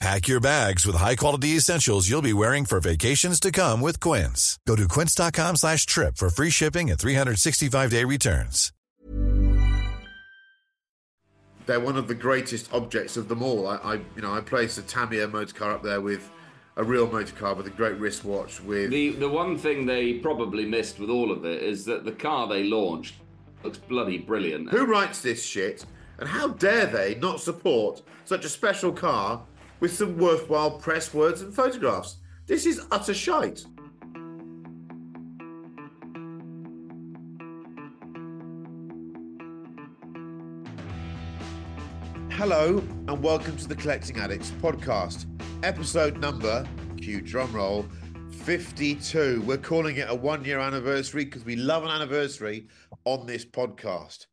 [0.00, 4.56] Pack your bags with high-quality essentials you'll be wearing for vacations to come with Quince.
[4.64, 8.72] Go to quince.com slash trip for free shipping and 365-day returns.
[11.66, 13.66] They're one of the greatest objects of them all.
[13.66, 16.30] I, I you know, I place a Tamiya motor car up there with
[16.76, 18.62] a real motor car with a great wristwatch.
[18.62, 22.12] With The the one thing they probably missed with all of it is that the
[22.12, 23.16] car they launched
[23.64, 24.70] looks bloody brilliant.
[24.70, 25.84] who writes this shit,
[26.20, 29.42] and how dare they not support such a special car
[29.80, 32.16] with some worthwhile press words and photographs?
[32.46, 33.64] This is utter shite.
[42.30, 45.26] Hello and welcome to the Collecting Addicts podcast,
[45.64, 46.64] episode number,
[46.96, 47.84] cue drum roll,
[48.30, 49.42] 52.
[49.42, 52.68] We're calling it a one year anniversary because we love an anniversary
[53.04, 54.26] on this podcast.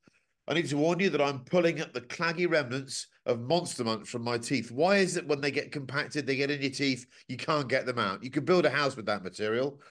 [0.48, 4.08] I need to warn you that I'm pulling up the claggy remnants of Monster Munch
[4.08, 4.72] from my teeth.
[4.72, 7.86] Why is it when they get compacted, they get in your teeth, you can't get
[7.86, 8.24] them out?
[8.24, 9.82] You could build a house with that material.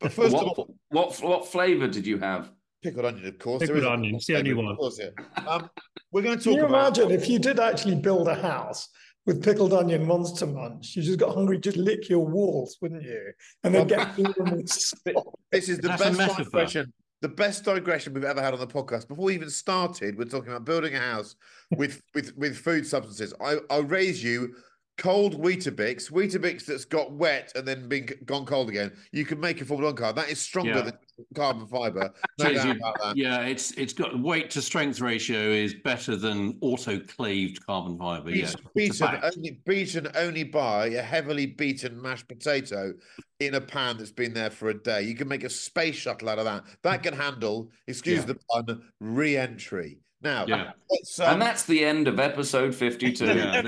[0.00, 2.50] But first of all, what what flavour did you have?
[2.86, 3.60] pickled onion, of course.
[3.60, 4.66] Pickled There is onion, it's the only one.
[4.66, 5.46] Of course, yeah.
[5.46, 5.70] Um,
[6.12, 6.52] we're going to talk.
[6.52, 6.98] Can you about.
[6.98, 8.88] imagine if you did actually build a house
[9.24, 10.96] with pickled onion monster munch?
[10.96, 13.32] You just got hungry, just lick your walls, wouldn't you?
[13.64, 15.26] And then get filled with spot.
[15.50, 16.84] This is the That's best metaphor.
[17.26, 19.08] The best digression we've ever had on the podcast.
[19.08, 21.34] Before we even started, we're talking about building a house
[21.76, 23.34] with with with food substances.
[23.40, 24.54] I I raise you
[24.98, 28.92] cold Weetabix, Weetabix that's got wet and then been gone cold again.
[29.12, 30.12] You can make a Formula One car.
[30.12, 30.80] That is stronger Yeah.
[30.82, 30.98] than
[31.34, 32.12] carbon fiber.
[32.38, 33.16] No you- about that.
[33.16, 38.30] Yeah, it's it's got weight to strength ratio is better than autoclaved carbon fiber.
[38.30, 42.94] Yeah, Beaten, a beaten, only, beaten only by a heavily beaten mashed potato
[43.40, 45.02] in a pan that's been there for a day.
[45.02, 46.64] You can make a space shuttle out of that.
[46.82, 48.26] That can handle, excuse Yeah.
[48.26, 49.98] the pun, re-entry.
[50.22, 50.72] Now, Yeah.
[50.90, 53.26] let's, um, and that's the end of episode 52.
[53.26, 53.62] Yeah,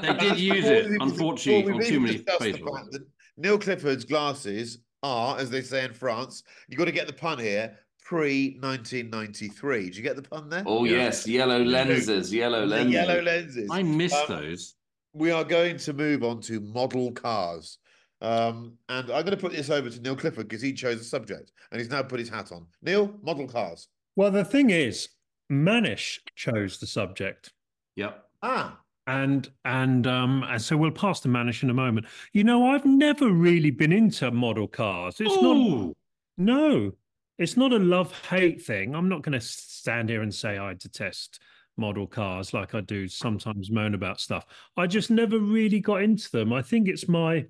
[0.00, 3.06] They did use it, we've- unfortunately, on too many discussed the space fact that
[3.36, 7.38] Neil Clifford's glasses are, as they say in France, you've got to get the pun
[7.38, 9.84] here, pre 1993.
[9.86, 10.62] Did you get the pun there?
[10.66, 10.96] oh, Yeah.
[10.98, 12.92] yes, yellow lenses, yellow The lenses.
[12.94, 13.68] yellow lenses.
[13.70, 14.74] I miss Um, those.
[15.12, 17.78] we are going to move on to model cars.
[18.22, 21.04] Um, and I'm going to put this over to Neil Clifford because he chose the
[21.04, 22.66] subject and he's now put his hat on.
[22.80, 23.88] Neil, model cars.
[24.14, 25.08] Well, the thing is,
[25.50, 27.52] Manish chose the subject.
[27.96, 28.24] Yep.
[28.42, 32.06] Ah, And and um and so we'll pass to Manish in a moment.
[32.32, 35.20] You know, I've never really been into model cars.
[35.20, 35.94] It's not
[36.38, 36.92] no,
[37.38, 38.94] it's not a love-hate thing.
[38.94, 41.40] I'm not going to stand here and say I detest
[41.78, 44.46] model cars like I do sometimes moan about stuff.
[44.76, 46.52] I just never really got into them.
[46.52, 47.46] I think it's my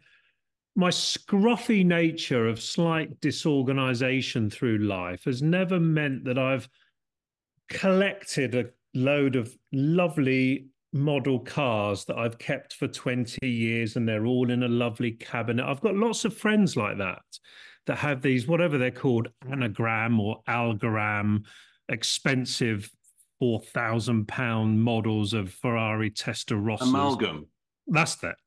[0.75, 6.69] my scruffy nature of slight disorganization through life has never meant that I've
[7.69, 14.27] collected a load of lovely model cars that I've kept for 20 years and they're
[14.27, 15.65] all in a lovely cabinet.
[15.67, 17.23] I've got lots of friends like that
[17.87, 21.45] that have these, whatever they're called, anagram or algoram,
[21.89, 22.91] expensive
[23.39, 26.89] 4,000 pound models of Ferrari Testarossas.
[26.89, 27.47] Amalgam.
[27.87, 28.39] That's that.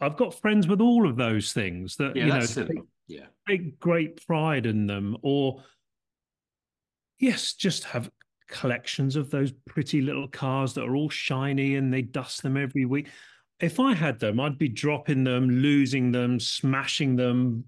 [0.00, 3.26] I've got friends with all of those things that, Yeah, you know, take, Yeah.
[3.48, 5.62] take great pride in them or
[7.18, 8.10] yes just have
[8.48, 12.84] collections of those pretty little cars that are all shiny and they dust them every
[12.84, 13.08] week
[13.60, 17.64] if i had them i'd be dropping them losing them smashing them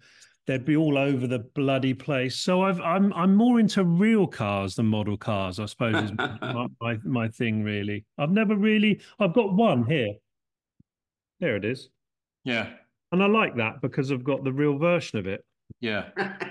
[0.47, 2.35] they'd be all over the bloody place.
[2.35, 5.61] So I've, I'm I'm more into real cars than model cars.
[5.61, 8.05] I suppose is my, my my thing really.
[8.19, 9.00] I've never really.
[9.21, 10.15] I've got one here.
[11.38, 11.91] There it is,
[12.44, 12.71] Yeah,
[13.12, 15.44] and I like that because I've got the real version of it.
[15.81, 16.09] yeah.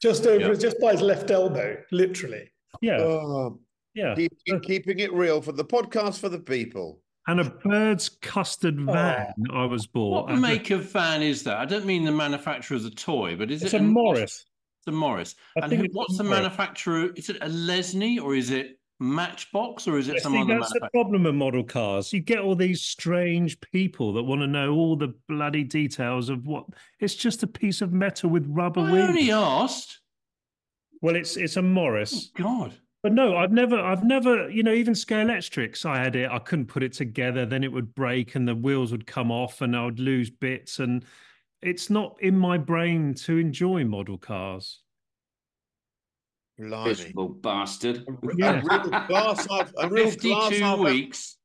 [0.00, 0.54] Just over, Yeah.
[0.54, 2.52] just by his left elbow, literally.
[2.80, 3.58] Yeah, Oh,
[3.94, 4.14] yeah.
[4.14, 7.00] keep, keep- keeping it real for the podcast for the people.
[7.26, 8.92] And a bird's custard oh.
[8.92, 10.24] van I was bought.
[10.24, 11.58] What and make of van is that?
[11.58, 14.46] I don't mean the manufacturer of the toy, but is It's it a Morris.
[14.80, 15.34] It's a Morris.
[15.60, 16.38] I and who, what's the Morris.
[16.40, 17.10] manufacturer?
[17.16, 20.60] Is it a Lesney or is it Matchbox or is it I some think other
[20.60, 22.12] that's the problem with model cars.
[22.12, 26.46] You get all these strange people that want to know all the bloody details of
[26.46, 26.64] what.
[26.98, 29.08] It's just a piece of metal with rubber I wheels.
[29.10, 30.00] only asked.
[31.00, 32.30] Well, it's it's a Oh, Morris.
[32.36, 32.74] God.
[33.02, 36.66] But no, I've never, I've never, you know, even Scalextrics, I had it, I couldn't
[36.66, 39.84] put it together, then it would break and the wheels would come off and I
[39.84, 40.80] would lose bits.
[40.80, 41.04] And
[41.62, 44.80] it's not in my brain to enjoy model cars.
[46.58, 46.88] Blimey.
[46.88, 47.98] Miserable bastard.
[47.98, 48.60] A, Yeah.
[48.60, 51.36] a real glass half, a real glass 52 half weeks.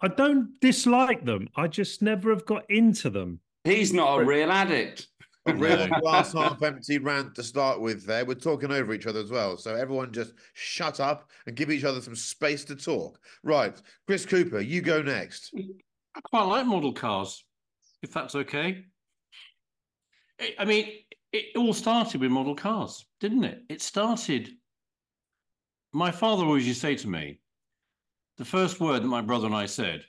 [0.00, 1.48] I don't dislike them.
[1.56, 3.40] I just never have got into them.
[3.64, 5.08] He's not a real addict.
[5.46, 6.00] A real No.
[6.00, 8.26] glass half empty rant to start with there.
[8.26, 9.56] We're talking over each other as well.
[9.56, 13.18] So everyone just shut up and give each other some space to talk.
[13.42, 13.80] Right.
[14.06, 15.54] Chris Cooper, you go next.
[16.14, 17.42] I quite like model cars,
[18.02, 18.84] if that's okay.
[20.38, 20.92] I- I mean,
[21.32, 23.64] it all started with model cars, didn't it?
[23.70, 24.50] It started.
[25.92, 27.40] My father always used to say to me,
[28.36, 30.04] the first word that my brother and I said,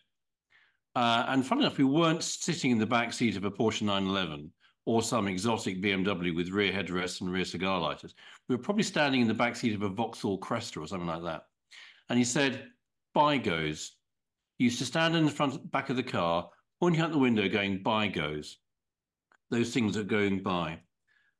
[0.95, 4.51] uh, and funny enough, we weren't sitting in the back seat of a Porsche 911
[4.85, 8.15] or some exotic BMW with rear headrests and rear cigar lighters.
[8.47, 11.23] We were probably standing in the back seat of a Vauxhall Cresta or something like
[11.23, 11.45] that.
[12.09, 12.67] And he said,
[13.13, 13.93] by goes.
[14.57, 16.49] He used to stand in the front back of the car,
[16.79, 18.57] pointing out the window, going by goes.
[19.49, 20.79] Those things are going by.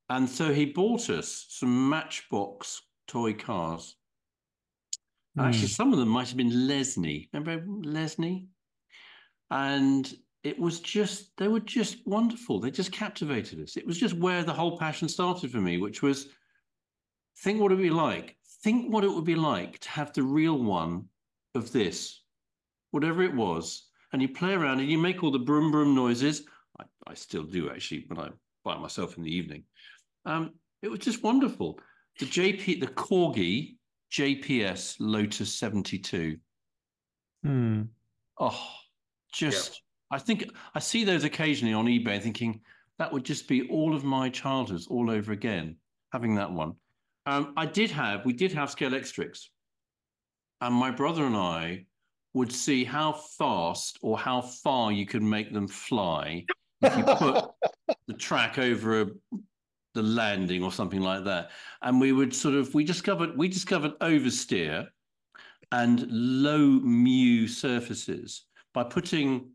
[0.10, 3.96] And so he bought us some Matchbox toy cars.
[5.40, 5.68] Actually, hmm.
[5.68, 7.30] some of them might have been Lesney.
[7.32, 8.48] Remember Lesney?
[9.50, 12.60] And it was just, they were just wonderful.
[12.60, 13.78] They just captivated us.
[13.78, 16.28] It was just where the whole passion started for me, which was
[17.40, 18.38] think what it would be like.
[18.64, 21.06] Think what it would be like to have the real one
[21.56, 22.22] of this,
[22.92, 23.88] whatever it was.
[24.14, 26.44] And you play around and you make all the broom broom noises.
[26.80, 28.34] I, I still do actually when i'm
[28.64, 29.64] by myself in the evening.
[30.26, 31.80] Um, it was just wonderful.
[32.20, 33.78] The JP, the Corgi
[34.12, 36.38] JPS Lotus 72.
[37.44, 37.84] Hmm.
[38.40, 38.68] Oh,
[39.32, 42.62] just I think I see those occasionally on eBay thinking
[43.00, 45.78] that would just be all of my childhoods all over again,
[46.12, 46.74] having that one.
[47.26, 49.46] Um, I did have, we did have Scalextrics.
[50.60, 51.86] And my brother and I
[52.34, 56.46] would see how fast or how far you could make them fly
[56.82, 57.46] if you put
[58.08, 59.08] the track over a,
[59.94, 61.52] the landing or something like that.
[61.82, 64.88] And we would sort of, we discovered, we discovered oversteer
[65.72, 69.50] and low mu surfaces by putting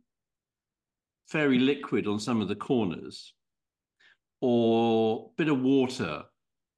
[1.29, 3.35] fairy liquid on some of the corners
[4.41, 6.23] or bit of water.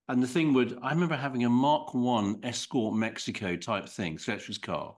[0.09, 4.59] And the thing would i remember having a mark one escort mexico type thing sketch's
[4.59, 4.97] car.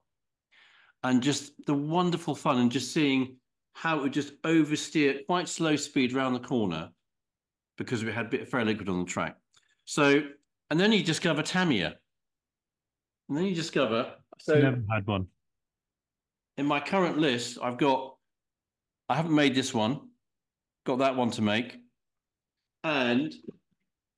[1.03, 3.37] And just the wonderful fun and just seeing
[3.73, 6.91] how it would just oversteer at quite slow speed around the corner
[7.79, 9.37] because we had a bit of fairy liquid on the track.
[9.85, 10.23] So
[10.71, 11.97] and then you discover tamiya.
[13.29, 15.27] And then you discover so Never had one.
[16.57, 18.17] in my current list, I've got,
[19.11, 19.99] I haven't made this one,
[20.87, 21.77] got that one to make.
[22.85, 23.35] And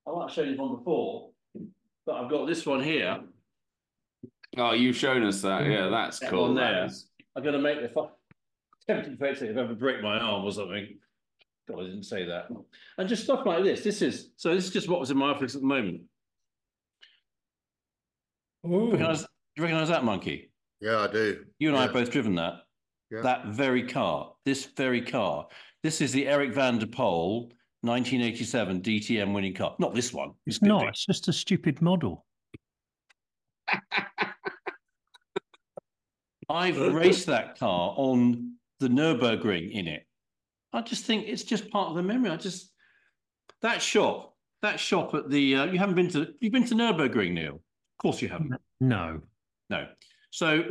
[0.07, 1.31] I might have shown you one before,
[2.05, 3.21] but I've got this one here.
[4.59, 5.65] Oh, you've shown us that.
[5.65, 6.43] Yeah, that's That cool.
[6.43, 6.91] one that
[7.35, 8.11] I'm going to make the fu-
[8.87, 10.99] tempting fate if I ever break my arm or something.
[11.71, 12.49] God, I didn't say that.
[12.99, 13.83] And just stuff like this.
[13.83, 16.03] This is, so this is just what was in my office at the moment.
[18.67, 18.91] Ooh.
[18.91, 20.51] Recognize, do you recognize that monkey?
[20.83, 21.47] Yeah, I do.
[21.59, 22.57] You and I have both driven that.
[23.13, 23.21] Yeah.
[23.21, 24.33] That very car.
[24.47, 25.47] This very car.
[25.83, 27.51] This is the Eric van de Poele
[27.83, 29.77] 1987 DTM winning car.
[29.79, 30.31] Not this one.
[30.47, 30.81] It's a not.
[30.81, 30.89] big.
[30.89, 32.25] It's just a stupid model.
[36.49, 40.07] I've raced that car on the Nürburgring in it.
[40.73, 42.31] I just think it's just part of the memory.
[42.31, 42.73] I just
[43.61, 47.33] that shop, that shop at the uh, you haven't been to you've been to Nürburgring,
[47.33, 47.57] Neil.
[47.57, 48.55] Of course you haven't.
[48.81, 49.21] No.
[49.69, 49.87] No.
[50.31, 50.63] So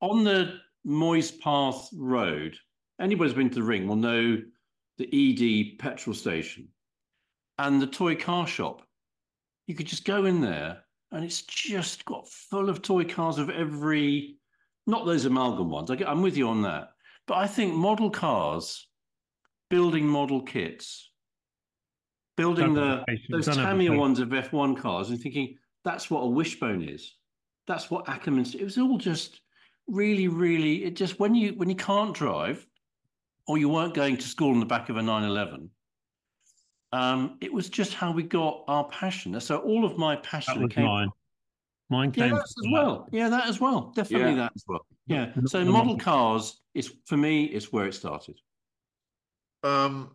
[0.00, 2.56] on the Moyes Path Road,
[3.00, 4.38] anybody who's been to the ring will know
[4.98, 6.68] the ED petrol station
[7.58, 8.82] and the toy car shop.
[9.66, 10.82] You could just go in there
[11.12, 14.36] and it's just got full of toy cars of every,
[14.86, 15.90] not those amalgam ones.
[15.90, 16.90] I get, I'm with you on that.
[17.26, 18.88] But I think model cars,
[19.68, 21.10] building model kits,
[22.36, 26.20] building the those don't have the Tamiya ones of F1 cars and thinking that's what
[26.20, 27.14] a wishbone is.
[27.66, 28.54] That's what Ackerman's.
[28.54, 29.40] It was all just
[29.90, 30.84] really, really.
[30.84, 32.66] It just when you when you can't drive,
[33.46, 35.70] or you weren't going to school in the back of a 911.
[36.92, 39.38] Um, it was just how we got our passion.
[39.40, 40.84] So all of my That passion was came.
[40.86, 41.08] mine.
[41.88, 42.78] Mine Yeah, came that's as from that.
[42.82, 43.08] well.
[43.12, 43.92] Yeah, that as well.
[43.94, 44.36] Definitely Yeah.
[44.36, 44.86] that as well.
[45.06, 45.32] Yeah.
[45.46, 47.44] So model cars is for me.
[47.44, 48.38] is where it started.
[49.62, 50.14] Um,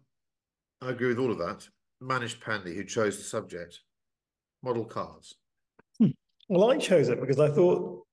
[0.82, 1.68] I agree with all of that.
[2.02, 3.80] Manish Pandey, who chose the subject,
[4.64, 5.34] model cars.
[6.48, 8.05] Well, I chose it because I thought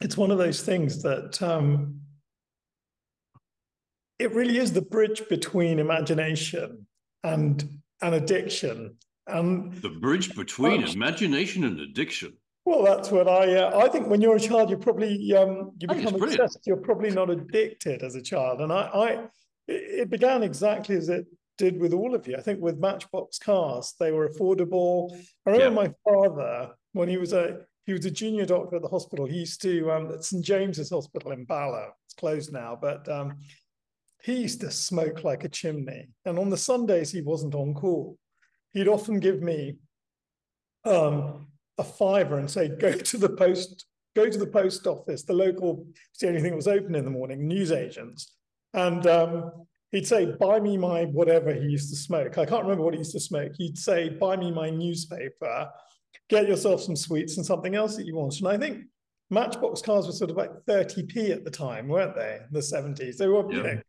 [0.00, 2.00] it's one of those things that um,
[4.18, 6.86] it really is the bridge between imagination
[7.22, 7.68] and
[8.02, 8.96] an addiction.
[9.26, 12.36] And The bridge between Well- imagination and addiction.
[12.66, 14.08] well, that's what I uh, I think.
[14.08, 16.60] When you're a child, you probably um, you I think it's become obsessed.
[16.66, 18.60] You're probably not addicted as a child.
[18.60, 19.08] And I, I
[19.68, 22.36] it it began exactly as it did with all of you.
[22.36, 25.10] I think with Matchbox cars, they were affordable.
[25.46, 28.88] I remember my father when he was a he was a junior doctor at the
[28.88, 29.26] hospital.
[29.26, 31.90] He used to um, at St James's Hospital in Balham.
[32.06, 33.36] It's closed now, but um,
[34.22, 36.08] he used to smoke like a chimney.
[36.24, 38.16] And on the Sundays, he wasn't on call.
[38.72, 39.76] He'd often give me
[40.84, 43.84] um, a fiver and say, "Go to the post,
[44.16, 45.22] go to the post office.
[45.24, 47.46] The local, it's the only thing that was open in the morning.
[47.46, 48.32] Newsagents."
[48.72, 52.82] And um, he'd say, "Buy me my whatever he used to smoke." I can't remember
[52.82, 53.52] what he used to smoke.
[53.58, 55.68] He'd say, "Buy me my newspaper.
[56.34, 58.84] Get yourself some sweets and something else that you want." And I think
[59.30, 62.40] Matchbox cars were sort of like 30p at the time, weren't they?
[62.46, 63.62] In the 70s, they were, you Yeah.
[63.74, 63.80] know,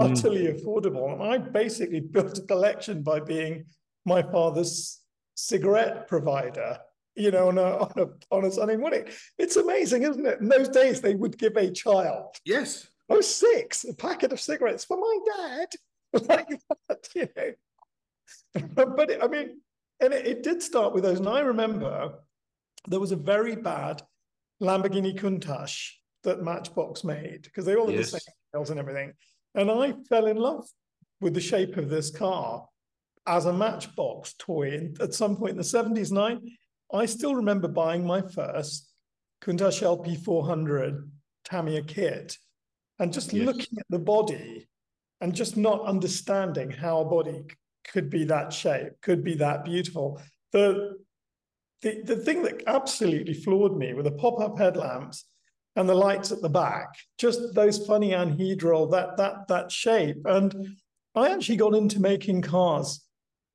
[0.00, 0.10] Mm.
[0.10, 1.12] utterly affordable.
[1.12, 3.66] And I basically built a collection by being
[4.04, 5.00] my father's
[5.34, 6.78] cigarette provider.
[7.14, 9.06] You know, on a on a on a Sunday morning.
[9.38, 10.40] It's amazing, isn't it?
[10.40, 12.88] In those days, they would give a child Yes.
[13.10, 15.68] Oh, six, a packet of cigarettes for my dad.
[16.28, 16.48] like
[16.88, 17.52] that, you know.
[18.96, 19.60] but it, I mean,
[20.02, 21.18] and it, it did start with those.
[21.20, 22.14] And I remember
[22.88, 24.02] there was a very bad
[24.60, 25.90] Lamborghini Countach
[26.24, 28.10] that Matchbox made because they all had Yes.
[28.10, 29.12] the same wheels and everything.
[29.54, 30.64] And I fell in love
[31.20, 32.66] with the shape of this car
[33.26, 34.74] as a Matchbox toy.
[34.74, 38.92] And at some point in the 70s, and I, I still remember buying my first
[39.42, 41.08] Countach LP400
[41.44, 42.36] Tamiya kit
[42.98, 43.46] and just Yes.
[43.46, 44.68] looking at the body
[45.20, 47.44] and just not understanding how a body
[47.90, 50.20] could be that shape, could be that beautiful.
[50.52, 50.98] The
[51.82, 55.24] the, the thing that absolutely floored me were the pop-up headlamps
[55.74, 60.24] and the lights at the back, just those funny anhedral, that that that shape.
[60.24, 60.76] And
[61.14, 63.04] I actually got into making cars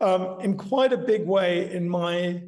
[0.02, 2.42] um, in quite a big way in my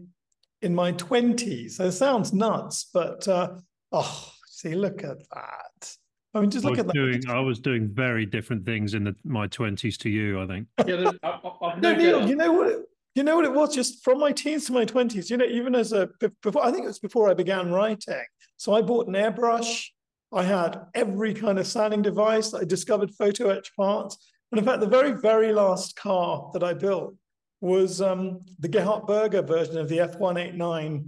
[0.62, 1.80] in my 20s.
[1.80, 3.56] It sounds nuts, but uh,
[3.92, 5.96] oh, see, look at that.
[6.34, 6.94] I mean, just I look was at that.
[6.94, 10.42] doing I was doing very different things in the, my twenties to you.
[10.42, 10.68] I think.
[10.86, 12.68] Yeah, I, I, I've No, no Neil, you know what?
[12.68, 12.80] It,
[13.16, 13.74] you know what it was?
[13.74, 15.30] Just from my teens to my twenties.
[15.30, 18.24] You know, even as a before, I think it was before I began writing.
[18.58, 19.88] So I bought an airbrush.
[20.32, 22.54] I had every kind of sanding device.
[22.54, 24.18] I discovered photo etch parts,
[24.52, 27.16] and in fact, the very very last car that I built
[27.62, 31.06] was um, the Gerhard Berger version of the F189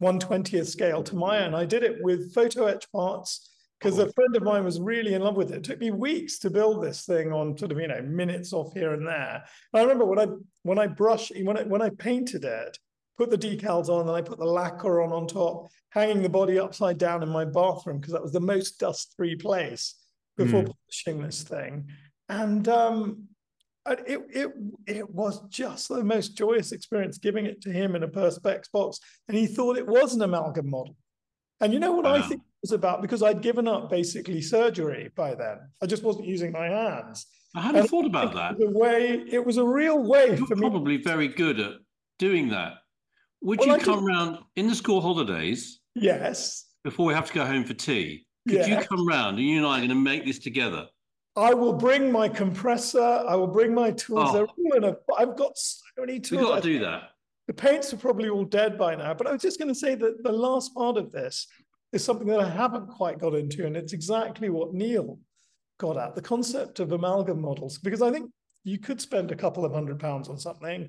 [0.00, 3.49] 120th scale Tamiya, and I did it with photo etch parts
[3.80, 5.56] because a friend of mine was really in love with it.
[5.58, 8.72] It took me weeks to build this thing on sort of you know minutes off
[8.74, 9.44] here and there.
[9.72, 10.26] I remember when I
[10.62, 12.78] when I brushed when I when I painted it,
[13.16, 16.58] put the decals on, and I put the lacquer on on top, hanging the body
[16.58, 19.94] upside down in my bathroom because that was the most dust-free place
[20.36, 20.72] before Mm.
[20.86, 21.86] polishing this thing.
[22.28, 23.28] And um,
[23.86, 24.52] it it
[24.86, 29.00] it was just the most joyous experience giving it to him in a perspex box,
[29.26, 30.96] and he thought it was an amalgam model.
[31.60, 35.34] And you know what I think was about because I'd given up basically surgery by
[35.34, 35.58] then.
[35.82, 37.26] I just wasn't using my hands.
[37.56, 38.58] I hadn't And thought about that.
[38.58, 39.24] The way.
[39.30, 40.60] It was a real way You're for me.
[40.60, 41.72] probably very good at
[42.18, 42.74] doing that.
[43.42, 46.66] Would Well, you I come just- round in the school holidays Yes.
[46.84, 48.26] before we have to go home for tea?
[48.48, 50.86] Could you come round and you and I are going to make this together?
[51.36, 53.00] I will bring my compressor.
[53.00, 54.28] I will bring my tools.
[54.30, 54.32] Oh.
[54.32, 54.96] They're all in a.
[55.16, 56.40] I've got so many tools.
[56.40, 57.10] We've got to do that.
[57.46, 59.14] The paints are probably all dead by now.
[59.14, 61.46] But I was just going to say that the last part of this
[61.92, 65.18] is something that I haven't quite got into, and it's exactly what Neil
[65.78, 67.78] got at the concept of amalgam models.
[67.78, 68.30] Because I think
[68.64, 70.88] you could spend a couple of hundred pounds on something.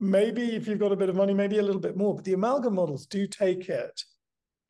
[0.00, 2.14] Maybe if you've got a bit of money, maybe a little bit more.
[2.14, 4.02] But the amalgam models do take it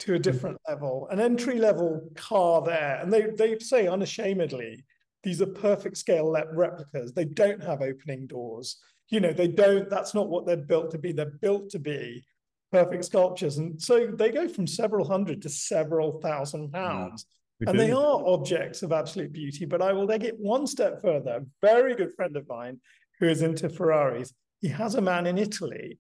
[0.01, 0.23] to a hmm.
[0.23, 2.99] different level, an entry level car there.
[3.01, 4.85] And they, they say unashamedly,
[5.23, 7.13] these are perfect scale replicas.
[7.13, 8.79] They don't have opening doors.
[9.09, 11.13] You know, they don't, that's not what they're built to be.
[11.13, 12.25] They're built to be
[12.73, 13.59] perfect sculptures.
[13.59, 17.27] And so they go from several hundred to several thousand pounds.
[17.61, 21.01] We And they are objects of absolute beauty, but I will take it one step
[21.01, 21.37] further.
[21.37, 22.81] A very good friend of mine
[23.21, 25.99] who is into Ferraris he has a man in Italy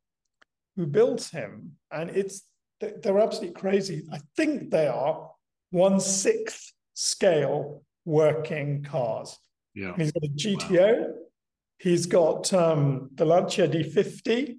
[0.76, 2.44] who builds him, and it's
[2.80, 4.06] they're absolutely crazy.
[4.10, 5.30] I think they are
[5.70, 9.36] one sixth scale working cars.
[9.74, 9.94] Yeah.
[9.96, 11.00] He's got a GTO.
[11.00, 11.14] Wow.
[11.78, 14.56] He's got um, the Lancia D50.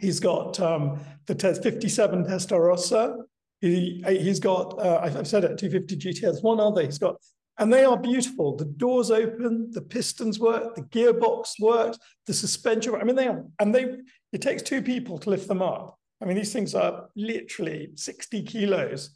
[0.00, 3.22] He's got um, the 57 Testarossa.
[3.60, 6.82] He, he's got, uh, I've said it, 250 GTS, one other.
[6.82, 7.16] He's got,
[7.58, 8.56] and they are beautiful.
[8.56, 12.94] The doors open, the pistons work, the gearbox works, the suspension.
[12.94, 13.96] I mean, they are, and they,
[14.32, 15.98] it takes two people to lift them up.
[16.20, 19.10] I mean, these things are literally 60 kilos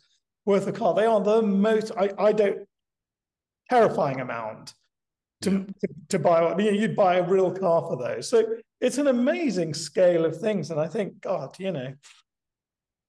[0.47, 0.95] worth of car.
[0.95, 2.67] They are the most, I, I don't,
[3.71, 4.75] terrifying amount
[5.43, 5.59] to, yeah.
[5.59, 6.41] to, to, buy.
[6.41, 8.29] I mean, you'd buy a real car for those.
[8.29, 8.45] So
[8.81, 10.71] it's an amazing scale of things.
[10.71, 11.95] And I think, God, you know,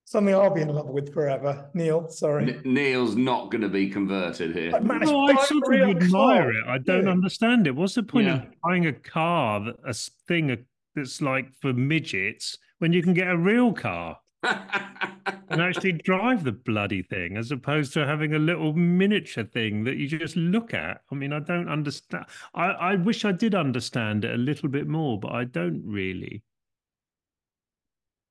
[0.04, 1.70] something I'll be in love with forever.
[1.74, 2.54] Neil, sorry.
[2.54, 4.78] N- Neil's not going to be converted here.
[4.78, 6.64] no, I sort of admire it.
[6.66, 7.10] I don't yeah.
[7.10, 7.74] understand it.
[7.74, 8.42] What's the point yeah.
[8.42, 9.94] of buying a car, that, a
[10.28, 10.64] thing
[10.94, 14.18] that's like for midgets, when you can get a real car?
[14.42, 19.96] And actually drive the bloody thing as opposed to having a little miniature thing that
[19.96, 21.02] you just look at.
[21.10, 22.26] I mean, I don't understand.
[22.54, 26.42] I, I wish I did understand it a little bit more, but I don't really.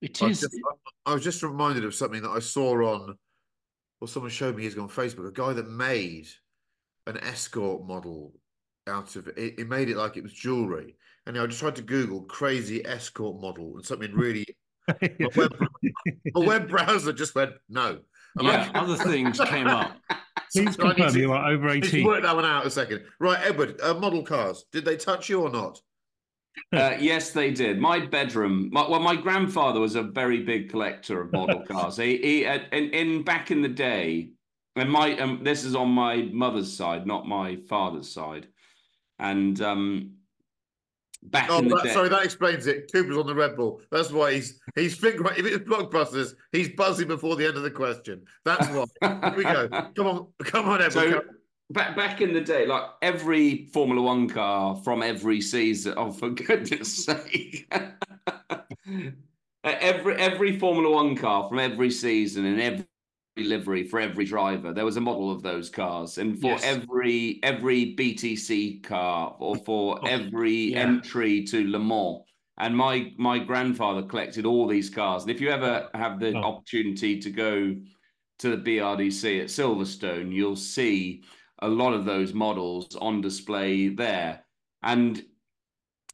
[0.01, 0.44] It is.
[0.44, 0.56] I, just,
[1.06, 3.15] I was just reminded of something that I saw on,
[4.00, 5.27] or someone showed me years ago on Facebook.
[5.27, 6.27] A guy that made
[7.08, 8.34] an escort model
[8.88, 9.38] out of it.
[9.38, 10.96] It made it like it was jewelry.
[11.25, 14.46] And I just tried to Google crazy escort model and something really
[14.88, 15.52] my, web,
[16.34, 18.00] my web browser just went no.
[18.40, 19.96] yeah, like, other things came up.
[20.54, 22.06] Please so confirm you are over 18.
[22.06, 23.04] Work that one out a second.
[23.20, 24.66] Right, Edward, uh, model cars.
[24.72, 25.80] Did they touch you or not?
[26.74, 27.80] Uh, yes, they did.
[27.80, 28.70] My bedroom.
[28.74, 31.96] My, well, my grandfather was a very big collector of model cars.
[31.96, 34.32] He, he uh, in, in back in the day,
[34.76, 38.48] and my um, this is on my mother's side, not my father's side,
[39.18, 40.12] and um,
[41.24, 41.94] back oh, in the that, day.
[41.94, 42.92] Sorry, that explains it.
[42.92, 43.82] Cooper's on the Red Bull.
[43.92, 45.34] That's why he's he's figuring.
[45.38, 48.24] If it's blockbusters, he's buzzing before the end of the question.
[48.46, 48.86] That's why.
[49.01, 49.68] Here we go.
[49.96, 51.12] Come on, come on, everyone.
[51.12, 51.22] So,
[51.72, 55.94] back back in the day, like every Formula One car from every season.
[55.98, 57.72] Oh, for goodness' sake!
[59.64, 62.86] every every Formula One car from every season and every
[63.44, 64.74] livery for every driver.
[64.74, 66.64] There was a model of those cars, and for yes.
[66.64, 70.80] every every BTCC car or for oh, every yeah.
[70.80, 72.24] entry to Le Mans.
[72.58, 75.24] And my my grandfather collected all these cars.
[75.24, 76.44] And if you ever have the oh.
[76.44, 77.75] opportunity to go
[78.40, 81.24] to the BRDC at Silverstone, you'll see
[81.60, 84.44] a lot of those models on display there.
[84.84, 85.24] And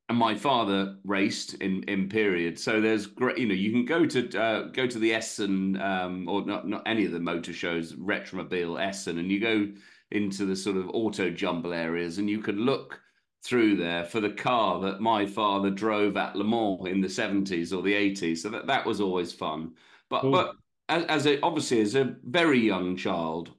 [0.10, 2.58] and my father raced in in period.
[2.60, 6.28] So there's great, you know, you can go to uh, go to the Essen um,
[6.30, 9.68] or not not any of the motor shows, Retromobile Essen, and you go
[10.12, 13.02] into the sort of auto jumble areas, and you can look
[13.44, 17.72] through there for the car that my father drove at Le Mans in the 70s
[17.72, 18.40] or the 80s.
[18.40, 19.74] So that that was always fun.
[20.10, 20.32] But Ooh.
[20.32, 20.56] but
[20.90, 23.52] as, as a, obviously as a very young child,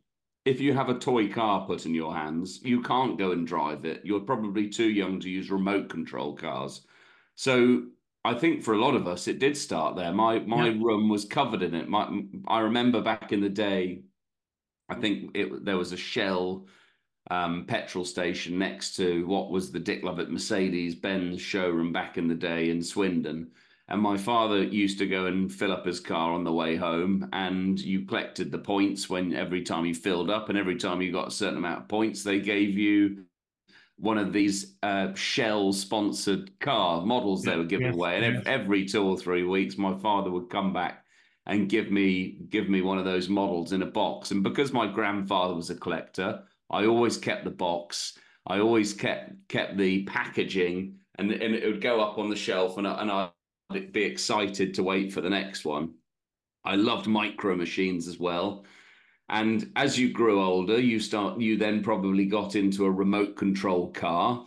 [0.48, 3.84] if you have a toy car put in your hands, you can't go and drive
[3.84, 4.00] it.
[4.02, 6.86] You're probably too young to use remote control cars.
[7.34, 7.82] So
[8.24, 10.12] I think for a lot of us, it did start there.
[10.12, 10.78] My my yeah.
[10.80, 11.88] room was covered in it.
[11.88, 12.08] My
[12.46, 14.02] I remember back in the day,
[14.88, 16.66] I think it there was a Shell
[17.30, 22.26] um, petrol station next to what was the Dick Lovett Mercedes Benz showroom back in
[22.26, 23.50] the day in Swindon.
[23.90, 27.28] And my father used to go and fill up his car on the way home,
[27.32, 31.10] and you collected the points when every time you filled up, and every time you
[31.10, 33.24] got a certain amount of points, they gave you
[33.96, 38.24] one of these uh, Shell sponsored car models they were giving yes, away.
[38.24, 38.44] And yes.
[38.46, 41.04] every, two or three weeks, my father would come back
[41.46, 44.30] and give me give me one of those models in a box.
[44.30, 48.18] And because my grandfather was a collector, I always kept the box.
[48.46, 52.76] I always kept kept the packaging, and and it would go up on the shelf,
[52.76, 53.30] and I, and I
[53.70, 55.94] be excited to wait for the next one.
[56.64, 58.64] I loved micro machines as well.
[59.28, 63.90] And as you grew older, you start you then probably got into a remote control
[63.92, 64.44] car.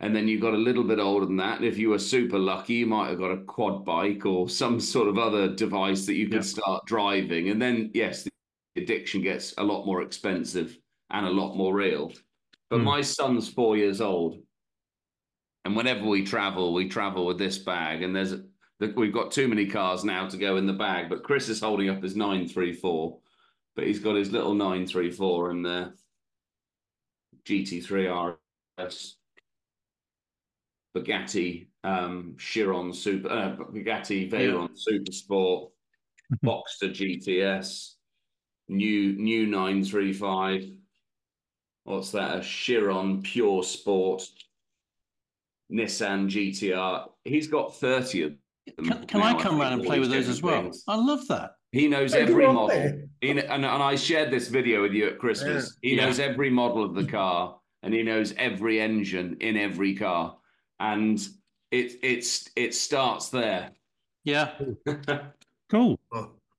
[0.00, 1.58] And then you got a little bit older than that.
[1.58, 4.80] And if you were super lucky, you might have got a quad bike or some
[4.80, 6.40] sort of other device that you could yeah.
[6.42, 7.50] start driving.
[7.50, 8.30] And then, yes, the
[8.82, 10.76] addiction gets a lot more expensive
[11.10, 12.12] and a lot more real.
[12.70, 12.84] But mm.
[12.84, 14.38] my son's four years old.
[15.64, 18.02] And whenever we travel, we travel with this bag.
[18.02, 18.34] And there's
[18.80, 21.08] we've got too many cars now to go in the bag.
[21.08, 23.18] But Chris is holding up his 934,
[23.76, 25.92] but he's got his little 934 and the
[27.46, 28.36] GT3
[28.78, 29.16] RS
[30.96, 34.74] Bugatti um, Chiron Super uh, Bugatti Veyron yeah.
[34.74, 35.72] Super Sport
[36.44, 37.94] Boxster GTS
[38.68, 40.70] new new 935
[41.82, 44.22] what's that a Chiron Pure Sport
[45.70, 48.38] Nissan GTR he's got thirty of them.
[48.66, 50.62] Can, um, can I come think, round and play with those as well?
[50.62, 50.84] things.
[50.88, 51.52] I love that.
[51.72, 52.70] He knows Hey, every model.
[53.20, 55.76] He, and, and I shared this video with you at Christmas.
[55.82, 56.06] He Yeah.
[56.06, 57.10] knows every model of the mm-hmm.
[57.10, 60.36] car and he knows every engine in every car.
[60.80, 61.18] And
[61.70, 63.70] it it's it starts there.
[64.24, 64.52] Yeah.
[65.70, 65.98] Cool.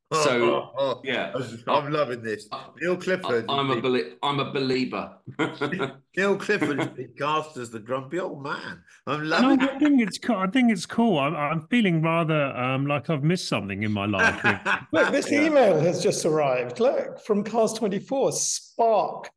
[0.12, 1.34] Oh, So, oh, yeah.
[1.68, 2.48] I'm loving this.
[2.80, 3.46] Neil Clifford.
[3.50, 5.18] I'm a has belie- I'm a believer.
[5.38, 8.84] been- Neil Clifford has been cast as the grumpy old man.
[9.08, 10.36] I'm No, loving I think it's cool.
[10.36, 11.18] I think it's cool.
[11.18, 14.40] I'm, I'm feeling rather um, like I've missed something in my life.
[14.94, 15.46] Look, this Yeah.
[15.48, 16.80] email has just arrived.
[16.80, 19.30] Look, from Cars24, Spark.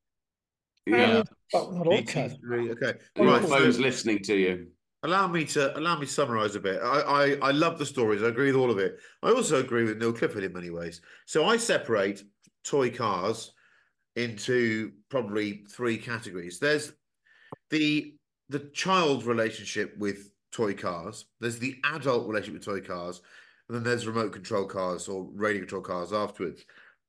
[0.87, 1.23] yeah.
[1.55, 2.75] Oh, not all Okay, Your
[3.27, 3.43] right.
[3.43, 4.67] phone's listening to you.
[5.03, 6.81] Allow me to allow me to summarise a bit.
[6.83, 8.23] I, I I love the stories.
[8.23, 8.99] I agree with all of it.
[9.23, 11.01] I also agree with Neil Clifford in many ways.
[11.27, 12.23] So I separate
[12.65, 13.53] toy cars
[14.17, 16.59] into probably three categories.
[16.59, 16.93] There's
[17.71, 18.15] the
[18.49, 21.27] the child relationship with toy cars.
[21.41, 23.21] There's the adult relationship with toy cars,
[23.69, 26.65] and then there's remote control cars or radio control cars afterwards.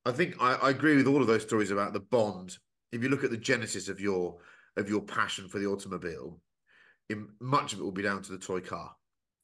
[0.05, 2.57] I think I, I agree with all of those stories about the bond.
[2.91, 4.37] If you look at the genesis of your
[4.77, 6.39] of your passion for the automobile,
[7.09, 8.95] in, much of it will be down to the toy car.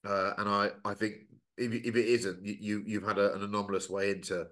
[0.08, 1.15] Uh, and I, I think
[1.58, 4.47] if, if it isn't, you, you you've had a, an anomalous way into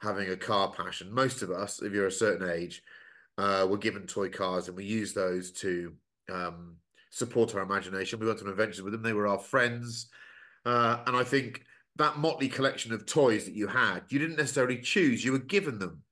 [0.00, 1.12] having a car passion.
[1.12, 2.82] Most of us, if you're a certain age,
[3.38, 5.94] uh, were given toy cars, and we use those to
[6.30, 6.76] um,
[7.10, 8.20] support our imagination.
[8.20, 10.08] We went on adventures with them; they were our friends,
[10.66, 11.64] uh, and I think
[11.96, 15.78] that motley collection of toys that you had, you didn't necessarily choose; you were given
[15.78, 16.02] them.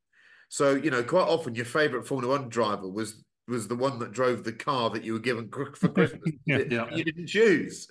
[0.48, 4.12] So you know, quite often your favourite Formula One driver was was the one that
[4.12, 6.32] drove the car that you were given for Christmas.
[6.46, 6.62] Yeah.
[6.70, 6.94] Yeah.
[6.94, 7.88] You didn't choose.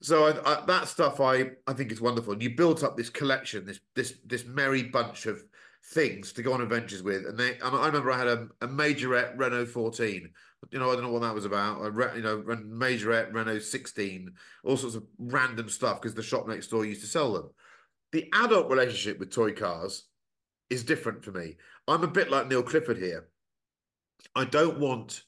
[0.00, 2.32] So I, I, that stuff I I think is wonderful.
[2.32, 5.44] And you built up this collection, this this this merry bunch of
[5.84, 7.26] things to go on adventures with.
[7.26, 10.30] And they and I remember I had a, a Majorette Renault 14.
[10.70, 11.82] You know, I don't know what that was about.
[12.16, 14.30] You know, Majorette Renault 16,
[14.64, 17.50] all sorts of random stuff because the shop next door used to sell them.
[18.12, 20.04] The adult relationship with toy cars
[20.70, 21.56] is different for me.
[21.88, 23.28] I'm a bit like Neil Clifford here.
[24.34, 25.22] I don't want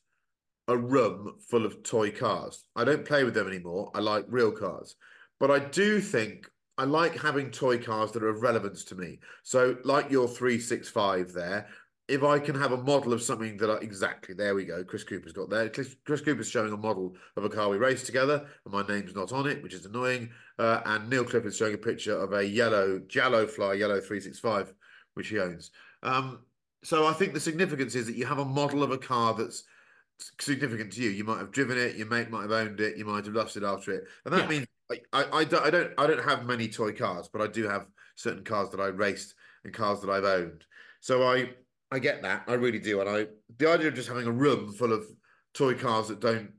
[0.69, 2.65] a room full of toy cars.
[2.75, 3.91] I don't play with them anymore.
[3.95, 4.97] I like real cars.
[5.39, 9.21] But I do think I like having toy cars that are of relevance to me.
[9.43, 11.69] So, like your 365 there,
[12.09, 14.85] if I can have a model of something that I, exactly there we go.
[14.85, 15.69] Chris Cooper's got there.
[15.71, 19.33] Chris, Cooper's showing a model of a car we raced together, and my name's not
[19.33, 20.31] on it, which is annoying.
[20.59, 24.75] Uh, and Neil Clifford's showing a picture of a yellow Giallo Fly Yellow 365,
[25.15, 25.71] which he owns.
[26.03, 26.41] Um,
[26.85, 29.65] so I think the significance is that you have a model of a car that's
[30.41, 31.11] significant to you.
[31.11, 33.65] You might have driven it, your mate might have owned it, you might have lusted
[33.65, 34.49] after it, and that Yeah.
[34.49, 37.47] means I, I, I don't I don't I don't have many toy cars, but I
[37.47, 40.65] do have certain cars that I raced and cars that I've owned.
[41.01, 41.51] So I
[41.91, 43.27] I get that, I really do, and I
[43.59, 45.05] the idea of just having a room full of
[45.55, 46.51] toy cars that don't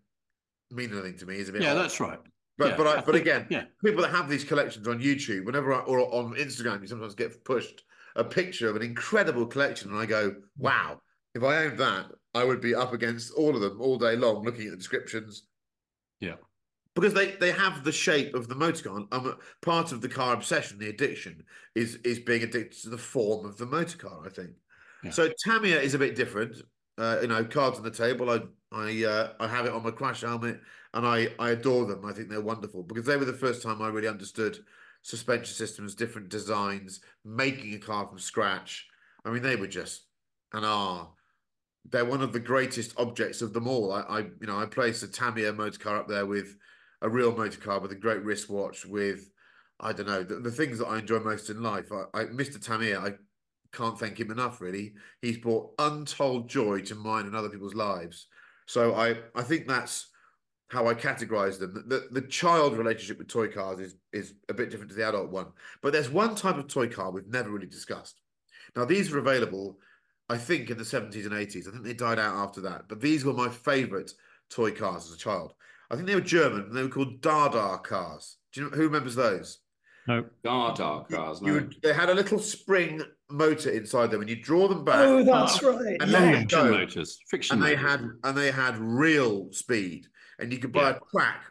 [0.72, 1.76] mean anything to me is a bit Yeah, odd.
[1.84, 2.20] that's right.
[2.58, 3.66] But Yeah, but I, I but think- again, yeah.
[3.84, 7.44] people that have these collections on YouTube, whenever I, or on Instagram, you sometimes get
[7.46, 7.84] pushed
[8.16, 11.02] a picture of an incredible collection, and I go, "Wow!
[11.34, 14.44] If I owned that, I would be up against all of them all day long,
[14.44, 15.44] looking at the descriptions."
[16.20, 16.36] Yeah.
[16.96, 19.06] because they they have the shape of the motor car.
[19.12, 21.44] Um, part of the car obsession, the addiction,
[21.76, 24.22] is is being addicted to the form of the motor car.
[24.26, 24.52] I think.
[25.04, 25.12] Yeah.
[25.12, 26.56] So Tamiya is a bit different.
[26.98, 28.30] Uh, you know, cards on the table.
[28.30, 28.40] I
[28.72, 30.62] I uh, I have it on my crash helmet,
[30.94, 32.06] and I I adore them.
[32.06, 34.60] I think they're wonderful because they were the first time I really understood
[35.06, 38.88] suspension systems, different designs, making a car from scratch.
[39.24, 40.08] I mean, they were just
[40.52, 41.12] and are.
[41.92, 43.94] They're one of the greatest objects of them all.
[43.94, 46.58] I, I you know, I place a Tamiya motor car up there with
[47.04, 49.30] a real motor car with a great wristwatch with
[49.80, 51.92] I don't know the, the things that I enjoy most in life.
[51.92, 52.60] I, I Mr.
[52.60, 53.12] Tamiya, I
[53.74, 54.60] can't thank him enough.
[54.60, 58.26] Really, he's brought untold joy to mine and other people's lives.
[58.66, 60.08] So I I think that's
[60.76, 61.86] how I categorize them.
[61.88, 65.32] The, the child relationship with toy cars is is a bit different to the adult
[65.32, 65.48] one.
[65.82, 68.20] But there's one type of toy car we've never really discussed.
[68.76, 69.80] Now these were available,
[70.30, 71.68] I think, in the 70s and 80s.
[71.68, 72.84] I think they died out after that.
[72.90, 74.12] But these were my favorite
[74.50, 75.54] toy cars as a child.
[75.90, 78.38] I think they were German and they were called Darda cars.
[78.52, 79.60] Do you know who remembers those?
[80.08, 80.26] No.
[80.44, 81.54] Darda cars, You no.
[81.54, 85.00] would, they had a little spring motor inside them, and you draw them back.
[85.00, 85.98] Oh, that's right.
[86.02, 86.20] And yeah.
[86.20, 86.72] then- Fiction go.
[86.72, 87.20] motors.
[87.30, 90.06] Fiction and they had and they had real speed,
[90.40, 90.98] and you could buy Yeah.
[90.98, 91.46] a crack.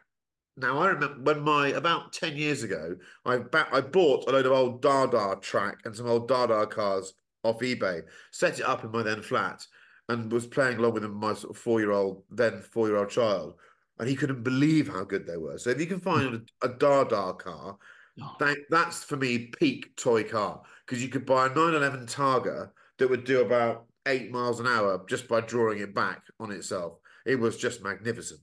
[0.56, 4.46] Now I remember when my about ten years ago, I ba- I bought a load
[4.46, 8.90] of old Darda track and some old Darda cars off eBay, set it up in
[8.90, 9.66] my then flat,
[10.08, 12.96] and was playing along with them, my sort of four year old then four year
[12.96, 13.54] old child,
[13.98, 15.58] and he couldn't believe how good they were.
[15.58, 16.36] So if you can find hmm.
[16.62, 17.78] a, a Darda car,
[18.20, 22.70] Oh, that, that's for me peak toy car because you could buy a 911 Targa
[22.98, 26.98] that would do about eight miles an hour just by drawing it back on itself.
[27.26, 28.40] It was just magnificent.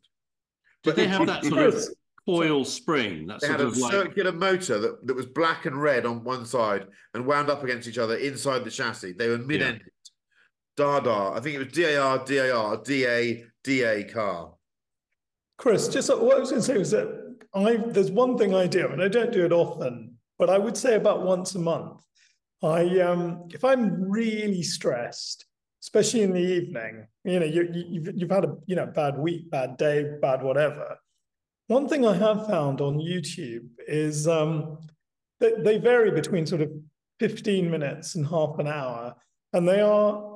[0.84, 1.84] Did they have that sort of
[2.26, 3.28] coil spring.
[3.28, 6.06] That's They had sort a of like circular motor that, that was black and red
[6.06, 9.14] on one side and wound up against each other inside the chassis.
[9.14, 9.90] They were mid-ended.
[10.78, 11.36] Darda.
[11.36, 14.54] I think it was DAR, DAR, DA, DA car.
[15.58, 18.66] Chris, just what I was going to say was that I there's one thing I
[18.66, 22.02] do, and I don't do it often, but I would say about once a month.
[22.64, 25.46] I um if I'm really stressed,
[25.82, 29.18] especially in the evening, you know, you, you, you've you've had a you know bad
[29.18, 30.98] week, bad day, bad whatever.
[31.68, 34.78] One thing I have found on YouTube is um,
[35.40, 36.72] they, they vary between sort of
[37.20, 39.16] 15 minutes and half an hour,
[39.54, 40.32] and they are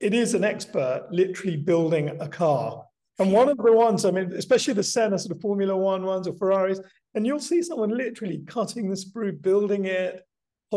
[0.00, 2.84] it is an expert literally building a car.
[3.18, 6.26] And one of the ones, I mean, especially the Senna sort of Formula One ones
[6.26, 6.80] or Ferraris,
[7.14, 10.26] and you'll see someone literally cutting the sprue, building it,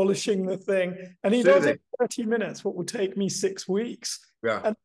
[0.01, 0.95] polishing the thing.
[1.23, 4.19] And he does it 30 minutes, what would take me six weeks.
[4.43, 4.61] Yeah.
[4.63, 4.75] And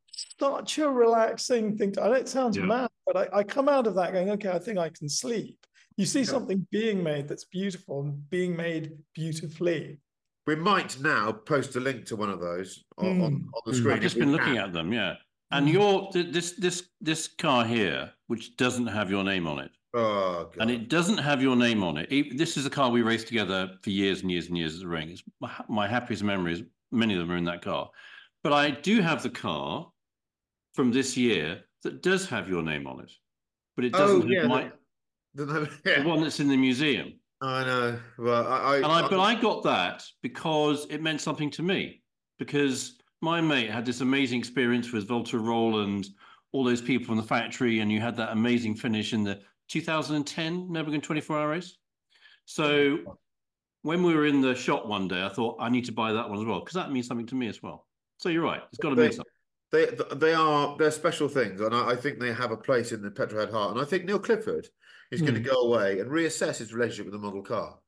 [0.40, 1.92] such a relaxing thing.
[1.92, 2.64] To, I know it sounds Yeah.
[2.64, 5.58] mad, but I, I come out of that going, okay, I think I can sleep.
[5.98, 9.98] You see something being made that's beautiful and being made beautifully.
[10.46, 13.44] We might now post a link to one of those on, on, Mm.
[13.54, 13.76] on the Mm.
[13.76, 13.94] screen.
[13.96, 14.64] I've just been looking can.
[14.64, 15.16] at them, yeah.
[15.50, 15.72] And Mm.
[15.74, 20.44] your th- this this this car here, which doesn't have your name on it, Oh,
[20.44, 20.56] God.
[20.60, 22.36] and it doesn't have your name on it.
[22.38, 24.88] This is a car we raced together for years and years and years at the
[24.88, 25.10] ring.
[25.10, 25.22] It's
[25.68, 26.62] my happiest memories.
[26.90, 27.90] Many of them are in that car,
[28.42, 29.90] but I do have the car
[30.74, 33.10] from this year that does have your name on it,
[33.76, 34.70] but it doesn't oh, have my
[35.34, 36.04] the- the- the yeah.
[36.04, 37.12] one that's in the museum.
[37.42, 37.98] I know.
[38.18, 42.02] Well, I, I, And I, but I got that because it meant something to me.
[42.38, 46.06] Because my mate had this amazing experience with Walter Röhrl and
[46.52, 50.68] all those people in the factory, and you had that amazing finish in the 2010
[50.68, 51.76] Nürburgring 24 Hour race.
[52.44, 52.98] So
[53.82, 56.28] when we were in the shop one day, I thought I need to buy that
[56.28, 57.86] one as well because that means something to me as well.
[58.18, 59.32] So you're right; it's got to They- mean something.
[59.70, 63.00] They they are they're special things, and I, I think they have a place in
[63.00, 63.72] the petrolhead heart.
[63.72, 64.68] And I think Neil Clifford
[65.10, 65.46] is going to hmm.
[65.46, 67.78] go away and reassess his relationship with the model car.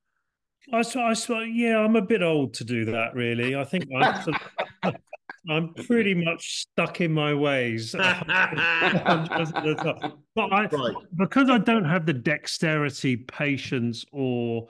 [0.73, 3.55] I I I, s- I s- yeah, I'm a bit old to do that, really.
[3.55, 4.64] I think I'm, sort of-
[5.49, 7.95] I'm pretty much stuck in my ways.
[7.95, 10.13] 100% of the time.
[10.35, 10.95] But I, Right.
[11.17, 14.69] because I don't have the dexterity, patience, or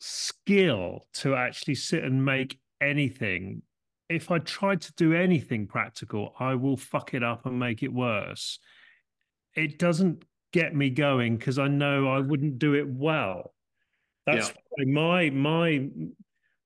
[0.00, 3.62] skill to actually sit and make anything,
[4.08, 7.92] if I try to do anything practical, I will fuck it up and make it
[7.92, 8.58] worse.
[9.54, 13.54] It doesn't get me going because I know I wouldn't do it well.
[14.26, 15.88] That's why my my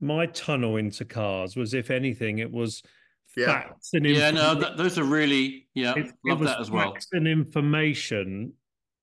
[0.00, 2.82] my tunnel into cars was, if anything, it was
[3.36, 3.46] Yeah.
[3.46, 6.60] facts and Yeah, no, informa- that, those are really yeah, it, it love was that
[6.60, 6.92] as well.
[6.92, 8.52] facts and information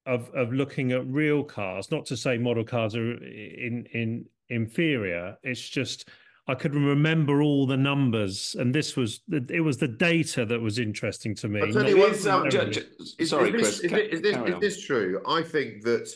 [0.06, 1.92] of of looking at real cars.
[1.92, 5.38] Not to say model cars are in in inferior.
[5.44, 6.10] It's just
[6.48, 10.78] I could remember all the numbers, and this was it was the data that was
[10.80, 11.62] interesting to me.
[11.62, 13.80] I'll tell not you what, Is, um, ju- necessarily- Is, sorry, is Chris.
[13.82, 14.60] this, ca- is, this, is, this, carry is on.
[14.62, 15.22] this true?
[15.28, 16.12] I think that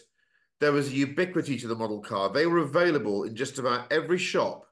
[0.60, 2.30] there was a ubiquity to the model car.
[2.30, 4.66] They were available in just about every shop,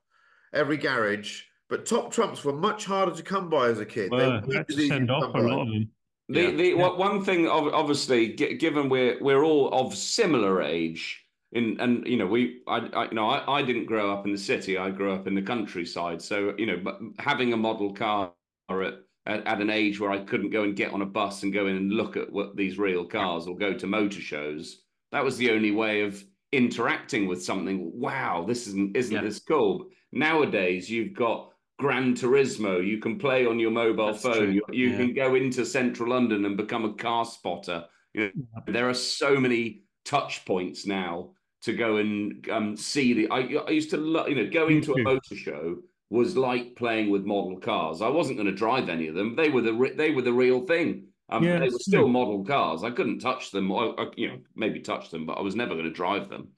[0.53, 1.41] every garage.
[1.69, 4.11] But top trumps were much harder to come by as a kid.
[4.11, 5.89] They Well, weren't had to send off a lot of them.
[6.29, 6.51] The Yeah.
[6.51, 12.17] the what one thing obviously given we're we're all of similar age in and you
[12.17, 14.91] know we I, I you know I, I didn't grow up in the city I
[14.91, 18.33] grew up in the countryside so you know but having a model car
[18.69, 21.53] at, at at an age where I couldn't go and get on a bus and
[21.53, 24.81] go in and look at what these real cars or go to motor shows
[25.13, 29.21] that was the only way of interacting with something wow this isn't isn't Yeah.
[29.21, 32.85] this cool nowadays you've got Gran Turismo.
[32.85, 34.33] You can play on your mobile That's phone.
[34.33, 34.51] true.
[34.51, 34.97] you, you Yeah.
[34.97, 37.85] can go into central London and become a car spotter.
[38.13, 43.29] You know, there are so many touch points now to go and um, see the
[43.29, 45.77] I, I used to you know going to a motor show
[46.09, 48.01] was like playing with model cars.
[48.01, 49.35] I wasn't going to drive any of them.
[49.35, 51.07] They were the re- they were the real thing.
[51.29, 52.09] Um, Yeah, they were still true.
[52.11, 52.83] model cars.
[52.83, 53.69] I couldn't touch them.
[53.69, 56.49] Or, or, you know maybe touch them but I was never going to drive them.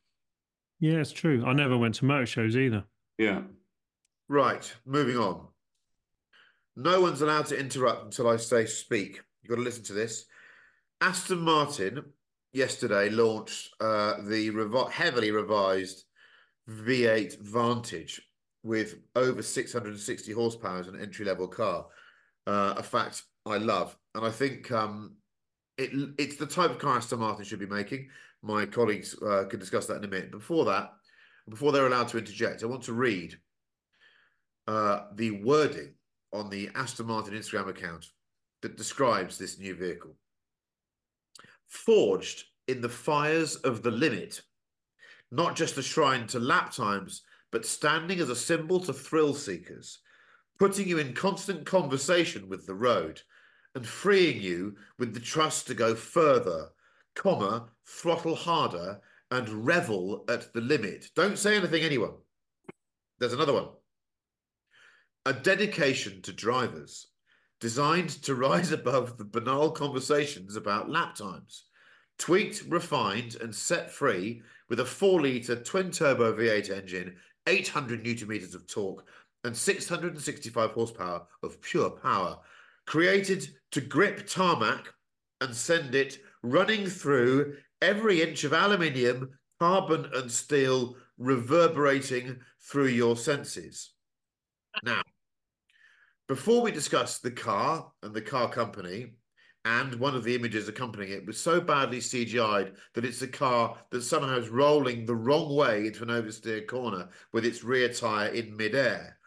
[0.80, 1.44] Yeah, it's true.
[1.46, 2.86] I never went to motor shows either.
[3.18, 3.42] yeah
[4.30, 5.48] Right, moving on.
[6.76, 9.20] No one's allowed to interrupt until I say speak.
[9.42, 10.26] You've got to listen to this.
[11.02, 12.06] Aston Martin
[12.54, 16.04] yesterday launched uh, the revi- heavily revised
[16.70, 18.22] V8 Vantage
[18.64, 21.88] with over 660 horsepower as an entry level car.
[22.46, 23.98] Uh, a fact I love.
[24.14, 25.16] And I think um,
[25.80, 25.90] it,
[26.20, 28.10] it's the type of car Aston Martin should be making.
[28.44, 30.30] My colleagues uh, can discuss that in a minute.
[30.30, 30.94] Before that,
[31.50, 33.36] before they're allowed to interject, I want to read
[34.70, 35.92] uh, the wording
[36.32, 38.06] on the Aston Martin Instagram account
[38.62, 40.16] that describes this new vehicle.
[41.66, 44.42] Forged in the fires of the limit,
[45.32, 50.02] not just a shrine to lap times, but standing as a symbol to thrill seekers,
[50.60, 53.20] putting you in constant conversation with the road
[53.74, 56.68] and freeing you with the trust to go further,
[57.16, 59.00] comma, throttle harder,
[59.32, 61.08] and revel at the limit.
[61.16, 62.14] Don't say anything, anyone.
[63.18, 63.70] There's another one.
[65.30, 67.06] A dedication to drivers
[67.60, 71.66] designed to rise above the banal conversations about lap times.
[72.18, 77.16] Tweaked, refined, and set free with a 4 litre twin turbo V8 engine,
[77.46, 79.06] 800 newton meters of torque,
[79.44, 82.40] and 665 horsepower of pure power.
[82.88, 84.92] Created to grip tarmac
[85.42, 93.16] and send it running through every inch of aluminium, carbon, and steel, reverberating through your
[93.16, 93.92] senses.
[94.84, 95.02] Now,
[96.30, 99.08] before we discuss the car and the car company,
[99.66, 103.76] and one of the images accompanying it was so badly CGI'd that it's a car
[103.90, 108.30] that somehow is rolling the wrong way into an oversteer corner with its rear tyre
[108.30, 109.18] in midair.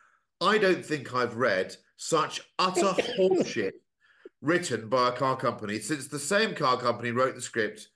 [0.40, 2.80] I don't think I've read such utter
[3.18, 3.72] horseshit
[4.40, 7.88] written by a car company since the same car company wrote the script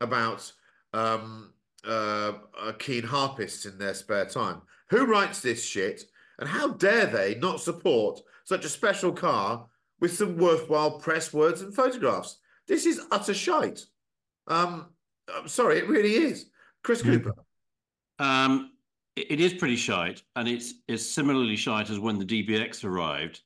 [0.00, 0.52] about
[0.92, 1.52] um,
[1.86, 2.32] uh,
[2.80, 4.62] keen harpists in their spare time.
[4.90, 6.02] Who writes this shit?
[6.38, 9.66] And how dare they not support such a special car
[10.00, 12.38] with some worthwhile press words and photographs?
[12.68, 13.84] This is utter shite.
[14.46, 14.90] Um,
[15.34, 16.46] I'm sorry, it really is.
[16.82, 17.02] Chris.
[17.02, 17.34] Cooper.
[18.18, 18.72] Um,
[19.16, 23.40] it, it is pretty shite, and it's it's similarly shite as when the DBX arrived,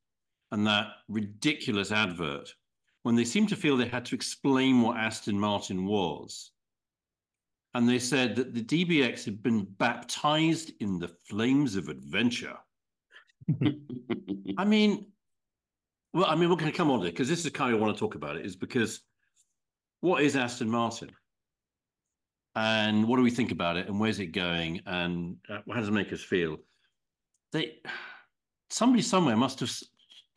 [0.53, 2.55] and that ridiculous advert
[3.03, 6.51] when they seemed to feel they had to explain what Aston Martin was,
[7.75, 12.57] and they said that the DBX had been baptized in the flames of adventure.
[14.59, 15.07] I mean,
[16.13, 17.81] well, I mean, we're going to come on to it because this is kind of
[17.81, 18.47] want to talk about it.
[18.47, 19.01] Is because
[20.01, 21.11] what is Aston Martin,
[22.55, 25.89] and what do we think about it, and where's it going, and uh, how does
[25.89, 26.57] it make us feel?
[27.53, 27.75] They,
[28.71, 29.71] somebody somewhere must have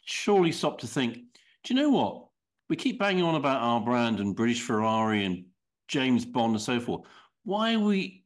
[0.06, 1.16] surely stopped to think.
[1.64, 2.26] Do you know what?
[2.70, 5.46] We keep banging on about our brand and British Ferrari and
[5.88, 7.08] James Bond and so forth.
[7.44, 8.26] Why are we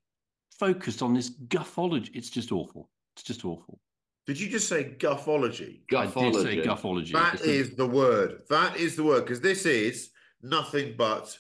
[0.60, 2.10] focused on this guffology?
[2.14, 2.90] It's just awful.
[3.16, 3.80] It's just awful.
[4.26, 5.82] Did you just say guffology?
[5.96, 7.12] I did say guffology.
[7.12, 8.44] That It's- is the word.
[8.50, 11.38] That is the word because this is nothing but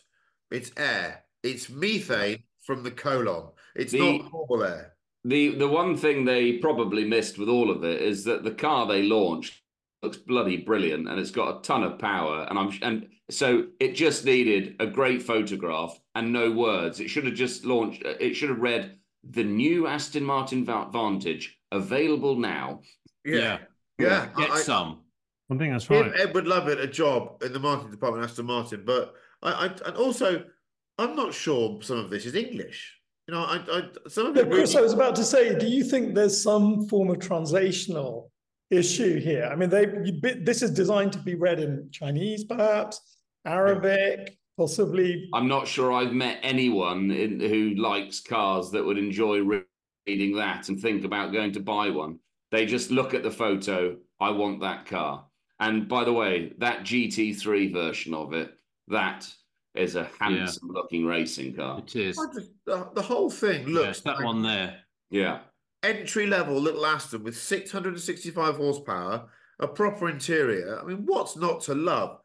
[0.51, 1.23] it's air.
[1.43, 3.51] It's methane from the colon.
[3.75, 4.93] It's The- not normal air.
[5.25, 8.85] The the one thing they probably missed with all of it is that the car
[8.85, 9.61] they launched
[10.01, 13.93] looks bloody brilliant and it's got a ton of power and I'm and so it
[13.95, 16.99] just needed a great photograph and no words.
[16.99, 18.03] It should have just launched.
[18.03, 22.81] It should have read the new Aston Martin Vantage available now.
[23.25, 23.59] Yeah.
[23.99, 24.29] Yeah.
[24.37, 24.99] Get I- I- some.
[25.51, 26.03] I think that's right.
[26.05, 26.21] Give right.
[26.21, 28.83] Edward Lovett a job in the marketing department, Aston Martin.
[28.85, 30.43] But I, I and also,
[30.97, 32.97] I'm not sure some of this is English.
[33.27, 35.67] You know, I, I some of No, it Chris, I was about to say, do
[35.67, 38.29] you think there's some form of translational
[38.71, 39.49] issue here?
[39.51, 45.29] I mean, they you, this is designed to be read in Chinese, perhaps Arabic, possibly.
[45.33, 49.61] I'm not sure I've met anyone in, who likes cars that would enjoy re-
[50.07, 52.19] reading that and think about going to buy one.
[52.51, 53.97] They just look at the photo.
[54.19, 55.25] I want that car.
[55.59, 58.53] And by the way, that GT3 version of it,
[58.87, 59.27] that
[59.75, 61.79] is a handsome looking racing car.
[61.79, 62.15] It is.
[62.15, 64.79] Just, the, the whole thing Yes, looks that like one there.
[65.09, 65.39] Yeah.
[65.83, 69.27] entry level little Aston with 665 horsepower,
[69.59, 70.79] a proper interior.
[70.79, 72.19] I mean, what's not to love?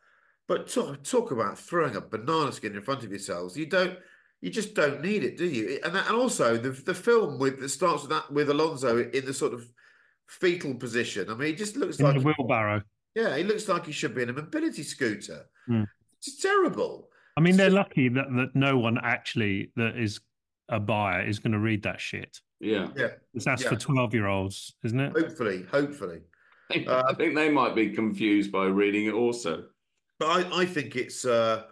[0.47, 3.57] But talk, talk about throwing a banana skin in front of yourselves.
[3.57, 3.99] You don't,
[4.41, 5.81] you just don't need it, do you?
[5.85, 9.25] And that, and also the the film with that starts with that with Alonso in
[9.25, 9.69] the sort of
[10.29, 11.31] fetal position.
[11.31, 12.83] I mean, he just looks In like a wheelbarrow.
[13.15, 15.47] yeah, he looks like he should be in a mobility scooter.
[15.67, 15.85] Hmm.
[16.19, 17.09] It's terrible.
[17.37, 20.21] I mean, they're lucky that, that no one actually that is
[20.69, 22.41] a buyer is going to read that shit.
[22.61, 22.89] Yeah.
[22.97, 23.71] Yeah, Because that's Yeah.
[23.71, 25.13] for 12 year olds, isn't it?
[25.17, 26.21] hopefully, hopefully.
[26.71, 29.67] I think, Uh, I think they might be confused by reading it also.
[30.19, 31.63] But I, I think it's uh,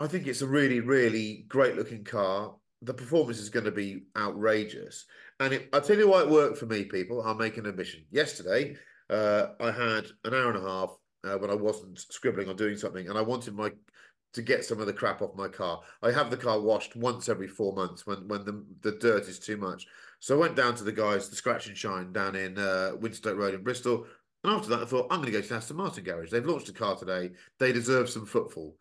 [0.00, 2.54] I think it's a really, really great looking car.
[2.80, 5.04] The performance is going to be outrageous.
[5.38, 7.22] And it, I'll tell you why it worked for me, people.
[7.22, 8.06] I'll make an admission.
[8.10, 8.76] Yesterday,
[9.10, 12.78] uh, I had an hour and a half uh, when I wasn't scribbling or doing
[12.78, 13.70] something, and I wanted my
[14.32, 15.82] to get some of the crap off my car.
[16.02, 19.38] I have the car washed once every four months when when the, the dirt is
[19.38, 19.86] too much.
[20.20, 23.54] So I went down to the guys, the Scratch and Shine down in uh, Road
[23.54, 24.06] in Bristol.
[24.44, 26.30] And after that, I thought, I'm going to go to the Aston Martin garage.
[26.30, 27.30] They've launched a car today.
[27.58, 28.76] They deserve some footfall.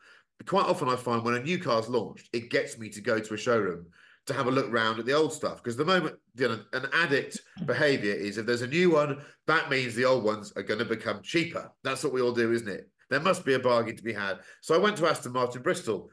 [0.46, 3.34] Quite often, I find when a new car's launched, it gets me to go to
[3.34, 3.88] a showroom
[4.26, 5.58] to have a look round at the old stuff.
[5.58, 9.70] Because the moment you know, an addict behavior is if there's a new one, that
[9.70, 11.72] means the old ones are going to become cheaper.
[11.84, 12.90] That's what we all do, isn't it?
[13.10, 14.40] There must be a bargain to be had.
[14.62, 16.10] So I went to Aston Martin Bristol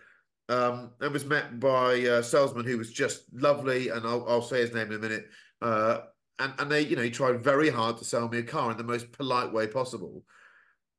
[0.48, 3.90] um, and was met by a salesman who was just lovely.
[3.90, 5.26] And I'll, I'll say his name in a minute.
[5.60, 5.98] Uh,
[6.38, 8.76] and, and they, you know, he tried very hard to sell me a car in
[8.76, 10.22] the most polite way possible.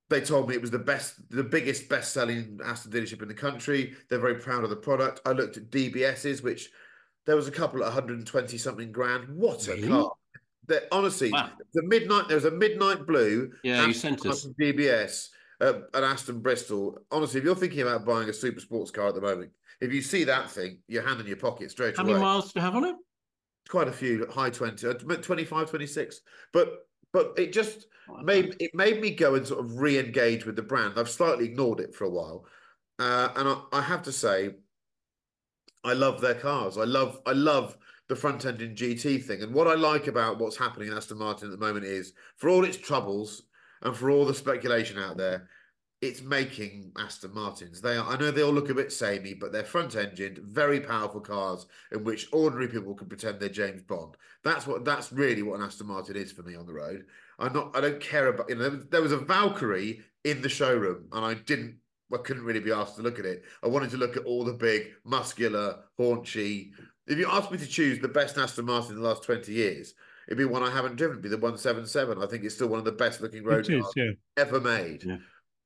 [0.10, 3.96] They told me it was the best, the biggest best-selling Aston dealership in the country.
[4.10, 5.22] They're very proud of the product.
[5.26, 6.70] I looked at DBS's, which
[7.26, 9.28] there was a couple at 120 something grand.
[9.30, 9.88] What a really?
[9.88, 10.12] car!
[10.68, 11.50] That honestly, wow.
[11.74, 13.52] the midnight there was a midnight blue.
[13.64, 15.30] Yeah, you sent us DBS
[15.62, 17.00] uh, an Aston Bristol.
[17.12, 19.52] Honestly, if you're thinking about buying a super sports car at the moment,
[19.82, 22.14] if you see that thing, your hand in your pocket straight How away.
[22.14, 22.96] How many miles do you have on it?
[23.70, 26.22] Quite a few, high 20, uh, 25, 26.
[26.54, 27.88] But but it just
[28.24, 30.94] made it made me go and sort of re-engage with the brand.
[30.98, 32.46] I've slightly ignored it for a while,
[33.00, 34.52] uh, and I, I, have to say,
[35.84, 36.78] I love their cars.
[36.78, 37.78] I love I love
[38.08, 39.44] the front engine GT thing.
[39.44, 42.50] And what I like about what's happening in Aston Martin at the moment is, for
[42.50, 43.44] all its troubles
[43.82, 45.50] and for all the speculation out there,
[46.02, 47.82] it's making Aston Martins.
[47.82, 50.80] They are, I know they all look a bit samey, but they're front engined, very
[50.80, 54.16] powerful cars in which ordinary people can pretend they're James Bond.
[54.44, 57.06] That's what that's really what an Aston Martin is for me on the road.
[57.40, 61.08] I'm not I don't care about you know there was a Valkyrie in the showroom
[61.12, 61.78] and I didn't
[62.14, 63.44] I couldn't really be asked to look at it.
[63.64, 66.72] I wanted to look at all the big, muscular, haunchy.
[67.08, 69.94] If you asked me to choose the best Aston Martin in the last 20 years,
[70.28, 72.22] it'd be one I haven't driven, it'd be the 177.
[72.22, 74.12] I think it's still one of the best looking road cars yeah.
[74.38, 75.04] ever made.
[75.04, 75.18] Yeah.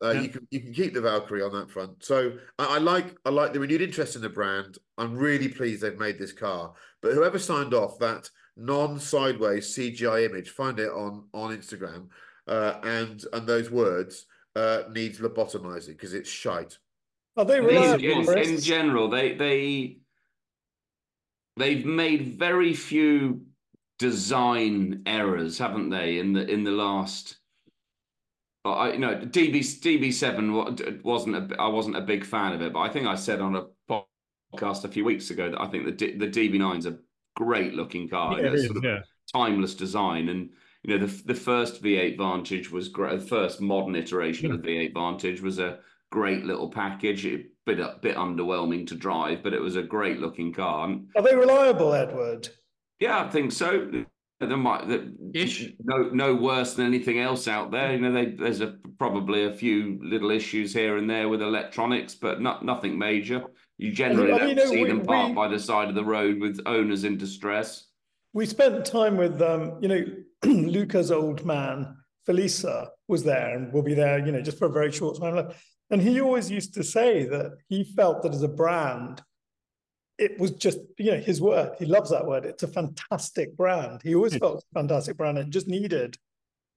[0.04, 0.22] Uh, yeah.
[0.22, 2.04] You can you can keep the Valkyrie on that front.
[2.04, 4.78] So I, I, like I like the renewed interest in the brand.
[4.98, 6.74] I'm really pleased they've made this car.
[7.02, 12.08] But whoever signed off that non-sideways CGI image, find it on on Instagram,
[12.48, 14.26] uh, and and those words
[14.56, 16.78] uh, needs lobotomizing because it's shite.
[17.38, 18.04] Are they reliable?
[18.04, 19.98] In, in, in general, they they
[21.58, 23.46] they've made very few
[24.00, 26.18] design errors, haven't they?
[26.18, 27.38] In the in the last
[28.64, 30.54] I you know DB DB seven
[31.04, 33.56] wasn't a, I wasn't a big fan of it, but I think I said on
[33.56, 33.66] a
[34.54, 36.98] podcast a few weeks ago that I think the D, the DB nine's a
[37.36, 38.40] great looking car.
[38.40, 39.00] Yeah, sort of yeah.
[39.34, 40.50] timeless design, and
[40.84, 43.20] you know the the first V8 Vantage was great.
[43.20, 44.56] The first modern iteration yeah.
[44.56, 45.80] of the V8 Vantage was a
[46.12, 47.26] great little package.
[47.26, 50.96] It bit a bit underwhelming to drive, but it was a great looking car.
[51.16, 52.50] Are they reliable, Edward?
[53.00, 54.06] Yeah, I think so
[54.48, 57.94] there might no no worse than anything else out there.
[57.94, 62.16] You know, they, there's a probably a few little issues here and there with electronics,
[62.16, 63.44] but not nothing major.
[63.78, 66.40] You generally I mean, don't see we, them parked by the side of the road
[66.40, 67.88] with owners in distress.
[68.34, 70.06] We spent time with um, you know,
[70.44, 71.96] Luca's old man
[72.28, 75.52] Felisa was there and will be there, you know, just for a very short time.
[75.90, 79.22] And he always used to say that he felt that as a brand,
[80.22, 84.00] it was just you know his word he loves that word it's a fantastic brand
[84.04, 86.16] he always felt a fantastic brand it just needed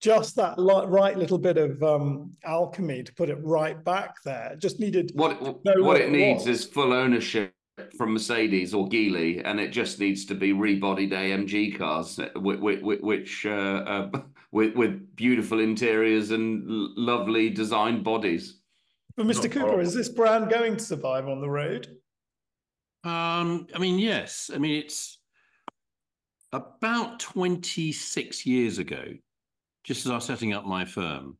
[0.00, 4.58] just that right little bit of um, alchemy to put it right back there it
[4.58, 5.40] just needed what
[5.80, 7.52] what it needs is full ownership
[7.98, 13.50] from Mercedes or Geely, and it just needs to be rebodied AMG cars, which uh,
[13.50, 14.10] uh,
[14.52, 16.62] with with beautiful interiors and
[16.96, 18.60] lovely designed bodies.
[19.16, 19.44] But Mr.
[19.44, 19.80] Not Cooper, horrible.
[19.80, 21.96] is this brand going to survive on the road?
[23.04, 24.50] Um, I mean, yes.
[24.52, 25.18] I mean, it's
[26.52, 29.04] about 26 years ago,
[29.84, 31.36] just as I was setting up my firm,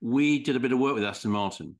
[0.00, 1.74] we did a bit of work with Aston Martin.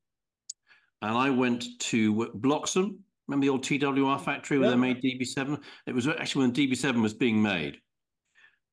[1.00, 2.98] And I went to Bloxham,
[3.28, 4.74] remember the old TWR factory where yeah.
[4.74, 5.62] they made DB7?
[5.86, 7.78] It was actually when DB7 was being made.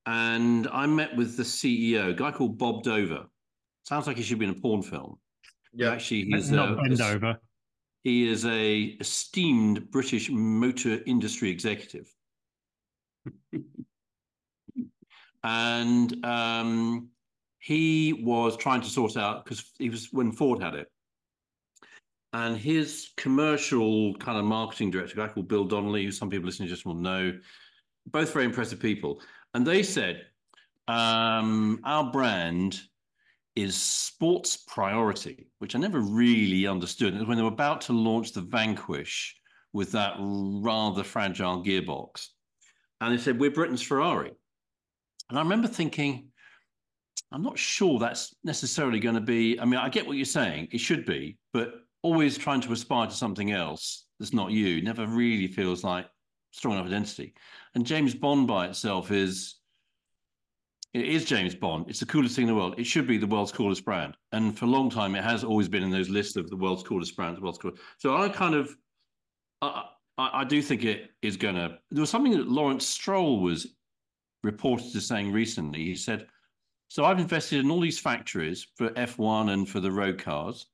[0.07, 3.25] And I met with the CEO, a guy called Bob Dover.
[3.83, 5.17] Sounds like he should be in a porn film.
[5.73, 7.37] Yeah, actually, he's not uh, Dover.
[8.05, 12.07] He is a esteemed British motor industry executive.
[15.43, 17.09] and um,
[17.57, 20.87] he was trying to sort out because he was when Ford had it.
[22.31, 26.45] And his commercial kind of marketing director, a guy called Bill Donnelly, who some people
[26.45, 27.33] listening just will know,
[28.05, 29.19] both very impressive people.
[29.55, 30.27] And they said,
[30.87, 32.79] um, our brand
[33.55, 37.27] is sports priority, which I never really understood.
[37.27, 39.35] when they were about to launch the Vanquish
[39.73, 42.27] with that rather fragile gearbox.
[43.01, 44.31] And they said, We're Britain's Ferrari.
[45.29, 46.29] And I remember thinking,
[47.31, 49.59] I'm not sure that's necessarily going to be.
[49.59, 53.07] I mean, I get what you're saying, it should be, but always trying to aspire
[53.07, 56.05] to something else that's not you never really feels like
[56.51, 57.33] strong enough identity.
[57.73, 59.55] And James Bond by itself is
[60.95, 61.89] it is James Bond.
[61.89, 62.75] It's the coolest thing in the world.
[62.77, 64.15] It should be the world's coolest brand.
[64.31, 66.83] And for a long time, it has always been in those lists of the world's
[66.83, 67.81] coolest brands, world's coolest.
[67.97, 68.73] So I kind of,
[69.61, 69.83] I,
[70.17, 71.77] I, I do think it is going to.
[71.91, 73.75] There was something that Lawrence Stroll was
[74.41, 75.83] reported to saying recently.
[75.83, 76.27] He said,
[76.87, 80.67] So I've invested in all these factories for F1 and for the road cars.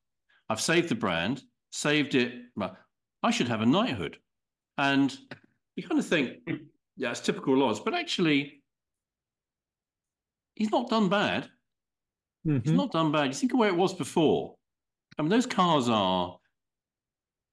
[0.50, 1.42] I've saved the brand,
[1.72, 2.34] saved it.
[3.24, 4.20] I should have a knighthood.
[4.78, 5.18] And
[5.76, 6.48] you kind of think,
[6.96, 8.61] yeah, it's typical Lawrence, but actually,
[10.56, 11.50] he's not done bad.
[12.46, 12.58] Mm-hmm.
[12.58, 13.28] It's not done bad.
[13.28, 14.56] You think of where it was before.
[15.18, 16.38] I mean, those cars are.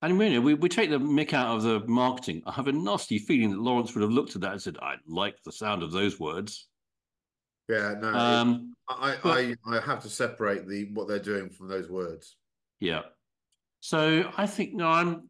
[0.00, 2.42] And really, we, we take the mick out of the marketing.
[2.46, 4.94] I have a nasty feeling that Lawrence would have looked at that and said, "I
[5.08, 6.68] like the sound of those words."
[7.68, 8.14] Yeah, no.
[8.14, 11.90] Um, it, I, but, I I have to separate the what they're doing from those
[11.90, 12.36] words.
[12.78, 13.02] Yeah.
[13.80, 15.28] So I think no, I'm.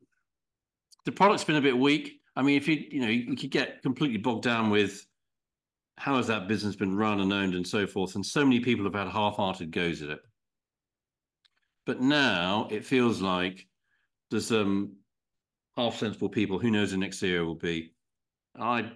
[1.06, 2.20] The product's been a bit weak.
[2.36, 5.07] I mean, if you you know you could get completely bogged down with
[5.98, 8.84] how has that business been run and owned and so forth, and so many people
[8.84, 10.20] have had half-hearted goes at it.
[11.86, 13.66] But now it feels like
[14.30, 14.96] there's some
[15.76, 16.58] half sensible people.
[16.58, 17.92] Who knows the next era will be?
[18.58, 18.92] I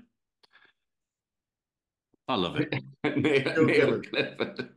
[2.28, 2.72] I love it.
[3.05, 4.03] Neil, Neil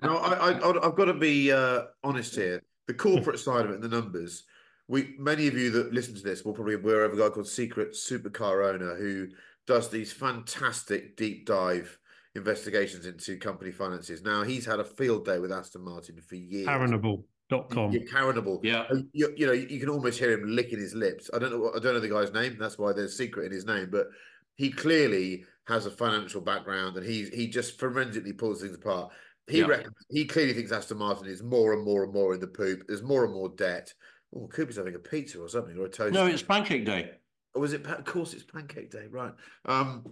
[0.01, 2.61] no, I, I, have got to be uh, honest here.
[2.88, 4.43] The corporate side of it and the numbers.
[4.88, 7.47] We many of you that listen to this will probably aware of a guy called
[7.47, 9.28] Secret Supercar Owner who
[9.67, 11.97] does these fantastic deep dive
[12.36, 14.22] investigations into company finances.
[14.24, 16.68] Now he's had a field day with Aston Martin for years.
[16.68, 17.92] Karenable.com.
[17.92, 18.60] You're Karenable.
[18.64, 18.86] Yeah.
[19.14, 21.30] You, you know, you can almost hear him licking his lips.
[21.34, 21.72] I don't know.
[21.76, 22.58] I don't know the guy's name.
[22.60, 23.90] That's why there's secret in his name.
[23.92, 24.08] But
[24.56, 29.12] he clearly has a financial background, and he he just forensically pulls things apart.
[29.48, 29.68] He yeah.
[29.68, 32.84] reckons he clearly thinks Aston Martin is more and more and more in the poop.
[32.88, 33.94] There's more and more debt.
[34.36, 36.14] Oh, Cooper's having a pizza or something or a toast.
[36.14, 37.12] No, it's Pancake Day.
[37.54, 37.86] Oh, was it?
[37.86, 39.34] Of course, it's Pancake Day, right?
[39.66, 40.04] Um,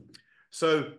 [0.51, 0.91] so,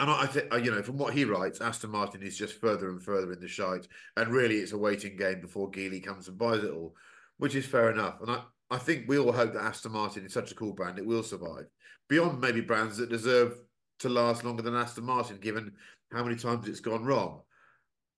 [0.00, 2.88] and I, think uh, you know from what he writes, Aston Martin is just further
[2.88, 3.86] and further in the shite,
[4.16, 6.94] and really it's a waiting game before Geely comes and buys it all,
[7.36, 8.20] which is fair enough.
[8.22, 10.98] And I, I think we all hope that Aston Martin is such a cool brand
[10.98, 11.66] it will survive
[12.08, 13.60] beyond maybe brands that deserve
[14.00, 15.72] to last longer than Aston Martin, given
[16.12, 17.42] how many times it's gone wrong.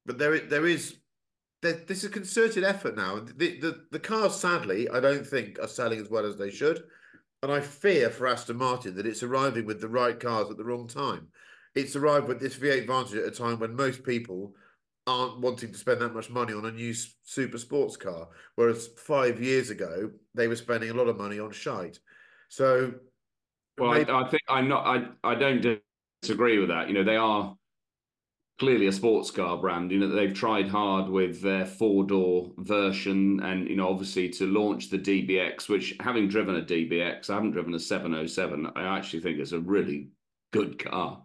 [0.06, 0.96] But there, there is
[1.62, 3.18] there, this is a concerted effort now.
[3.18, 6.84] The, the the cars, sadly, I don't think are selling as well as they should,
[7.42, 10.64] and I fear for Aston Martin that it's arriving with the right cars at the
[10.64, 11.28] wrong time.
[11.74, 14.54] It's arrived with this V8 Vantage at a time when most people
[15.06, 16.94] aren't wanting to spend that much money on a new
[17.24, 21.50] super sports car, whereas five years ago they were spending a lot of money on
[21.50, 21.98] shite.
[22.48, 22.92] So
[23.78, 24.10] well, maybe...
[24.10, 24.86] I, I, think I'm not.
[24.86, 25.80] I I don't
[26.20, 26.88] disagree with that.
[26.88, 27.56] You know, they are
[28.58, 29.90] clearly a sports car brand.
[29.90, 34.46] You know, they've tried hard with their four door version, and you know, obviously to
[34.46, 35.68] launch the DBX.
[35.68, 38.70] Which, having driven a DBX, I haven't driven a 707.
[38.76, 40.10] I actually think it's a really
[40.52, 41.22] good car.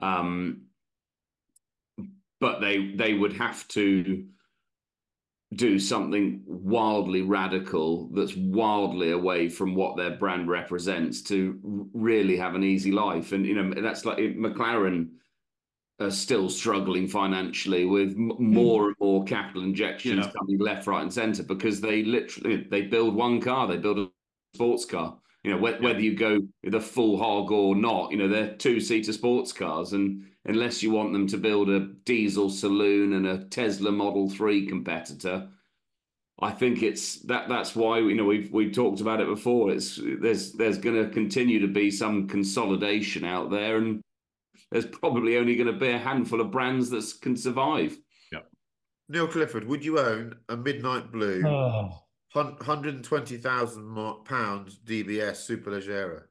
[0.00, 0.62] Um,
[2.40, 4.26] but they they would have to
[5.54, 12.54] do something wildly radical that's wildly away from what their brand represents to really have
[12.54, 13.32] an easy life.
[13.32, 15.08] And you know that's like McLaren
[16.00, 18.30] are still struggling financially with hmm.
[18.38, 20.32] more and more capital injections yeah.
[20.38, 24.08] coming left, right, and centre because they literally they build one car, they build a
[24.54, 25.18] sports car.
[25.44, 28.54] You know, wh- whether you go with a full hog or not, you know, they're
[28.56, 33.26] two seater sports cars and unless you want them to build a diesel saloon and
[33.26, 35.48] a Tesla Model 3 competitor.
[36.40, 39.72] I think it's that that's why you know we've we've talked about it before.
[39.72, 44.00] It's there's there's going to continue to be some consolidation out there, and
[44.70, 47.98] there's probably only going to be a handful of brands that can survive.
[48.30, 48.40] Yeah.
[49.08, 52.04] Neil Clifford, would you own a Midnight Blue, oh.
[52.60, 56.22] Hundred and twenty thousand pounds DBS Superleggera?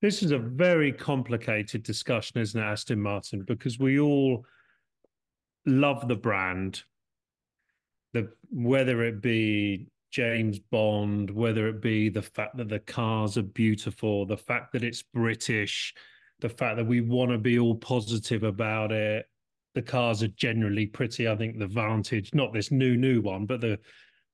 [0.00, 3.42] This is a very complicated discussion, isn't it, Aston Martin?
[3.42, 4.44] Because we all
[5.66, 6.82] love the brand,
[8.12, 13.42] the whether it be James Bond, whether it be the fact that the cars are
[13.42, 15.94] beautiful, the fact that it's British,
[16.40, 19.26] the fact that we want to be all positive about it.
[19.74, 21.28] The cars are generally pretty.
[21.28, 23.78] I think the Vantage, not this new new one, but the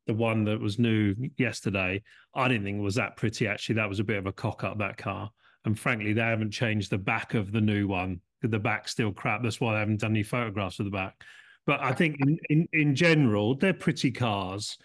[0.07, 2.03] the one that was new yesterday,
[2.35, 3.47] I didn't think was that pretty.
[3.47, 5.31] Actually, that was a bit of a cock up that car.
[5.65, 8.21] And frankly, they haven't changed the back of the new one.
[8.43, 9.43] The back's still crap.
[9.43, 11.23] That's why they haven't done any photographs of the back.
[11.67, 14.79] But I think in, in, in general, they're pretty cars.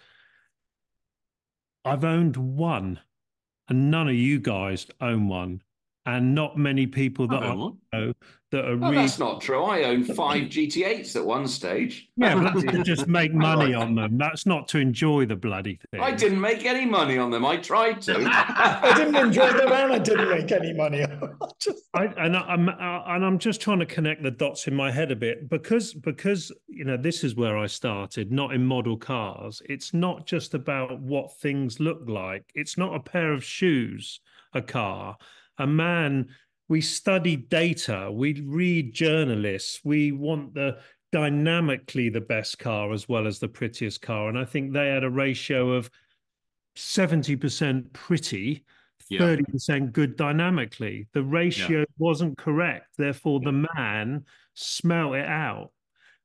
[1.84, 3.00] I've owned one,
[3.68, 5.62] and none of you guys own one
[6.06, 7.76] and not many people that I know
[8.52, 8.96] that are oh, really.
[8.96, 9.64] That's not true.
[9.64, 12.08] I owned five GT8s at one stage.
[12.16, 14.16] Yeah, but that's to just make money on them.
[14.16, 16.00] That's not to enjoy the bloody thing.
[16.00, 17.44] I didn't make any money on them.
[17.44, 18.14] I tried to.
[18.24, 21.38] I didn't enjoy them, and I didn't make any money on them.
[21.58, 21.88] just...
[21.94, 25.10] I, and I'm uh, and I'm just trying to connect the dots in my head
[25.10, 29.60] a bit because because you know this is where I started, not in model cars.
[29.68, 32.44] It's not just about what things look like.
[32.54, 34.20] It's not a pair of shoes,
[34.54, 35.16] a car
[35.58, 36.26] a man
[36.68, 40.76] we study data we read journalists we want the
[41.12, 44.28] dynamically the best car as well as the prettiest car.
[44.28, 45.90] And i think they had a ratio of
[46.76, 48.64] 70% pretty
[49.10, 51.06] 30% good dynamically.
[51.12, 51.84] The ratio yeah.
[51.98, 52.88] wasn't correct.
[52.98, 55.70] Therefore the man smelt it out.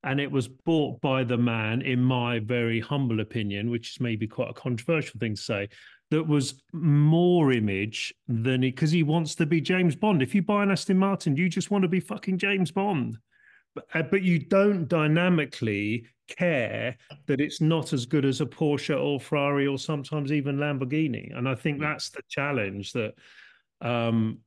[0.03, 4.27] And it was bought by the man, in my very humble opinion, which is maybe
[4.27, 5.69] quite a controversial thing to say,
[6.11, 10.21] that was more image than he because he wants to be James Bond.
[10.21, 13.17] If you buy an Aston Martin, you just want to be fucking James Bond.
[13.73, 16.97] But, uh, but you don't dynamically care
[17.27, 21.35] that it's not as good as a Porsche or Ferrari or sometimes even Lamborghini.
[21.35, 21.81] And I think mm.
[21.81, 23.13] that's the challenge that
[23.79, 24.39] um,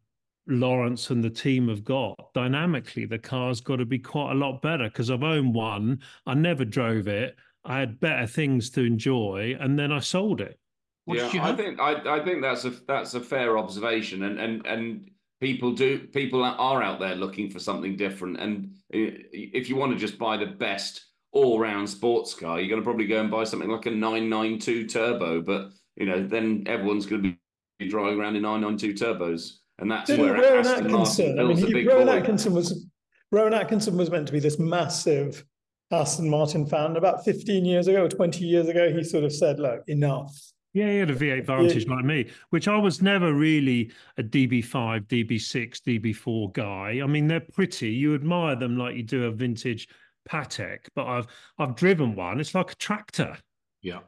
[0.46, 2.34] Lawrence and the team have got.
[2.34, 6.00] Dynamically, the car's got to be quite a lot better because I've owned one.
[6.26, 7.36] I never drove it.
[7.64, 10.58] I had better things to enjoy, and then I sold it.
[11.06, 14.66] What yeah, I think I, I think that's a that's a fair observation, and and
[14.66, 19.76] and people do people are out there looking for something different, and uh, if you
[19.76, 23.20] want to just buy the best all round sports car, you're going to probably go
[23.20, 27.34] and buy something like a 992 turbo, but you know then everyone's going to
[27.78, 29.58] be driving around in 992 turbos.
[29.78, 32.86] And that's Didn't where Rowan Aston Atkinson, I mean, he, Rowan Atkinson was
[33.32, 35.44] Rowan Atkinson was meant to be this massive
[35.90, 36.96] Aston Martin fan.
[36.96, 40.32] About 15 years ago or 20 years ago, he sort of said, look, enough.
[40.74, 41.94] Yeah, he had a V8 Vantage yeah.
[41.94, 47.00] like me, which I was never really a DB5, DB6, DB4 guy.
[47.02, 47.90] I mean, they're pretty.
[47.90, 49.88] You admire them like you do a vintage
[50.28, 51.26] Patek, but I've
[51.58, 52.40] I've driven one.
[52.40, 53.38] It's like a tractor.
[53.82, 54.00] Yeah.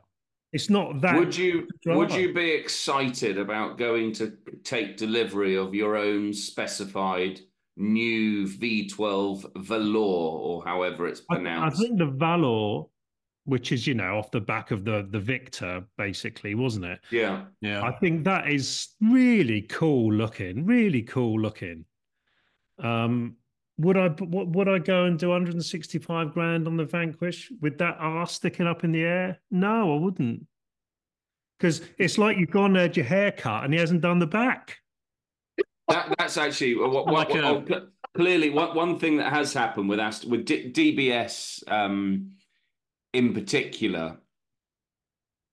[0.53, 1.17] It's not that.
[1.17, 7.41] Would you would you be excited about going to take delivery of your own specified
[7.77, 11.79] new V12 Valour or however it's pronounced?
[11.79, 12.87] I, I think the Valour,
[13.47, 17.01] which is you know off the back of the the Victor, basically, wasn't it?
[17.11, 17.82] Yeah, yeah.
[17.82, 20.66] I think that is really cool looking.
[20.66, 21.84] Really cool looking.
[22.78, 23.36] Um,
[23.78, 28.26] would I would I go and do 165 grand on the Vanquish with that r
[28.26, 29.40] sticking up in the air?
[29.51, 30.47] No, I wouldn't.
[31.59, 34.26] Because it's like you've gone and had your hair cut and he hasn't done the
[34.26, 34.78] back.
[35.88, 37.64] That, that's actually what, what, what, oh,
[38.14, 42.32] clearly one, one thing that has happened with Ast- with D- DBS um,
[43.13, 44.19] in particular.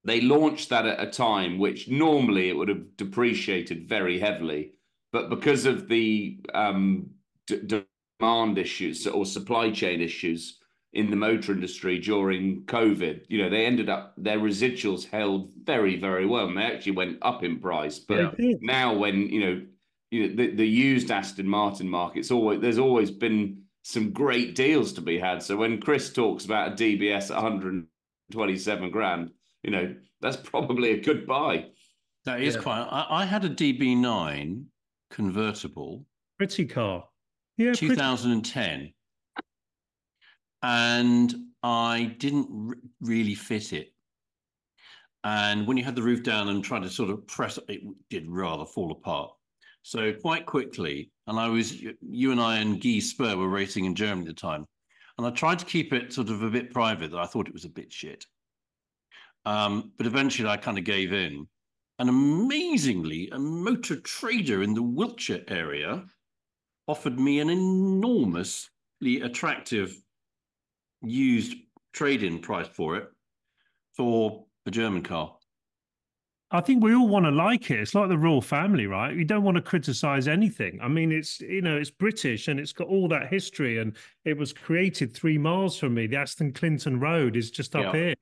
[0.06, 4.74] They launched that at a time which normally it would have depreciated very heavily,
[5.14, 7.10] but because of the um,
[7.48, 7.86] d-
[8.20, 10.60] demand issues or supply chain issues
[10.94, 13.26] in the motor industry during COVID.
[13.28, 17.18] You know, they ended up their residuals held very, very well, and they actually went
[17.22, 18.00] up in price.
[18.00, 18.54] But yeah.
[18.62, 19.66] now, when you know,
[20.12, 24.94] you know, the, the used Aston Martin market's always there's always been some great deals
[24.94, 25.44] to be had.
[25.44, 29.32] So when Chris talks about a DBS at 127 grand,
[29.62, 31.68] you know, that's probably a good buy.
[32.26, 32.62] That is yeah.
[32.62, 32.82] quite.
[32.90, 34.64] I, I had a DB9
[35.12, 36.06] convertible.
[36.38, 37.06] Pretty car.
[37.58, 38.80] Yeah, 2010.
[38.80, 38.96] Pretty...
[40.64, 43.94] And I didn't r- really fit it.
[45.26, 48.30] And when you had the roof down and tried to sort of press it, did
[48.30, 49.32] rather fall apart.
[49.84, 53.96] So quite quickly, and I was, you and I and Guy Spur were racing in
[53.96, 54.66] Germany at the time.
[55.18, 57.54] And I tried to keep it sort of a bit private, that I thought it
[57.54, 58.26] was a bit shit.
[59.46, 61.48] Um, but eventually I kind of gave in.
[62.00, 66.06] And amazingly, a motor trader in the Wiltshire area
[66.88, 69.96] offered me an enormously attractive
[71.02, 71.56] used
[71.92, 73.10] trade-in price for it
[73.96, 75.36] for a German car.
[76.54, 77.80] I think we all want to like it.
[77.80, 79.16] It's like the royal family, right?
[79.16, 80.78] You don't want to criticize anything.
[80.84, 84.38] I mean, it's you know, it's British and it's got all that history, and it
[84.38, 86.06] was created three miles from me.
[86.06, 87.92] The Aston Clinton Road is just up yeah.
[87.92, 88.16] here.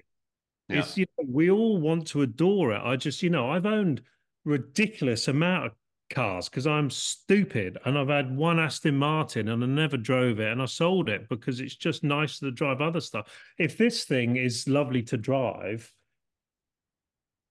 [0.70, 0.80] Yeah.
[0.80, 2.82] It's you know, we all want to adore it.
[2.82, 4.02] I just, you know, I've owned
[4.46, 5.72] ridiculous amount of
[6.10, 10.52] cars because I'm stupid and I've had one Aston Martin and I never drove it
[10.52, 13.28] and I sold it because it's just nice to drive other stuff.
[13.58, 15.92] If this thing is lovely to drive,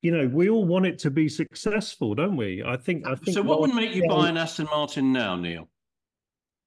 [0.02, 2.62] you know, we all want it to be successful, don't we?
[2.64, 3.06] I think.
[3.06, 3.34] I think.
[3.34, 5.68] So, what would make you buy an Aston Martin now, Neil?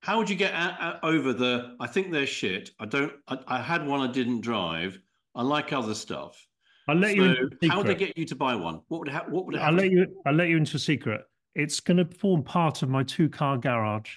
[0.02, 0.54] How would you get
[1.02, 1.76] over the?
[1.80, 2.72] I think they're shit.
[2.80, 3.14] I don't.
[3.28, 5.00] I, I, had one I didn't drive.
[5.34, 6.46] I like other stuff.
[6.88, 7.50] I'll let so you.
[7.70, 8.82] How would they get you to buy one?
[8.90, 9.56] What would ha- what would?
[9.56, 10.06] I'll let you.
[10.26, 11.22] I'll let you into a secret
[11.56, 14.16] it's going to form part of my two car garage.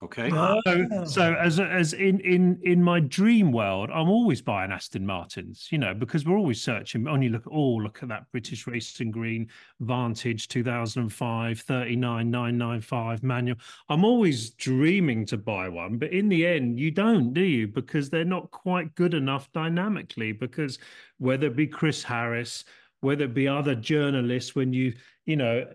[0.00, 0.30] Okay.
[0.30, 1.04] So, ah.
[1.04, 5.78] so as as in in in my dream world, I'm always buying Aston Martins, you
[5.78, 7.08] know, because we're always searching.
[7.08, 9.48] Only look, at oh, look at that British Racing Green
[9.80, 13.58] Vantage 2005 39995 manual.
[13.88, 17.66] I'm always dreaming to buy one, but in the end, you don't, do you?
[17.66, 20.30] Because they're not quite good enough dynamically.
[20.30, 20.78] Because
[21.18, 22.64] whether it be Chris Harris,
[23.00, 24.94] whether it be other journalists, when you
[25.26, 25.66] you know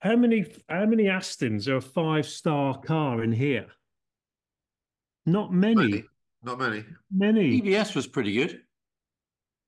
[0.00, 3.66] how many how many Astons are a five star car in here?
[5.24, 5.74] Not many.
[5.74, 6.04] many.
[6.42, 6.84] Not many.
[7.10, 7.60] Many.
[7.60, 8.62] DBS was pretty good.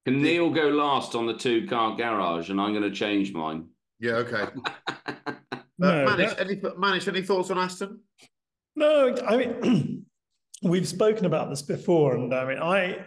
[0.05, 3.67] Can Neil go last on the two car garage, and I'm going to change mine.
[3.99, 4.13] Yeah.
[4.13, 4.45] Okay.
[5.79, 6.41] no, uh, Manish, that...
[6.41, 8.01] any Manish, any thoughts on Aston?
[8.77, 10.07] No, I mean,
[10.63, 13.07] we've spoken about this before, and I mean, I.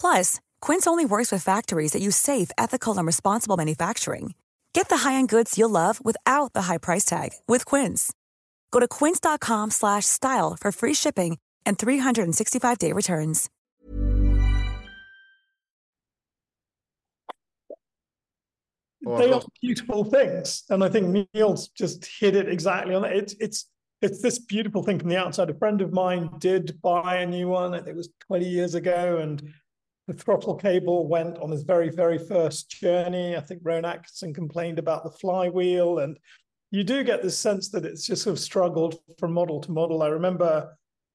[0.00, 4.32] Plus, Quince only works with factories that use safe, ethical, and responsible manufacturing.
[4.72, 8.12] Get the high-end goods you'll love without the high price tag with Quince.
[8.70, 13.50] Go to quince.com/style for free shipping and 365-day returns.
[19.06, 23.16] Oh, they are beautiful things, and I think Neil's just hit it exactly on it.
[23.16, 23.66] It's it's
[24.02, 25.48] it's this beautiful thing from the outside.
[25.50, 27.74] A friend of mine did buy a new one.
[27.74, 29.42] I think it was 20 years ago, and
[30.08, 33.36] the throttle cable went on his very, very first journey.
[33.36, 36.18] I think Rowan Atkinson complained about the flywheel, and
[36.70, 40.02] you do get this sense that it's just sort of struggled from model to model.
[40.02, 40.74] I remember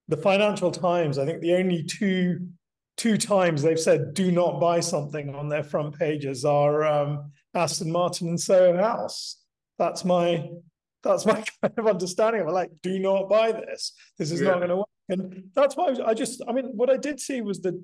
[0.09, 1.17] the Financial Times.
[1.17, 2.47] I think the only two
[2.95, 7.91] two times they've said "do not buy something" on their front pages are um, Aston
[7.91, 9.41] Martin and Soho House.
[9.79, 10.49] That's my
[11.01, 12.51] that's my kind of understanding of it.
[12.51, 13.93] Like, do not buy this.
[14.19, 14.49] This is yeah.
[14.49, 14.87] not going to work.
[15.09, 17.83] And that's why I, I just, I mean, what I did see was the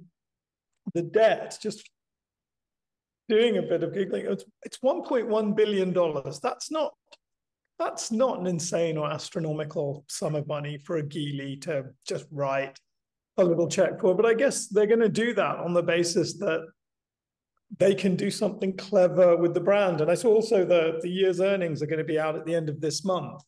[0.93, 1.89] the debt just
[3.27, 4.25] doing a bit of giggling.
[4.25, 6.39] It's, it's 1.1 billion dollars.
[6.39, 6.93] That's not
[7.77, 12.77] that's not an insane or astronomical sum of money for a Geely to just write
[13.37, 14.13] a little check for.
[14.13, 16.67] But I guess they're going to do that on the basis that
[17.77, 20.01] they can do something clever with the brand.
[20.01, 22.53] And I saw also the, the year's earnings are going to be out at the
[22.53, 23.41] end of this month.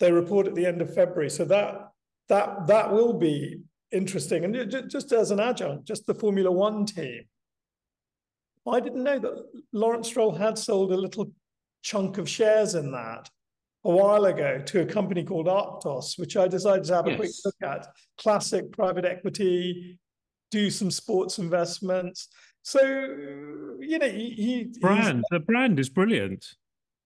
[0.00, 1.30] They report at the end of February.
[1.30, 1.90] So that
[2.28, 3.60] that that will be
[3.92, 4.44] interesting.
[4.44, 7.22] And just as an adjunct, just the Formula One team.
[8.66, 11.32] I didn't know that Lawrence Stroll had sold a little
[11.82, 13.30] chunk of shares in that
[13.84, 17.14] a while ago to a company called Arctos, which I decided to have yes.
[17.14, 17.86] a quick look at.
[18.18, 19.98] Classic private equity,
[20.50, 22.28] do some sports investments.
[22.62, 26.44] So, you know, he, he brand the brand is brilliant.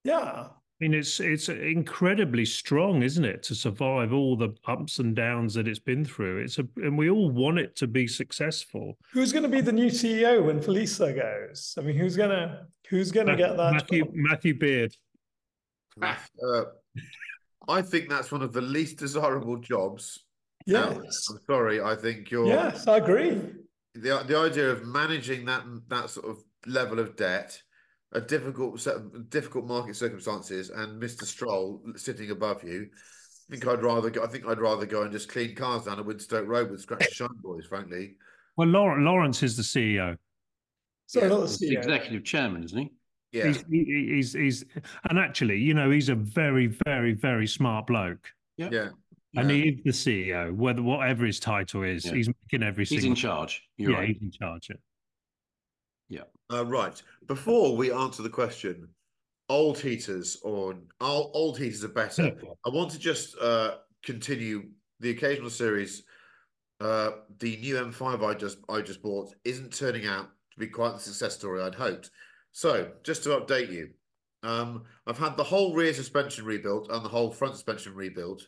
[0.03, 0.47] Yeah,
[0.81, 5.53] I mean, it's it's incredibly strong, isn't it, to survive all the ups and downs
[5.53, 6.39] that it's been through.
[6.39, 8.97] It's a, and we all want it to be successful.
[9.11, 11.75] Who's going to be the new CEO when Felisa goes?
[11.77, 13.73] I mean, who's gonna who's gonna get that?
[13.73, 14.13] Matthew job?
[14.13, 14.95] Matthew Beard.
[16.01, 16.63] Uh,
[17.67, 20.19] I think that's one of the least desirable jobs.
[20.65, 21.81] Yes, I'm sorry.
[21.81, 22.47] I think you're.
[22.47, 23.39] Yes, I agree.
[23.93, 27.61] The the idea of managing that that sort of level of debt
[28.13, 31.23] a difficult set of difficult market circumstances and Mr.
[31.23, 32.87] Stroll sitting above you.
[33.49, 35.99] I think I'd rather go, I think I'd rather go and just clean cars down
[35.99, 38.15] at Winstoke Road with Scratch and Shine Boys, frankly.
[38.55, 40.17] Well, Lawrence is the CEO.
[41.07, 41.27] So yeah.
[41.27, 41.77] not the CEO.
[41.77, 42.91] executive chairman, isn't he?
[43.31, 43.47] Yeah.
[43.47, 44.65] He's, he's, he's,
[45.09, 48.29] and actually, you know, he's a very, very, very smart bloke.
[48.57, 48.69] Yeah.
[48.71, 48.89] Yeah.
[49.35, 52.13] And he is the CEO, whether whatever his title is, yeah.
[52.13, 52.85] he's making every.
[52.85, 53.63] He's in charge.
[53.77, 54.07] You're yeah, right.
[54.09, 54.69] he's in charge.
[56.07, 56.21] Yeah.
[56.53, 57.01] Uh, right.
[57.27, 58.87] Before we answer the question,
[59.49, 62.35] old heaters or old, old heaters are better.
[62.65, 64.65] I want to just uh, continue
[64.99, 66.03] the occasional series.
[66.79, 70.93] Uh, the new M5 I just I just bought isn't turning out to be quite
[70.93, 72.11] the success story I'd hoped.
[72.51, 73.89] So just to update you,
[74.43, 78.45] um, I've had the whole rear suspension rebuilt and the whole front suspension rebuilt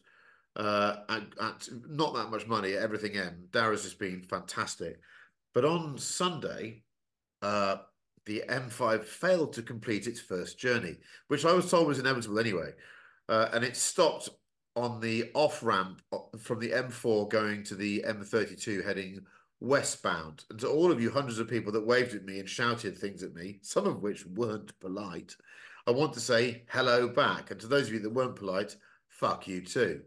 [0.58, 3.48] uh, at, at not that much money everything M.
[3.52, 5.00] Dara's has been fantastic.
[5.54, 6.84] But on Sunday,
[7.42, 7.78] uh,
[8.26, 10.98] the M5 failed to complete its first journey,
[11.28, 12.72] which I was told was inevitable anyway.
[13.30, 14.30] Uh, and it stopped
[14.76, 19.22] on the off ramp uh, from the M4 going to the M32 heading
[19.62, 20.44] westbound.
[20.50, 23.24] And to all of you hundreds of people that waved at me and shouted things
[23.24, 25.36] at me, some of which weren't polite,
[25.88, 27.52] I want to say hello back.
[27.52, 28.76] And to those of you that weren't polite,
[29.08, 30.02] fuck you too.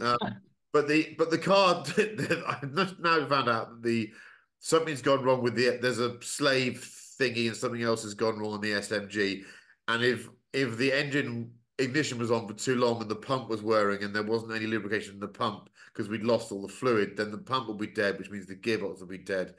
[0.00, 0.18] Um,
[0.72, 4.10] but the but the car I've now found out that the
[4.58, 6.84] something's gone wrong with the there's a slave
[7.22, 9.44] thingy and something else has gone wrong in the SMG.
[9.88, 13.62] And if if the engine ignition was on for too long and the pump was
[13.62, 17.16] whirring and there wasn't any lubrication in the pump because we'd lost all the fluid,
[17.16, 19.54] then the pump will be dead, which means the gearbox will be dead.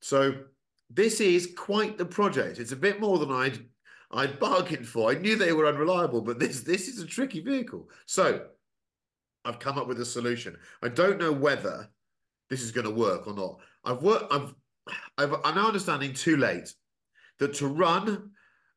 [0.00, 0.34] So
[0.88, 2.58] this is quite the project.
[2.58, 3.64] It's a bit more than I'd
[4.12, 5.10] I'd bargained for.
[5.10, 7.88] I knew they were unreliable, but this this is a tricky vehicle.
[8.06, 8.46] So
[9.44, 10.56] I've come up with a solution.
[10.82, 11.88] I don't know whether
[12.50, 13.58] this is going to work or not.
[13.84, 14.32] I've worked.
[14.32, 14.54] I've.
[15.18, 16.74] I've I'm now understanding too late
[17.40, 18.30] that to run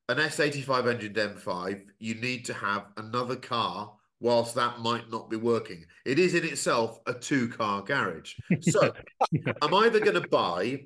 [0.10, 3.94] an S85 engined M5, you need to have another car.
[4.20, 8.36] Whilst that might not be working, it is in itself a two-car garage.
[8.62, 8.94] So
[9.62, 10.86] I'm either going to buy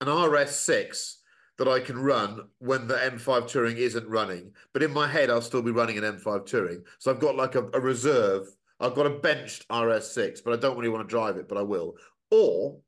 [0.00, 1.16] an RS6
[1.58, 5.42] that I can run when the M5 Touring isn't running, but in my head I'll
[5.42, 6.82] still be running an M5 Touring.
[6.98, 8.46] So I've got like a, a reserve.
[8.80, 11.62] I've got a benched RS6, but I don't really want to drive it, but I
[11.62, 11.96] will.
[12.30, 12.78] Or,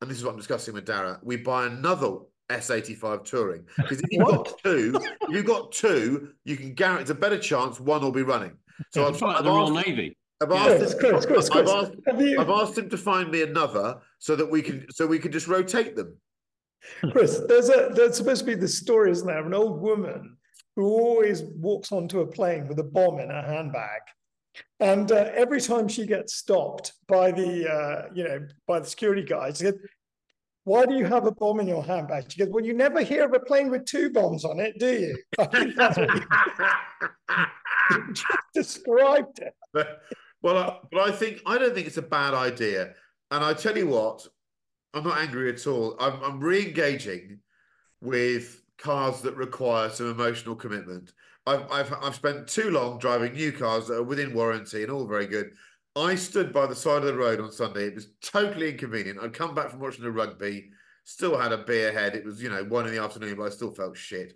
[0.00, 2.18] and this is what I'm discussing with Dara, we buy another
[2.50, 7.10] S85 Touring because if you've got two, if you've got two, you can guarantee it's
[7.10, 8.56] a better chance one will be running.
[8.92, 10.16] So I've, like I've the Royal asked- Navy.
[10.42, 10.56] I've Yeah.
[10.84, 14.34] asked, Chris, Chris, Chris, I've, asked, you- I've asked him to find me another so
[14.36, 16.16] that we can so we can just rotate them.
[17.12, 20.36] Chris, there's a there's supposed to be this story, isn't there, of an old woman
[20.74, 24.00] who always walks onto a plane with a bomb in her handbag,
[24.80, 29.22] and uh, every time she gets stopped by the uh, you know by the security
[29.22, 29.74] guys, she goes,
[30.64, 33.24] "Why do you have a bomb in your handbag?" She goes, "Well, you never hear
[33.24, 36.08] of a plane with two bombs on it, do you?" I think that's what
[38.12, 39.54] just described it.
[40.42, 42.94] Well, I, but I think I don't think it's a bad idea.
[43.30, 44.26] And I tell you what,
[44.92, 45.96] I'm not angry at all.
[45.98, 47.38] I'm, I'm re-engaging
[48.02, 51.12] with cars that require some emotional commitment.
[51.46, 55.06] I've, I've I've spent too long driving new cars that are within warranty and all
[55.06, 55.52] very good.
[55.94, 57.86] I stood by the side of the road on Sunday.
[57.86, 59.18] It was totally inconvenient.
[59.20, 60.70] I'd come back from watching the rugby,
[61.04, 62.14] still had a beer head.
[62.14, 64.32] It was, you know, one in the afternoon, but I still felt shit.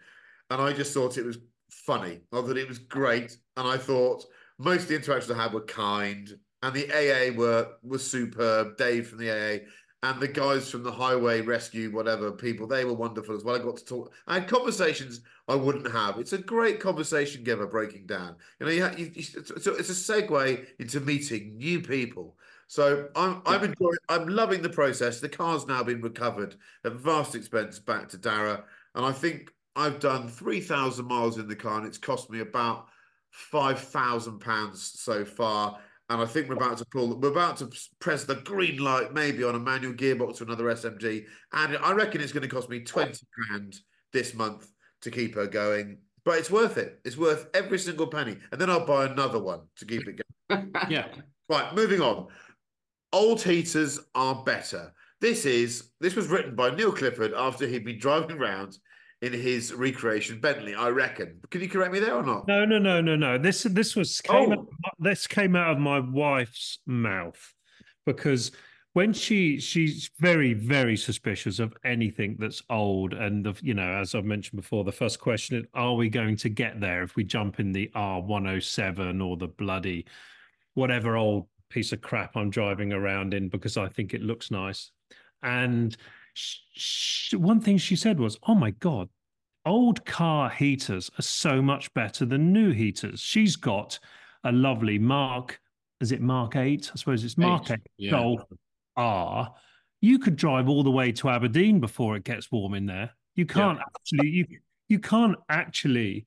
[0.50, 1.38] And I just thought it was
[1.70, 2.20] funny.
[2.32, 3.36] I thought it was great.
[3.56, 4.24] And I thought
[4.58, 6.28] most of the interactions I had were kind.
[6.62, 8.76] And the AA were were superb.
[8.76, 9.64] Dave from the AA
[10.06, 13.56] and the guys from the highway rescue, whatever people, they were wonderful as well.
[13.56, 14.12] I got to talk.
[14.28, 16.18] I had conversations I wouldn't have.
[16.18, 18.36] It's a great conversation giver breaking down.
[18.60, 22.36] You know, you, you, you so it's a segue into meeting new people.
[22.68, 23.96] So I'm I'm enjoying.
[24.08, 25.18] I'm loving the process.
[25.18, 26.54] The car's now been recovered
[26.84, 31.48] at vast expense back to Dara, and I think I've done three thousand miles in
[31.48, 32.86] the car, and it's cost me about
[33.30, 35.80] five thousand pounds so far.
[36.08, 37.18] And I think we're about to pull.
[37.18, 41.24] We're about to press the green light, maybe on a manual gearbox or another SMG,
[41.52, 43.76] and I reckon it's going to cost me twenty grand
[44.12, 44.70] this month
[45.02, 45.98] to keep her going.
[46.24, 47.00] But it's worth it.
[47.04, 50.72] It's worth every single penny, and then I'll buy another one to keep it going.
[50.88, 51.06] Yeah.
[51.48, 52.28] Right, moving on.
[53.12, 54.92] Old heaters are better.
[55.20, 58.78] This is this was written by Neil Clifford after he'd been driving around
[59.22, 61.40] in his recreation Bentley, I reckon.
[61.50, 62.46] Can you correct me there or not?
[62.46, 63.38] No, no, no, no, no.
[63.38, 64.60] This this was came Oh.
[64.60, 67.54] out, this came out of my wife's mouth
[68.04, 68.52] because
[68.92, 74.14] when she she's very very suspicious of anything that's old and the you know as
[74.14, 77.24] I've mentioned before the first question is are we going to get there if we
[77.24, 80.06] jump in the R107 or the bloody
[80.74, 84.90] whatever old piece of crap I'm driving around in because I think it looks nice
[85.42, 85.96] and
[86.36, 89.08] sh- sh- one thing she said was oh my god
[89.64, 93.18] old car heaters are so much better than new heaters.
[93.20, 93.98] She's got
[94.44, 95.60] a lovely Mark,
[96.00, 96.92] is it Mark 8?
[96.94, 98.10] I suppose it's Mark 8, Eight, yeah.
[98.12, 98.42] Golf
[98.96, 99.52] R.
[100.00, 103.10] You could drive all the way to Aberdeen before it gets warm in there.
[103.34, 104.46] You can't actually you
[104.88, 106.26] you can't actually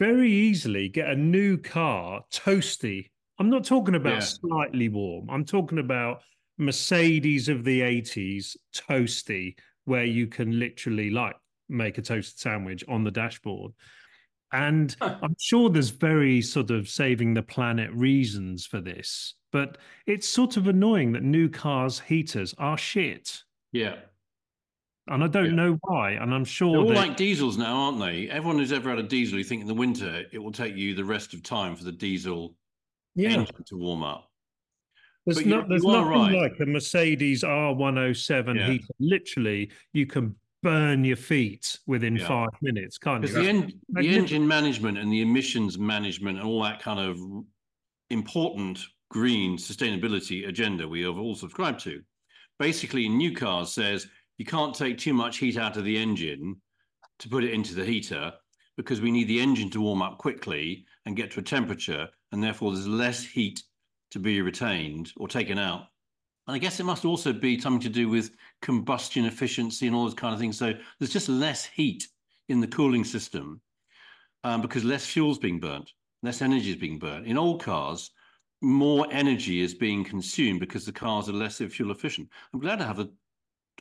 [0.00, 3.10] very easily get a new car toasty.
[3.38, 4.20] I'm not talking about Yeah.
[4.20, 5.30] slightly warm.
[5.30, 6.22] I'm talking about
[6.58, 11.36] Mercedes of the 80s toasty where you can literally like
[11.68, 13.72] make a toasted sandwich on the dashboard.
[14.52, 20.28] And I'm sure there's very sort of saving the planet reasons for this, but it's
[20.28, 23.42] sort of annoying that new cars' heaters are shit.
[23.72, 23.96] Yeah.
[25.08, 25.50] And I don't Yeah.
[25.52, 26.12] know why.
[26.12, 28.28] And I'm sure They're all that- like diesels now, aren't they?
[28.28, 30.94] Everyone who's ever had a diesel, you think in the winter it will take you
[30.94, 32.54] the rest of time for the diesel
[33.14, 34.30] yeah, engine to warm up.
[35.26, 36.32] There's, but not, there's nothing right.
[36.32, 38.66] like a Mercedes R107 Yeah.
[38.70, 38.84] heater.
[38.98, 42.28] Literally, you can burn your feet within Yeah.
[42.28, 43.42] five minutes, can't Because you?
[43.42, 47.18] the, en- the engine management and the emissions management and all that kind of
[48.10, 48.78] important
[49.10, 52.00] green sustainability agenda we have all subscribed to,
[52.58, 54.06] basically in new cars says
[54.38, 56.56] you can't take too much heat out of the engine
[57.18, 58.32] to put it into the heater
[58.76, 62.42] because we need the engine to warm up quickly and get to a temperature, and
[62.42, 63.62] therefore there's less heat
[64.12, 65.86] to be retained or taken out.
[66.46, 70.04] And I guess it must also be something to do with combustion efficiency and all
[70.04, 70.58] those kind of things.
[70.58, 72.08] So there's just less heat
[72.48, 73.60] in the cooling system
[74.44, 75.90] um, because less fuel's being burnt,
[76.22, 77.26] less energy is being burnt.
[77.26, 78.10] In old cars,
[78.60, 82.28] more energy is being consumed because the cars are less fuel efficient.
[82.52, 83.10] I'm glad to have the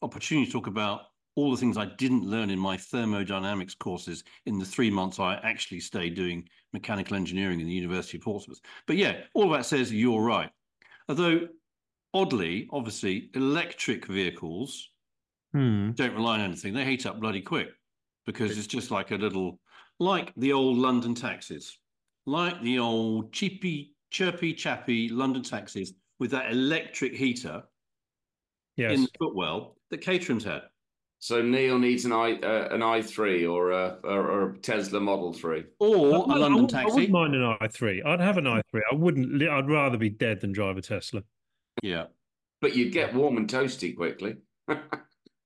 [0.01, 1.01] opportunity to talk about
[1.35, 5.35] all the things I didn't learn in my thermodynamics courses in the three months I
[5.43, 8.61] actually stayed doing mechanical engineering in the University of Portsmouth.
[8.87, 10.49] But yeah, all that says you're right.
[11.09, 11.47] Although,
[12.13, 14.89] oddly, obviously, electric vehicles
[15.53, 15.91] Hmm.
[15.91, 16.73] don't rely on anything.
[16.73, 17.69] They heat up bloody quick
[18.25, 19.59] because it's just like a little,
[19.99, 21.77] like the old London taxis,
[22.25, 27.63] like the old cheapy, chirpy, chappy London taxis with that electric heater
[28.77, 28.93] Yes.
[28.93, 30.61] in the footwell that Caterham's had.
[31.21, 34.99] So Neil needs an i uh, an i three or a or, or a Tesla
[34.99, 35.65] Model Three.
[35.79, 36.93] Or a London wouldn't- I taxi.
[36.95, 38.03] wouldn't mind an i3.
[38.03, 38.61] I'd have an i3.
[38.91, 39.41] I wouldn't.
[39.43, 41.21] I'd rather be dead than drive a Tesla.
[41.83, 42.05] Yeah.
[42.59, 44.37] But you'd get warm and toasty quickly.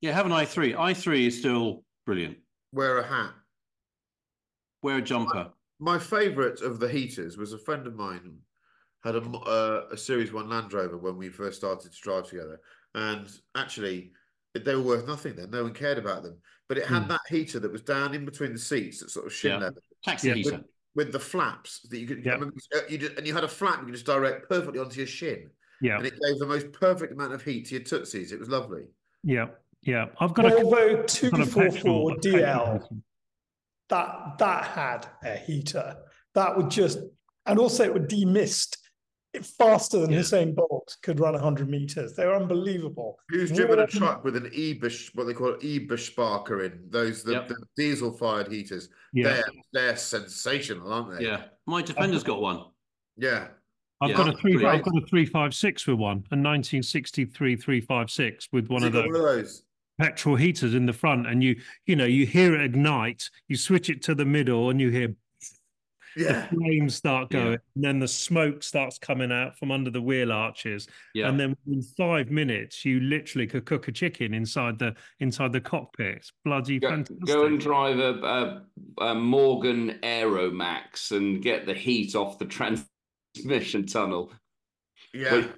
[0.01, 0.75] Yeah, have an i3.
[0.75, 2.37] i3 is still brilliant.
[2.73, 3.31] Wear a hat.
[4.83, 5.49] Wear a jumper.
[5.79, 8.37] My favourite of the heaters was a friend of mine
[9.03, 12.59] had a, uh, a Series 1 Land Rover when we first started to drive together.
[12.93, 14.11] And actually,
[14.63, 15.51] they were worth nothing then.
[15.51, 16.37] No one cared about them.
[16.69, 17.09] But it had Hmm.
[17.09, 19.57] that heater that was down in between the seats, that sort of shin Yeah.
[19.57, 19.81] level.
[20.03, 20.33] Taxi Yeah.
[20.35, 20.51] heater.
[20.51, 20.63] With,
[21.07, 22.31] with the flaps that you could, Yeah.
[22.31, 24.79] I remember, uh, you did, and you had a flap you could just direct perfectly
[24.79, 25.49] onto your shin.
[25.81, 25.97] Yeah.
[25.97, 28.31] And it gave the most perfect amount of heat to your tootsies.
[28.31, 28.85] It was lovely.
[29.23, 29.49] Yeah.
[29.81, 30.05] Yeah.
[30.19, 33.01] I've got a Volvo I've a 244 a DL.
[33.89, 35.97] that that had a heater
[36.33, 36.97] that would just
[37.45, 38.84] and also it would demist it
[39.41, 40.19] faster than Yeah.
[40.19, 42.13] Usain Bolt could run 100 meters.
[42.15, 43.19] They were unbelievable.
[43.29, 47.33] Who's driven a truck with an e-bush, what they call it, Eberspächer in those the,
[47.33, 47.47] Yep.
[47.47, 48.89] the diesel-fired heaters?
[49.13, 49.23] Yeah.
[49.33, 51.25] They're they're sensational, aren't they?
[51.25, 51.45] Yeah.
[51.65, 52.65] My Defender's got one.
[53.17, 53.47] Yeah.
[54.01, 54.53] I've Yeah, got a three.
[54.57, 54.75] brilliant.
[54.75, 58.83] I've got a three five six with one, a 1963 three five six with one
[58.83, 59.63] of it those one of those.
[59.99, 61.55] petrol heaters in the front, and you
[61.85, 63.29] you know you hear it ignite.
[63.47, 65.15] You switch it to the middle, and you hear
[66.17, 66.47] Yeah.
[66.49, 67.39] the flames start Yeah.
[67.43, 71.27] going, and then the smoke starts coming out from under the wheel arches, Yeah.
[71.29, 75.61] and then in five minutes you literally could cook a chicken inside the inside the
[75.61, 76.17] cockpit.
[76.17, 77.25] It's bloody Go, fantastic.
[77.27, 78.63] go and drive a,
[78.99, 84.33] a, a Morgan Aeromax and get the heat off the transmission tunnel.
[85.13, 85.41] Yeah.
[85.41, 85.55] But-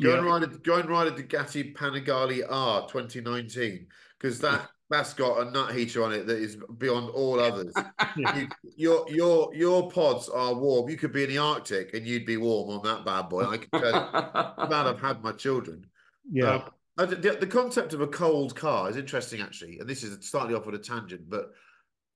[0.00, 0.16] Go Yeah.
[0.18, 5.46] and ride a go and ride a Ducati Panigale R 2019 because that that's got
[5.46, 7.72] a nut heater on it that is beyond all others.
[8.14, 10.90] You, your your your pods are warm.
[10.90, 13.44] You could be in the Arctic and you'd be warm on that bad boy.
[13.44, 14.06] I can tell you.
[14.22, 15.86] I'm glad I've had my children.
[16.30, 16.62] yeah.
[16.98, 20.54] Um, the, the concept of a cold car is interesting, actually, and this is slightly
[20.54, 21.52] off on a tangent, but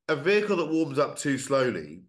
[0.09, 2.03] a vehicle that warms up too slowly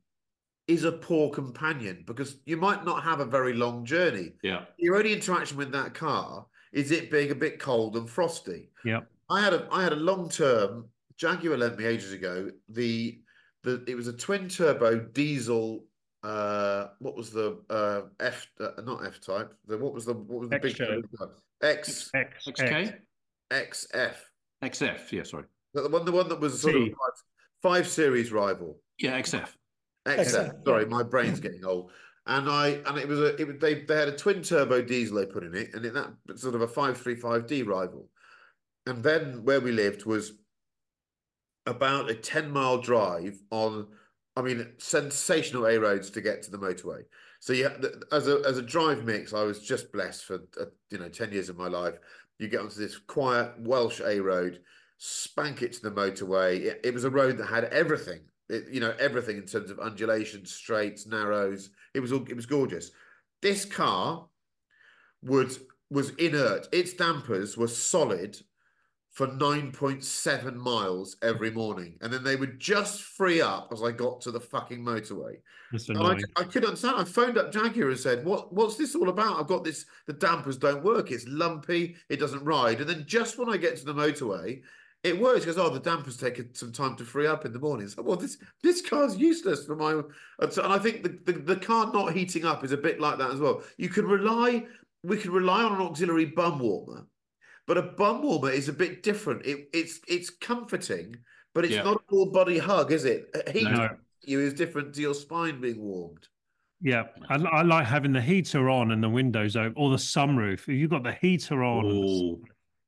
[0.68, 4.34] is a poor companion because you might not have a very long journey.
[4.44, 4.66] Yeah.
[4.78, 8.70] Your only interaction with that car is it being a bit cold and frosty.
[8.84, 9.02] Yeah.
[9.30, 10.86] I had a I had a long term
[11.18, 12.52] Jaguar lent me ages ago.
[12.70, 13.20] The
[13.64, 15.86] the it was a twin turbo diesel.
[16.24, 19.54] Uh, what was the uh F uh, not F type?
[19.68, 21.04] The what was the what was the big XJ.
[21.62, 22.96] X X, XK?
[23.52, 24.14] XF.
[24.64, 25.12] XF.
[25.12, 25.46] Yeah, sorry.
[25.74, 27.24] The one the one that was sort of five,
[27.62, 28.80] five series rival.
[28.98, 29.50] Yeah, XF.
[30.06, 30.20] XF.
[30.20, 31.92] XF, Sorry, my brain's getting old.
[32.26, 35.18] And I and it was a it was, they they had a twin turbo diesel
[35.18, 38.10] they put in it, and it, that sort of a five three five D rival.
[38.88, 40.32] And then where we lived was
[41.66, 43.88] about a ten mile drive on,
[44.38, 47.02] I mean, sensational A roads to get to the motorway.
[47.42, 47.76] So yeah,
[48.12, 51.34] as a as a drive mix, I was just blessed for uh, you know ten
[51.34, 51.96] years of my life.
[52.40, 54.62] You get onto this quiet Welsh A road,
[54.98, 56.62] spank it to the motorway.
[56.62, 59.80] It, it was a road that had everything, it, you know, everything in terms of
[59.80, 61.72] undulations, straights, narrows.
[61.94, 62.92] It was all it was gorgeous.
[63.42, 64.28] This car
[65.24, 65.56] would
[65.90, 66.68] was inert.
[66.72, 68.38] Its dampers were solid
[69.18, 71.98] for 9.7 miles every morning.
[72.02, 75.38] And then they would just free up as I got to the fucking motorway.
[75.74, 76.20] I.
[76.36, 76.98] I couldn't understand.
[76.98, 78.54] I phoned up Jaguar and said, "What?
[78.54, 79.40] What's this all about?
[79.40, 79.88] I've got this.
[80.06, 81.10] The dampers don't work.
[81.10, 81.96] It's lumpy.
[82.10, 84.62] It doesn't ride." And then just when I get to the motorway,
[85.04, 85.40] it works.
[85.40, 87.88] Because oh, the dampers take some time to free up in the morning.
[87.88, 90.00] So well, this this car's useless for my.
[90.40, 93.02] And, so, and I think the, the the car not heating up is a bit
[93.02, 93.64] like that as well.
[93.78, 94.68] You can rely.
[95.04, 97.08] We can rely on an auxiliary bum warmer,
[97.68, 99.46] but a bum warmer is a bit different.
[99.46, 101.16] It, it's it's comforting,
[101.54, 101.84] but it's Yeah.
[101.84, 103.30] not a full body hug, is it?
[103.52, 103.90] Heat No.
[104.24, 106.28] you is different to your spine being warmed.
[106.82, 110.60] Yeah, I, I like having the heater on and the windows open, or the sunroof.
[110.60, 112.38] If you've got the heater on, the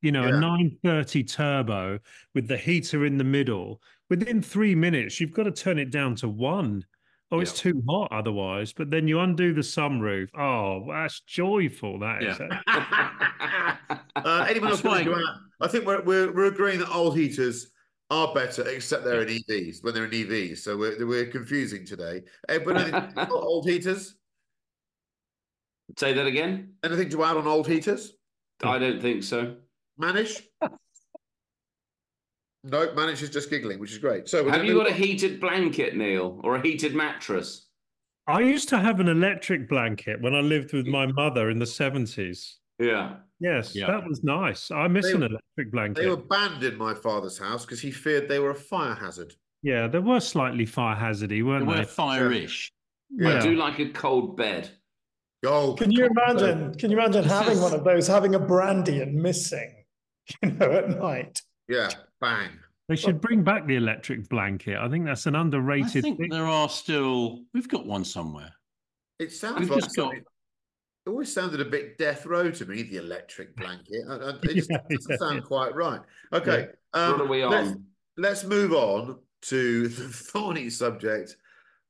[0.01, 0.38] you know, Yeah.
[0.38, 1.99] a 930 turbo
[2.36, 6.15] with the heater in the middle, within three minutes, you've got to turn it down
[6.17, 6.86] to one.
[7.32, 8.73] Oh, it's too hot otherwise.
[8.73, 10.30] But then you undo the sunroof.
[10.36, 11.99] Oh, that's joyful.
[11.99, 12.38] That is.
[14.16, 15.36] Uh, anyone else That's want to why- go out?
[15.62, 17.72] I think we're, we're we're agreeing that old heaters
[18.10, 20.60] are better, except they're in EVs when they're in EVs.
[20.60, 22.24] So we're we're confusing today.
[22.47, 24.16] Everyone, anything old heaters?
[25.97, 26.74] Say that again.
[26.84, 28.14] Anything to add on old heaters?
[28.64, 29.55] I don't think so.
[30.01, 30.41] Manish?
[32.66, 34.28] No, is just giggling, which is great.
[34.28, 37.68] So have you got a heated blanket, Neil, or a heated mattress?
[38.28, 41.66] I used to have an electric blanket when I lived with my mother in the
[41.66, 42.57] seventies.
[42.80, 43.17] Yeah.
[43.41, 43.88] Yes, Yeah.
[43.88, 44.69] that was nice.
[44.71, 46.01] I miss They an electric blanket.
[46.01, 49.34] They were banned in my father's house because he feared they were a fire hazard.
[49.61, 51.84] Yeah, they were slightly fire hazardy, They weren't were they?
[51.86, 52.71] fire-ish.
[53.11, 53.38] Yeah.
[53.38, 54.69] I do like a cold bed.
[55.45, 56.73] Oh, Can you imagine?
[56.75, 59.86] Can you imagine having one of those, having a brandy and missing,
[60.43, 61.41] you know, at night?
[61.69, 62.49] Yeah, bang.
[62.89, 64.75] They should bring back the electric blanket.
[64.77, 65.84] I think that's an underrated.
[65.86, 66.30] I underrated think thing.
[66.30, 67.43] there are still.
[67.53, 68.51] We've got one somewhere.
[69.19, 70.23] It sounds We've like just got- something-
[71.06, 74.04] It always sounded a bit death row to me, the electric blanket.
[74.10, 75.41] I- I- It just Yeah, doesn't yeah, sound yeah.
[75.41, 76.02] quite right.
[76.34, 76.68] Okay.
[76.93, 77.86] um, what are we let's- on?
[78.18, 81.36] Let's move on to the thorny subject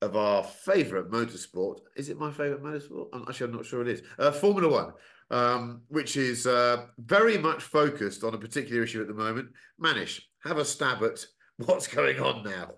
[0.01, 1.79] of our favourite motorsport.
[1.95, 3.07] Is it my favourite motorsport?
[3.13, 4.03] I'm actually I'm not sure it is.
[4.19, 4.93] Uh, Formula One,
[5.31, 9.49] um, which is uh, very much focused on a particular issue at the moment.
[9.83, 11.25] Manish, have a stab at
[11.57, 12.71] what's going on now,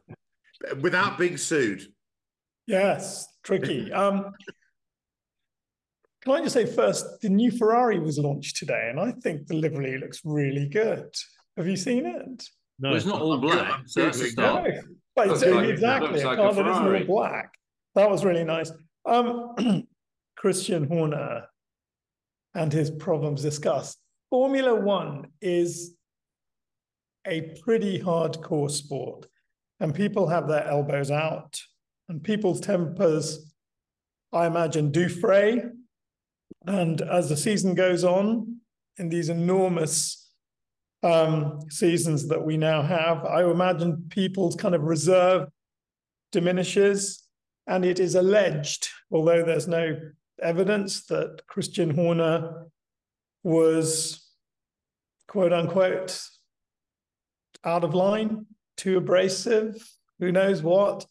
[0.79, 1.83] without being sued.
[2.67, 3.91] Yes, tricky.
[3.91, 4.31] Um,
[6.21, 9.55] can I just say first, the new Ferrari was launched today, and I think the
[9.55, 11.13] livery looks really good.
[11.57, 12.43] Have you seen it?
[12.79, 14.69] No, Well, it's not all I'm black, so that's a start.
[14.69, 14.81] No,
[15.15, 16.09] but Looks it's- like- exactly.
[16.09, 17.53] looks a like car a that isn't all black.
[17.95, 18.71] That was really nice.
[19.05, 19.55] Um,
[20.37, 21.45] Christian Horner
[22.55, 23.97] and his problems discussed.
[24.29, 25.95] Formula One is
[27.27, 29.25] a pretty hardcore sport,
[29.79, 31.59] and people have their elbows out,
[32.09, 33.53] and people's tempers,
[34.33, 35.63] I imagine, do fray.
[36.65, 38.57] And as the season goes on,
[38.97, 40.29] in these enormous
[41.03, 45.47] um, seasons that we now have, I imagine people's kind of reserve
[46.31, 47.23] diminishes.
[47.67, 49.97] And it is alleged, although there's no
[50.41, 52.67] evidence, that Christian Horner
[53.43, 54.27] was
[55.27, 56.21] quote unquote
[57.63, 58.45] out of line,
[58.77, 59.75] too abrasive,
[60.19, 61.05] who knows what,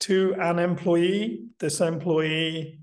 [0.00, 1.46] to an employee.
[1.60, 2.80] This employee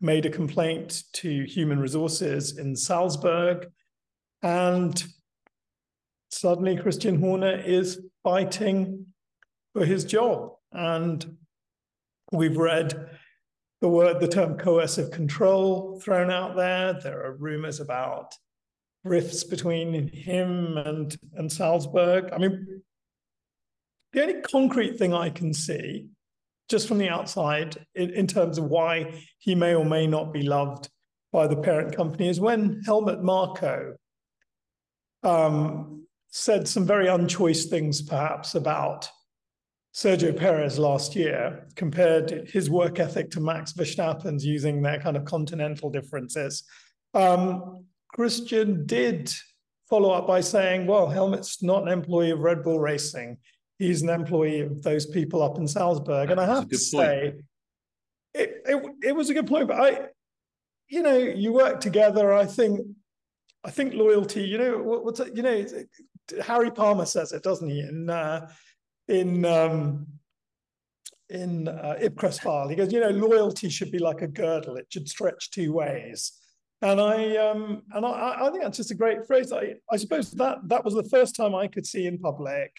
[0.00, 3.70] made a complaint to human resources in Salzburg.
[4.42, 5.02] And
[6.30, 9.06] suddenly Christian Horner is fighting
[9.72, 10.52] for his job.
[10.72, 11.36] And
[12.32, 13.10] we've read
[13.80, 16.94] the word, the term coercive control thrown out there.
[16.94, 18.34] There are rumors about
[19.04, 22.30] rifts between him and, and Salzburg.
[22.32, 22.82] I mean,
[24.12, 26.08] the only concrete thing I can see,
[26.68, 30.42] just from the outside, in, in terms of why he may or may not be
[30.42, 30.88] loved
[31.32, 33.96] by the parent company, is when Helmut Marko
[35.22, 39.08] um, said some very unchoice things, perhaps, about
[39.94, 45.24] Sergio Perez last year, compared his work ethic to Max Verstappen's using their kind of
[45.24, 46.64] continental differences.
[47.14, 49.32] Um, Christian did
[49.88, 53.36] follow up by saying, well, Helmut's not an employee of Red Bull Racing.
[53.78, 56.30] He's an employee of those people up in Salzburg.
[56.30, 57.34] And I have to say,
[58.32, 60.06] it, it, it was a good point, but I,
[60.88, 62.32] you know, you work together.
[62.32, 62.80] I think,
[63.64, 65.64] I think loyalty, you know, what, what's it, you know,
[66.42, 67.80] Harry Palmer says it, doesn't he?
[67.80, 68.48] In, uh,
[69.08, 70.06] in, um,
[71.30, 74.86] in uh, Ipcress file, he goes, you know, loyalty should be like a girdle; it
[74.90, 76.32] should stretch two ways.
[76.82, 79.52] And I, um, and I, I think that's just a great phrase.
[79.52, 82.72] I, I suppose that that was the first time I could see in public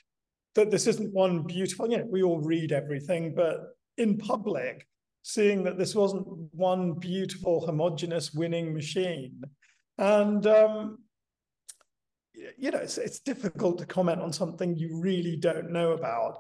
[0.56, 1.90] that this isn't one beautiful.
[1.90, 4.88] You know, we all read everything, but in public,
[5.22, 9.42] seeing that this wasn't one beautiful, homogenous, winning machine,
[9.98, 11.00] and um,
[12.58, 16.40] you know, it's, it's difficult to comment on something you really don't know about.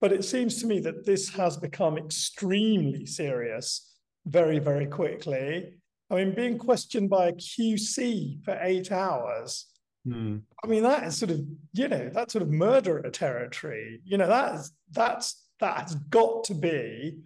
[0.00, 3.94] But it seems to me that this has become extremely serious
[4.26, 5.74] very, very quickly.
[6.10, 9.66] I mean, being questioned by a QC for eight hours.
[10.06, 10.38] Hmm.
[10.62, 11.40] I mean, that is sort of,
[11.72, 14.00] you know, that's sort of murderer territory.
[14.04, 14.60] You know, that
[14.90, 17.18] that's that has got to be,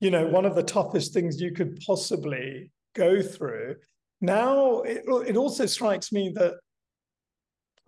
[0.00, 3.76] you know, one of the toughest things you could possibly go through.
[4.20, 6.54] Now, it, it also strikes me that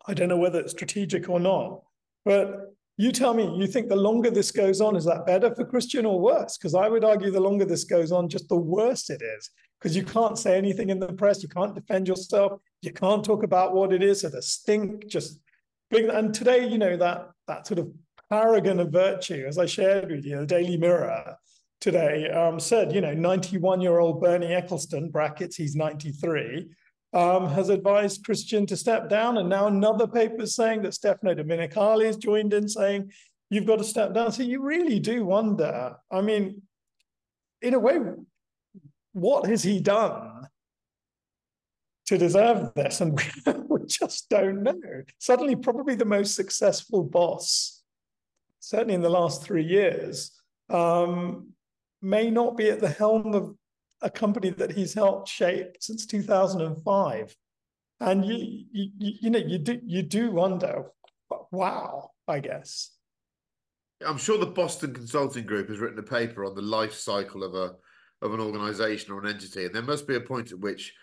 [0.06, 1.82] I don't know whether it's strategic or not,
[2.24, 5.64] but you tell me, you think the longer this goes on, is that better for
[5.64, 6.58] Christian or worse?
[6.58, 9.50] Because I would argue the longer this goes on, just the worse it is.
[9.78, 13.44] Because you can't say anything in the press, you can't defend yourself, you can't talk
[13.44, 15.38] about what it is, so the stink just
[15.90, 17.88] bring and today, you know, that that sort of
[18.28, 21.36] paragon of virtue, as I shared with you, the Daily Mirror
[21.80, 26.68] today um, said, you know, 91-year-old Bernie Ecclestone, brackets, he's 93,
[27.12, 29.38] um, has advised Christian to step down.
[29.38, 33.10] And now another paper is saying that Stefano Domenicali has joined in saying,
[33.50, 34.32] you've got to step down.
[34.32, 35.96] So you really do wonder.
[36.10, 36.62] I mean,
[37.62, 37.98] in a way,
[39.12, 40.46] what has he done
[42.06, 43.00] to deserve this?
[43.00, 43.18] And
[43.68, 44.74] we, just don't know.
[45.18, 47.82] Suddenly, probably the most successful boss,
[48.60, 50.32] certainly in the last three years,
[50.68, 51.48] um,
[52.02, 53.56] may not be at the helm of
[54.02, 57.36] a company that he's helped shape since 2005.
[58.00, 60.84] And you, you, you know, you do you do wonder,
[61.50, 62.90] wow, I guess.
[64.06, 67.54] I'm sure the Boston Consulting Group has written a paper on the life cycle of
[67.54, 67.74] a
[68.22, 70.94] of an organization or an entity, and there must be a point at which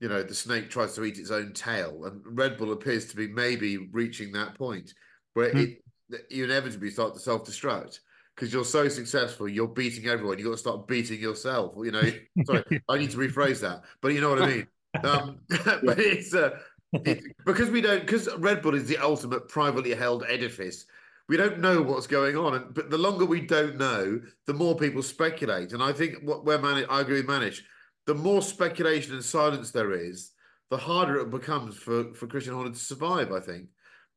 [0.00, 3.16] you know the snake tries to eat its own tail, and Red Bull appears to
[3.16, 4.94] be maybe reaching that point
[5.34, 5.76] where mm.
[6.08, 8.00] it you inevitably start to self destruct
[8.34, 10.38] because you're so successful, you're beating everyone.
[10.38, 11.74] You've got to start beating yourself.
[11.76, 12.02] You know,
[12.46, 14.66] sorry, I need to rephrase that, but you know what I mean.
[15.04, 16.58] Um, but it's uh,
[16.92, 20.84] it, because we don't because Red Bull is the ultimate privately held edifice
[21.30, 22.54] we don't know what's going on.
[22.54, 25.72] And but the longer we don't know, the more people speculate.
[25.72, 27.60] And I think what where I agree with Manish,
[28.06, 30.32] the more speculation and silence there is,
[30.70, 33.30] the harder it becomes for for Christian Horner to survive.
[33.30, 33.68] I think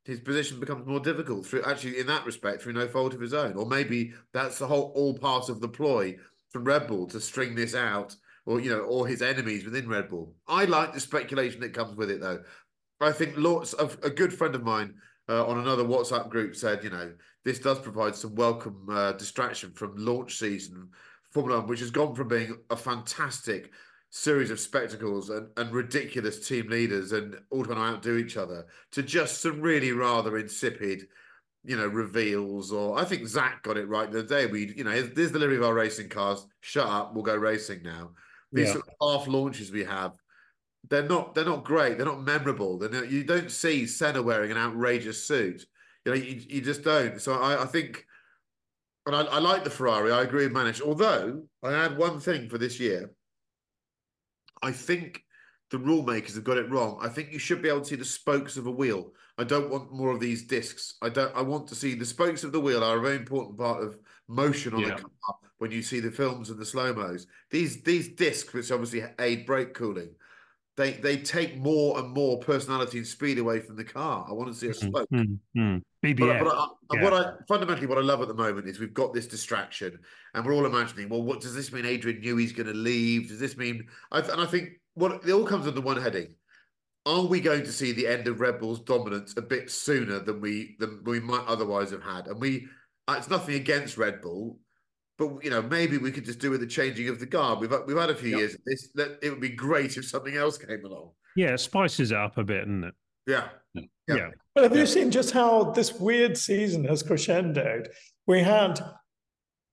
[0.05, 3.33] his position becomes more difficult through actually in that respect through no fault of his
[3.33, 6.15] own, or maybe that's the whole all part of the ploy
[6.49, 8.15] from Red Bull to string this out,
[8.45, 10.33] or you know, or his enemies within Red Bull.
[10.47, 12.43] I like the speculation that comes with it, though.
[12.99, 14.95] I think lots of a good friend of mine
[15.27, 17.13] uh, on another WhatsApp group said, you know,
[17.43, 20.89] this does provide some welcome uh, distraction from launch season
[21.31, 23.71] Formula One, which has gone from being a fantastic
[24.15, 28.67] series of spectacles and, and ridiculous team leaders and all trying to outdo each other
[28.91, 31.07] to just some really rather insipid,
[31.63, 32.71] you know, reveals.
[32.71, 34.45] Or I think Zak got it right the day.
[34.45, 36.45] We, you know, there's the delivery of our racing cars.
[36.61, 38.11] Shut up, we'll go racing now.
[38.51, 38.73] These yeah.
[38.73, 40.13] sort of half launches we have
[40.89, 41.97] they're not they're not great.
[41.97, 42.77] They're not memorable.
[42.77, 45.65] They're not, you don't see Senna wearing an outrageous suit.
[46.05, 47.19] You know, you, you just don't.
[47.21, 48.05] So I, I think,
[49.05, 50.11] and I, I like the Ferrari.
[50.11, 50.81] I agree with Manish.
[50.81, 53.11] Although I add one thing for this year,
[54.63, 55.23] I think
[55.69, 56.99] the rule makers have got it wrong.
[57.01, 59.11] I think you should be able to see the spokes of a wheel.
[59.37, 60.95] I don't want more of these discs.
[61.01, 61.35] I don't.
[61.35, 63.97] I want to see the spokes of the wheel are a very important part of
[64.27, 64.89] motion on yeah.
[64.89, 65.35] a car.
[65.57, 69.45] When you see the films and the slow mos, these these discs, which obviously aid
[69.45, 70.09] brake cooling,
[70.75, 74.25] they they take more and more personality and speed away from the car.
[74.27, 75.59] I want to see a mm-hmm.
[75.59, 75.77] Mm-hmm.
[76.05, 76.39] BBM.
[76.39, 77.03] But, but I, yeah.
[77.03, 79.99] what I fundamentally what I love at the moment is we've got this distraction,
[80.33, 81.85] and we're all imagining, well, what does this mean?
[81.85, 83.29] Adrian Newey's going to leave.
[83.29, 83.87] Does this mean?
[84.11, 86.35] I, and I think what it all comes under one heading.
[87.05, 90.39] Are we going to see the end of Red Bull's dominance a bit sooner than
[90.39, 92.27] we than we might otherwise have had?
[92.27, 92.65] And we,
[93.09, 94.57] it's nothing against Red Bull
[95.17, 97.59] but you know maybe we could just do with the changing of the guard.
[97.59, 98.39] We've we've had a few yep.
[98.39, 98.89] years of this.
[98.95, 101.11] That it would be great if something else came along.
[101.35, 102.93] Yeah, spices it up a bit, isn't it?
[103.27, 103.47] Yeah.
[103.73, 103.85] Yeah.
[104.07, 104.29] yeah.
[104.53, 107.87] But have you seen just how this weird season has crescendoed?
[108.27, 108.79] We had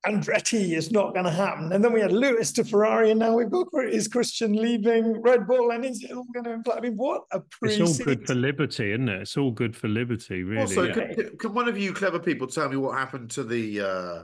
[0.05, 3.35] Andretti is not going to happen, and then we had Lewis to Ferrari, and now
[3.35, 6.73] we've got is Christian leaving Red Bull, and is it all going to?
[6.73, 9.21] I mean, what a pre It's all good for liberty, isn't it?
[9.21, 10.61] It's all good for liberty, really.
[10.61, 11.13] Also, yeah.
[11.13, 13.81] can, can, one of you clever people tell me what happened to the?
[13.81, 14.23] Uh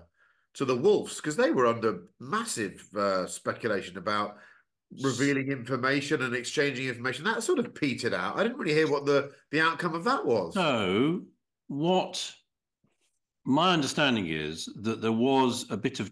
[0.57, 4.37] to the Wolffs because they were under massive uh, speculation about
[5.03, 7.23] revealing information and exchanging information.
[7.23, 8.37] That sort of petered out.
[8.37, 10.55] I didn't really hear what the the outcome of that was.
[10.55, 11.21] So,
[11.67, 12.33] what
[13.45, 16.11] my understanding is that there was a bit of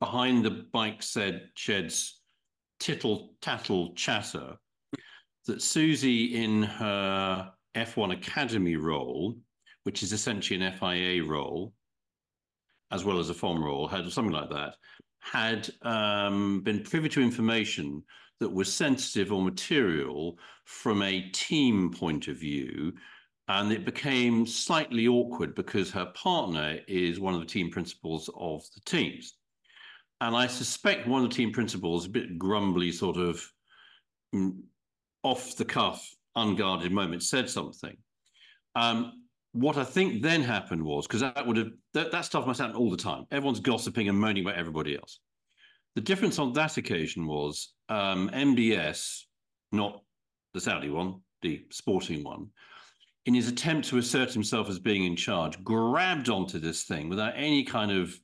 [0.00, 2.20] behind the bike said sheds
[2.78, 4.56] tittle tattle chatter
[5.46, 9.36] that Susie in her F1 Academy role,
[9.82, 11.72] which is essentially an FIA role,
[12.92, 14.76] as well as a FOM role, had something like that,
[15.20, 18.02] had um, been privy to information
[18.38, 22.92] that was sensitive or material from a team point of view.
[23.48, 28.62] And it became slightly awkward because her partner is one of the team principals of
[28.74, 29.34] the teams.
[30.20, 33.44] And I suspect one of the team principals, a bit grumbly, sort of
[34.34, 34.56] mm,
[35.22, 37.96] off the cuff, unguarded moment, said something.
[38.76, 39.21] Um,
[39.52, 42.76] what I think then happened was because that would have that, that stuff must happen
[42.76, 43.26] all the time.
[43.30, 45.20] Everyone's gossiping and moaning about everybody else.
[45.94, 49.20] The difference on that occasion was um, MBS,
[49.70, 50.02] not
[50.54, 52.48] the Saudi one, the sporting one,
[53.26, 57.34] in his attempt to assert himself as being in charge, grabbed onto this thing without
[57.36, 58.18] any kind of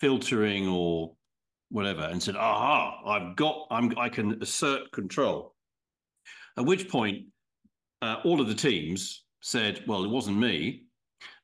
[0.00, 1.14] filtering or
[1.70, 3.00] whatever, and said, "Aha!
[3.06, 5.54] I've got, I'm, I can assert control."
[6.56, 7.26] At which point,
[8.02, 10.84] uh, all of the teams said, well, it wasn't me.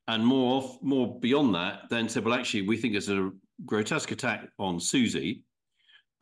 [0.09, 3.31] And more, off, more beyond that, then said, well, actually, we think it's a
[3.67, 5.45] grotesque attack on Susie.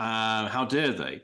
[0.00, 1.22] Uh, how dare they?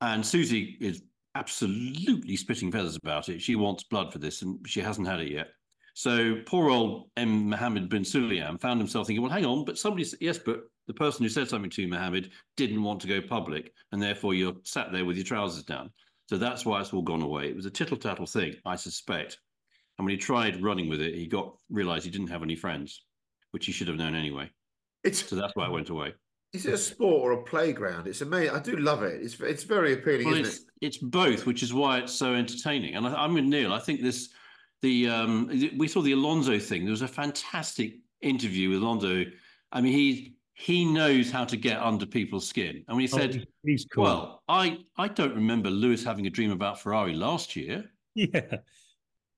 [0.00, 1.02] And Susie is
[1.36, 3.40] absolutely spitting feathers about it.
[3.40, 5.48] She wants blood for this, and she hasn't had it yet.
[5.94, 7.48] So poor old M.
[7.48, 11.22] Mohammed Ben Sulayem found himself thinking, well, hang on, but somebody, yes, but the person
[11.22, 15.04] who said something to Mohammed, didn't want to go public, and therefore you're sat there
[15.04, 15.90] with your trousers down.
[16.28, 17.48] So that's why it's all gone away.
[17.48, 19.38] It was a tittle tattle thing, I suspect.
[19.98, 23.04] And when he tried running with it, he got realized he didn't have any friends,
[23.52, 24.50] which he should have known anyway.
[25.04, 26.14] It's so that's why I went away.
[26.52, 28.06] Is it a sport or a playground?
[28.06, 28.54] It's amazing.
[28.54, 29.20] I do love it.
[29.22, 30.64] It's it's very appealing, well, isn't it's, it?
[30.80, 32.94] It's both, which is why it's so entertaining.
[32.94, 33.72] And I, am with Neil.
[33.72, 34.30] I think this,
[34.80, 36.84] the um, we saw the Alonso thing.
[36.84, 39.24] There was a fantastic interview with Alonso.
[39.72, 42.84] I mean, he he knows how to get under people's skin.
[42.86, 44.04] And when he Oh, said, he's cool.
[44.04, 47.84] "Well, I I don't remember Lewis having a dream about Ferrari last year.
[48.16, 48.58] Yeah.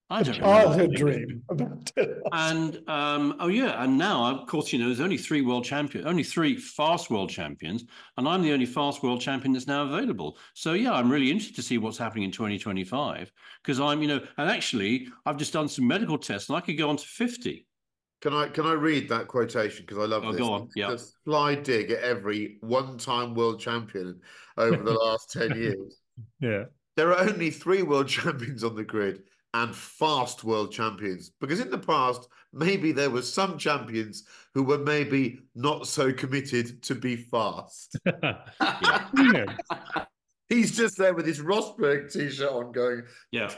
[0.09, 2.19] I A don't remember childhood dream about it.
[2.33, 6.07] And um, oh yeah, and now of course you know there's only three world champions,
[6.07, 7.85] only three fast world champions,
[8.17, 10.39] and I'm the only fast world champion that's now available.
[10.55, 14.21] So yeah, I'm really interested to see what's happening in 2025 because I'm you know,
[14.39, 17.67] and actually I've just done some medical tests and I could go on to 50.
[18.23, 20.41] Can I can I read that quotation because I love Oh, this?
[20.41, 20.91] go on, yeah.
[20.91, 24.21] The fly dig at every one-time world champion
[24.57, 26.01] over the last ten years.
[26.41, 26.65] Yeah.
[26.97, 29.25] There are only three world champions on the grid
[29.55, 34.25] and fast world champions because in the past maybe there were some champions
[34.55, 37.97] who were maybe not so committed to be fast.
[40.49, 43.03] He's just there with his Rosberg t-shirt on, going.
[43.33, 43.51] Yeah.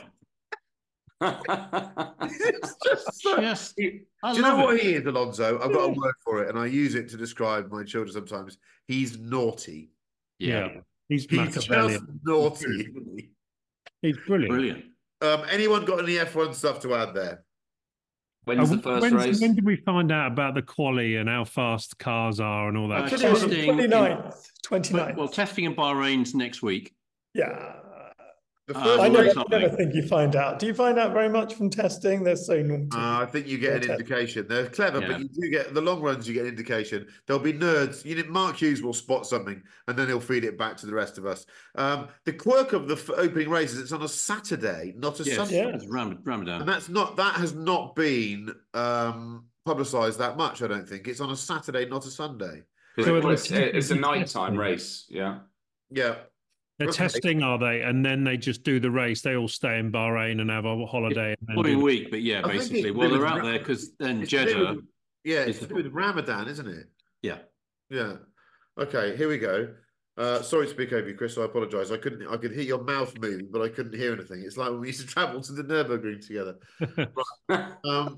[1.21, 3.39] It's just so.
[3.39, 3.73] Yes.
[3.77, 4.81] He- do you know love what it.
[4.81, 5.59] he is, Alonso?
[5.61, 8.57] I've got a word for it, and I use it to describe my children sometimes.
[8.87, 9.91] He's naughty.
[10.39, 10.65] Yeah.
[10.65, 10.79] Yeah.
[11.09, 12.65] He's He's just naughty.
[12.65, 13.29] isn't?
[14.01, 14.51] He's brilliant.
[14.51, 14.85] Brilliant.
[15.21, 17.43] Um, anyone got any F1 stuff to add there?
[18.45, 19.41] When's Uh, the first when's- race?
[19.41, 22.87] When did we find out about the quali and how fast cars are and all
[22.87, 23.01] that?
[23.01, 23.39] Uh, I think stuff?
[23.41, 24.93] testing 29th, 29th.
[24.93, 26.93] Well, well, testing in Bahrain's next week.
[27.33, 27.75] yeah.
[28.69, 30.59] The Uh, I Well, never, race, never think you find out.
[30.59, 32.23] Do you find out very much from testing?
[32.23, 32.87] They're so naughty.
[32.93, 33.93] uh, I think you get an Yeah.
[33.93, 34.45] indication.
[34.47, 35.07] They're clever, Yeah.
[35.07, 36.27] but you do get the long runs.
[36.27, 37.07] You get an indication.
[37.25, 38.05] There'll be nerds.
[38.05, 40.93] You know, Mark Hughes will spot something, and then he'll feed it back to the
[40.93, 41.47] rest of us.
[41.73, 45.23] Um, the quirk of the f- opening race is it's on a Saturday, not a
[45.23, 45.57] Yes, Sunday.
[45.57, 45.69] Yeah.
[45.75, 46.61] it's Ram- Ramadan.
[46.61, 51.07] And that's not that has not been um publicized that much, I don't think.
[51.07, 52.61] It's on a Saturday, not a Sunday.
[52.99, 55.07] So it's- it's, it's a nighttime race.
[55.09, 55.39] Yeah.
[55.89, 56.15] Yeah.
[56.79, 56.97] They're Okay.
[56.97, 57.81] testing, are they?
[57.81, 59.21] And then they just do the race.
[59.21, 61.35] They all stay in Bahrain and have a holiday.
[61.39, 62.91] And then do Following week, but yeah, I basically.
[62.91, 64.75] Well, they're out Ra- there because then It's Jeddah.
[64.75, 64.85] with-
[65.25, 66.87] yeah, it's is to do with Ramadan, isn't it?
[67.21, 67.39] Yeah.
[67.89, 68.15] Yeah.
[68.79, 69.75] Okay, here we go.
[70.17, 71.37] Uh, sorry to speak over you, Chris.
[71.37, 71.91] I apologise.
[71.91, 72.25] I couldn't.
[72.27, 74.41] I could hear your mouth moving, but I couldn't hear anything.
[74.45, 76.55] It's like when we used to travel to the Nurburgring together.
[77.85, 78.15] Um,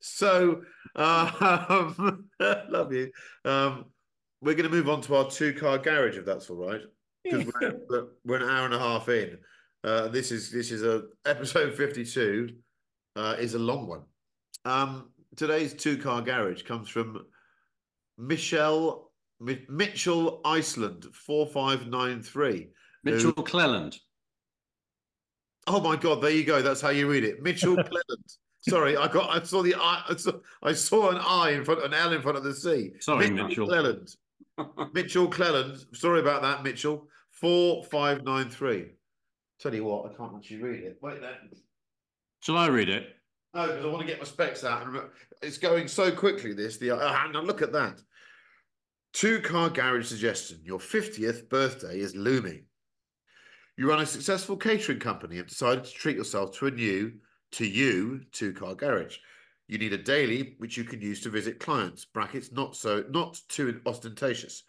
[0.00, 0.62] so,
[0.96, 3.10] um, love you.
[3.44, 3.86] Um,
[4.42, 6.80] we're going to move on to our two-car garage, if that's all right,
[7.24, 9.38] because we're, we're, we're an hour and a half in.
[9.82, 12.50] Uh, this is this is a episode fifty-two.
[13.16, 14.02] Uh, is a long one.
[14.64, 17.26] Um, today's two-car garage comes from
[18.18, 19.10] Michelle
[19.40, 22.68] Mi- Mitchell Iceland four five nine three.
[23.02, 23.98] Mitchell Cleland.
[25.66, 26.20] Oh my God!
[26.20, 26.62] There you go.
[26.62, 28.24] That's how you read it, Mitchell Cleland.
[28.68, 29.30] Sorry, I got.
[29.30, 30.04] I saw the I.
[30.10, 30.32] I saw,
[30.62, 32.90] I saw an I in front, an L in front of the C.
[33.00, 33.66] Sorry, Mitchell.
[33.66, 34.14] Cleland.
[34.92, 35.84] Mitchell Cleland.
[35.92, 37.08] Sorry about that, Mitchell.
[37.30, 38.92] Four five nine three.
[39.60, 40.98] Tell you what, I can't actually read it.
[41.02, 41.36] Wait there.
[42.40, 43.16] Shall I read it?
[43.54, 44.86] No, because I want to get my specs out.
[44.86, 45.00] And
[45.42, 46.52] it's going so quickly.
[46.54, 48.00] This the oh, hang on, look at that.
[49.12, 50.60] Two car garage suggestion.
[50.64, 52.64] Your fiftieth birthday is looming.
[53.76, 57.12] You run a successful catering company and decided to treat yourself to a new,
[57.52, 59.18] to you, two car garage.
[59.70, 62.04] You need a daily which you can use to visit clients.
[62.04, 64.64] Brackets not so not too ostentatious.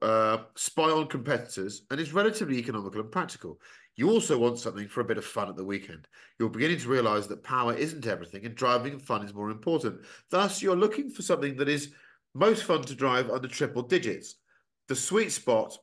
[0.00, 3.60] Uh, spy on competitors and is relatively economical and practical.
[3.96, 6.08] You also want something for a bit of fun at the weekend.
[6.38, 10.00] You're beginning to realize that power isn't everything and driving and fun is more important.
[10.30, 11.92] Thus, you're looking for something that is
[12.34, 14.36] most fun to drive under triple digits.
[14.88, 15.76] The sweet spot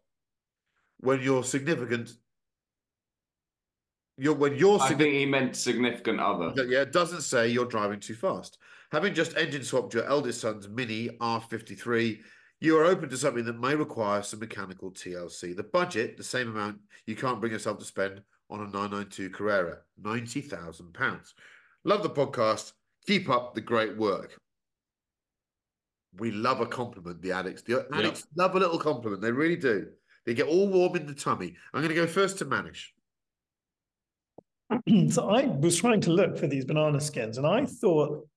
[0.97, 2.09] when you're significant.
[4.17, 6.53] You're, when you're I think he meant significant other.
[6.67, 8.59] Yeah, it doesn't say you're driving too fast.
[8.91, 12.19] Having just engine swapped your eldest son's Mini R53,
[12.59, 15.55] you are open to something that may require some mechanical TLC.
[15.55, 16.77] The budget, the same amount
[17.07, 21.33] you can't bring yourself to spend on a 992 Carrera, £90,000.
[21.83, 22.73] Love the podcast.
[23.07, 24.37] Keep up the great work.
[26.19, 27.63] We love a compliment, the addicts.
[27.63, 29.21] The addicts love a little compliment.
[29.21, 29.87] They really do.
[30.25, 31.55] They get all warm in the tummy.
[31.73, 32.89] I'm going to go first to Manish.
[35.09, 38.27] so I was trying to look for these banana skins, and I thought,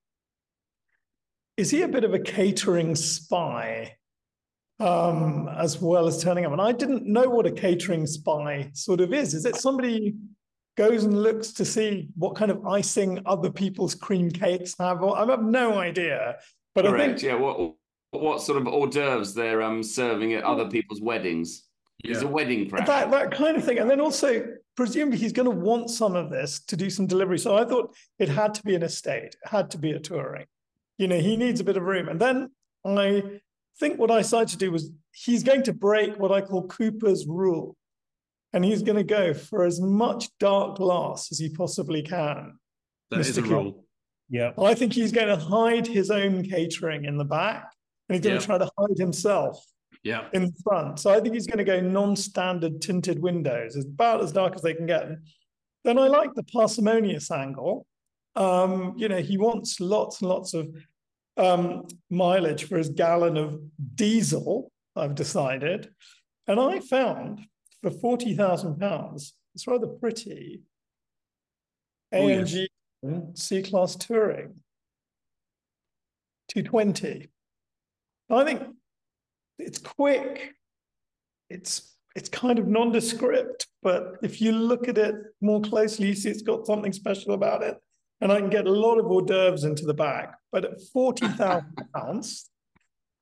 [1.57, 3.95] is he a bit of a catering spy,
[4.79, 6.51] um, as well as turning up?
[6.51, 9.33] And I didn't know what a catering spy sort of is.
[9.33, 10.15] Is it somebody
[10.77, 15.01] goes and looks to see what kind of icing other people's cream cakes have?
[15.01, 16.37] Or I have no idea.
[16.75, 17.19] But I Correct.
[17.19, 17.35] think Yeah.
[17.35, 17.73] What
[18.11, 21.63] what sort of hors d'oeuvres they're um serving at other people's weddings?
[22.03, 22.85] It's a wedding crash.
[22.87, 24.45] That that kind of thing, and then also
[24.77, 27.39] presumably he's going to want some of this to do some delivery.
[27.39, 30.45] So I thought it had to be an estate, it had to be a touring.
[30.97, 32.51] You know, he needs a bit of room, and then
[32.85, 33.41] I
[33.79, 37.27] think what I decided to do was he's going to break what I call Cooper's
[37.27, 37.75] rule,
[38.53, 42.57] and he's going to go for as much dark glass as he possibly can.
[43.11, 43.43] That is Mr.
[43.43, 43.51] a Clark.
[43.63, 43.85] rule.
[44.29, 44.51] Yeah.
[44.57, 47.71] I think he's going to hide his own catering in the back,
[48.09, 48.39] and he's going Yeah.
[48.41, 49.63] to try to hide himself
[50.07, 50.29] Yeah.
[50.33, 50.99] in the front.
[50.99, 54.61] So I think he's going to go non-standard tinted windows, as about as dark as
[54.61, 55.09] they can get.
[55.83, 57.85] Then I like the parsimonious angle.
[58.35, 60.69] Um, you know, he wants lots and lots of
[61.35, 63.59] um, mileage for his gallon of
[63.95, 64.71] diesel.
[64.95, 65.89] I've decided,
[66.47, 67.41] and I found
[67.81, 70.61] for forty thousand pounds, it's rather pretty.
[72.13, 72.55] Oh, yes.
[73.03, 74.55] AMG C Class Touring,
[76.47, 77.27] two twenty.
[78.29, 78.63] I think
[79.59, 80.53] it's quick.
[81.49, 86.29] It's it's kind of nondescript, but if you look at it more closely, you see
[86.29, 87.77] it's got something special about it.
[88.21, 90.33] And I can get a lot of hors d'oeuvres into the back.
[90.51, 92.49] But at forty thousand pounds,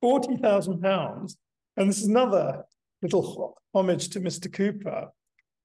[0.00, 1.36] forty thousand pounds,
[1.76, 2.64] and this is another
[3.02, 4.50] little homage to Mr.
[4.50, 5.08] Cooper.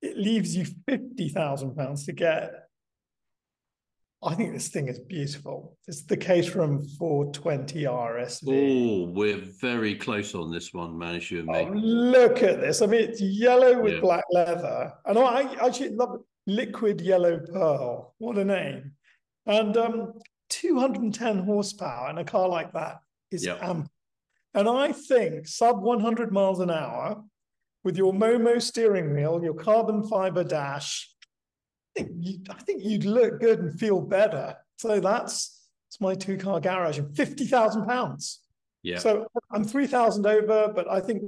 [0.01, 2.60] It leaves you fifty thousand pounds to get.
[4.23, 5.77] I think this thing is beautiful.
[5.87, 8.43] It's the case Caterham 420 RSV.
[8.47, 12.83] Oh, we're very close on this one, Manish, you and Oh, look at this.
[12.83, 13.99] I mean, it's yellow with Yeah.
[14.01, 14.93] black leather.
[15.05, 15.23] And I
[15.53, 16.21] I actually love it.
[16.47, 18.13] Liquid Yellow Pearl.
[18.19, 18.93] What a name.
[19.45, 20.13] And um,
[20.49, 22.99] 210 horsepower in a car like that
[23.31, 23.57] is Yeah.
[23.61, 23.91] ample.
[24.53, 27.23] And I think sub 100 miles an hour
[27.83, 31.10] with your Momo steering wheel, your carbon fiber dash,
[31.95, 34.55] think, you, I think you'd look good and feel better.
[34.77, 38.39] So that's, it's my two car garage and 50,000 pounds.
[38.83, 38.97] Yeah.
[38.97, 41.23] So I'm 3,000 over, but I think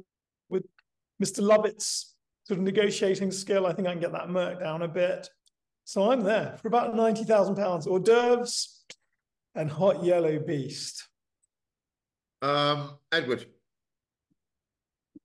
[0.49, 0.63] with
[1.23, 1.41] Mr.
[1.41, 2.15] Lovett's
[2.45, 5.29] sort of negotiating skill, I think I can get that merc down a bit.
[5.85, 7.87] So I'm there for about 90,000 pounds.
[7.87, 8.85] Hors d'oeuvres
[9.55, 11.07] and hot yellow beast.
[12.41, 13.45] Um, Edward.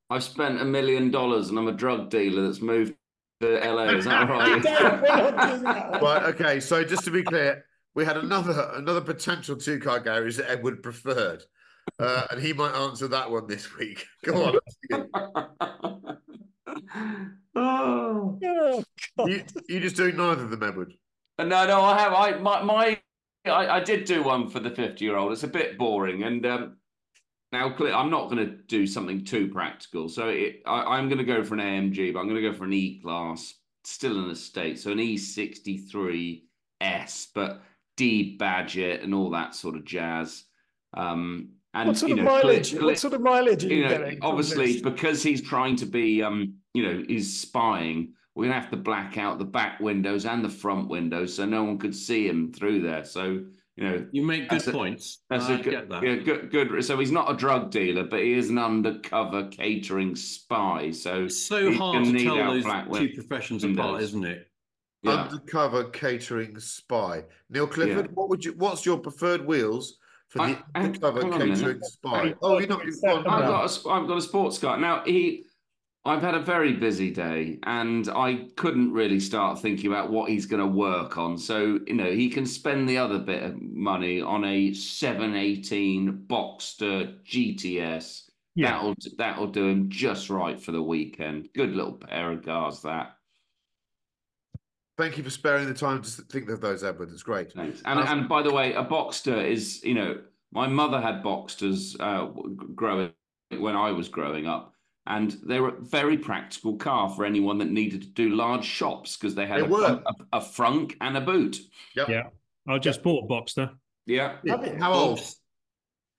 [0.09, 2.95] I've spent a million dollars and I'm a drug dealer that's moved
[3.41, 3.83] to LA.
[3.85, 4.61] Is that right?
[4.61, 6.01] Don't- we're not doing that.
[6.01, 6.23] Right.
[6.33, 6.59] Okay.
[6.59, 10.83] So just to be clear, we had another another potential two car garage that Edward
[10.83, 11.43] preferred,
[11.99, 14.05] uh, and he might answer that one this week.
[14.23, 14.59] Go
[14.91, 15.09] on.
[17.55, 18.37] oh.
[18.41, 18.83] Oh,
[19.17, 19.29] God.
[19.29, 20.93] you, you just doing neither of them, Edward.
[21.37, 22.13] Uh, No, no, I have.
[22.13, 22.99] I my my
[23.45, 25.31] I, I did do one for the fifty-year-old.
[25.31, 26.77] It's a bit boring, and um,
[27.51, 27.73] now.
[27.77, 30.09] I'm not going to do something too practical.
[30.09, 32.53] So it, I, I'm going to go for an AMG, but I'm going to go
[32.55, 33.53] for an E class,
[33.83, 34.79] still an estate.
[34.79, 36.43] So an E63
[36.81, 37.61] S, but
[37.97, 40.43] D budget and all that sort of jazz.
[40.95, 42.71] Um, and What sort you of know, clear- mileage?
[42.71, 44.19] clear- What sort of mileage are you, you know, getting?
[44.21, 48.13] obviously because he's trying to be, um, you know, he's spying.
[48.35, 51.63] We're gonna have to black out the back windows and the front windows so no
[51.63, 53.03] one could see him through there.
[53.03, 53.43] So
[53.79, 55.19] you know, You make good That's a- points.
[55.29, 56.03] that's I a good, get that.
[56.03, 56.83] yeah, good, good.
[56.83, 60.91] So he's not a drug dealer, but he is an undercover catering spy.
[60.91, 63.85] So It's so hard gonna tell those black two professions windows.
[63.85, 64.47] apart, isn't it?
[65.03, 65.11] Yeah.
[65.13, 67.23] Undercover catering spy.
[67.49, 68.11] Neil Clifford, Yeah.
[68.15, 68.51] what would you?
[68.57, 69.97] What's your preferred wheels
[70.27, 70.43] for the
[70.75, 71.57] I- undercover hang on a minute.
[71.59, 72.17] catering spy?
[72.25, 72.81] Hang Oh, you're not.
[72.81, 75.03] a You've I've got a, sp- I've got a sports car now.
[75.05, 75.45] He,
[76.09, 80.47] I've had a very busy day, and I couldn't really start thinking about what he's
[80.47, 81.37] going to work on.
[81.37, 86.25] So you know, he can spend the other bit of money on a seven eighteen
[86.27, 88.23] Boxster GTS.
[88.55, 88.71] Yeah.
[88.71, 91.49] That'll that'll do him just right for the weekend.
[91.53, 92.81] Good little pair of cars.
[92.81, 93.15] That
[94.97, 97.11] Thank you for sparing the time to think of those, Edward.
[97.11, 97.53] It's great.
[97.53, 97.83] Thanks.
[97.85, 100.21] And and by the way, a Boxster is you know
[100.51, 102.25] my mother had Boxsters uh,
[102.73, 103.11] growing
[103.51, 104.73] when I was growing up,
[105.07, 109.17] and they were a very practical car for anyone that needed to do large shops
[109.17, 110.01] because they had They a, were.
[110.05, 111.57] a, a frunk and a boot.
[111.95, 112.09] Yep.
[112.09, 112.23] Yeah.
[112.67, 113.71] I just bought a Boxster.
[114.05, 114.35] Yeah.
[114.47, 114.75] Have you?
[114.79, 115.19] How old?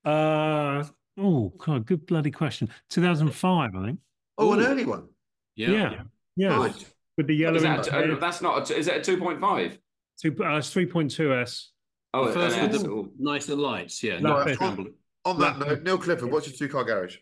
[0.04, 0.84] Uh
[1.18, 2.68] oh, God, good bloody question.
[2.90, 3.98] 2005, I think.
[4.38, 4.66] Oh, an Ooh.
[4.66, 5.08] early one.
[5.56, 5.70] Yeah.
[5.70, 6.02] Yeah.
[6.36, 6.56] Yeah.
[6.56, 6.86] Right.
[7.16, 8.16] With the yellow Is that, interior.
[8.16, 8.62] uh, that's not.
[8.62, 9.78] A, t- is it a two point five?
[10.20, 11.66] Two, uh, it's 3.2S.
[12.12, 13.08] Oh, The first with the Oh.
[13.18, 14.02] nicer lights.
[14.02, 14.18] Yeah.
[14.20, 14.88] No, not it's- scrambled.
[15.26, 17.18] On that note, Neil Clifford, what's your two car garage?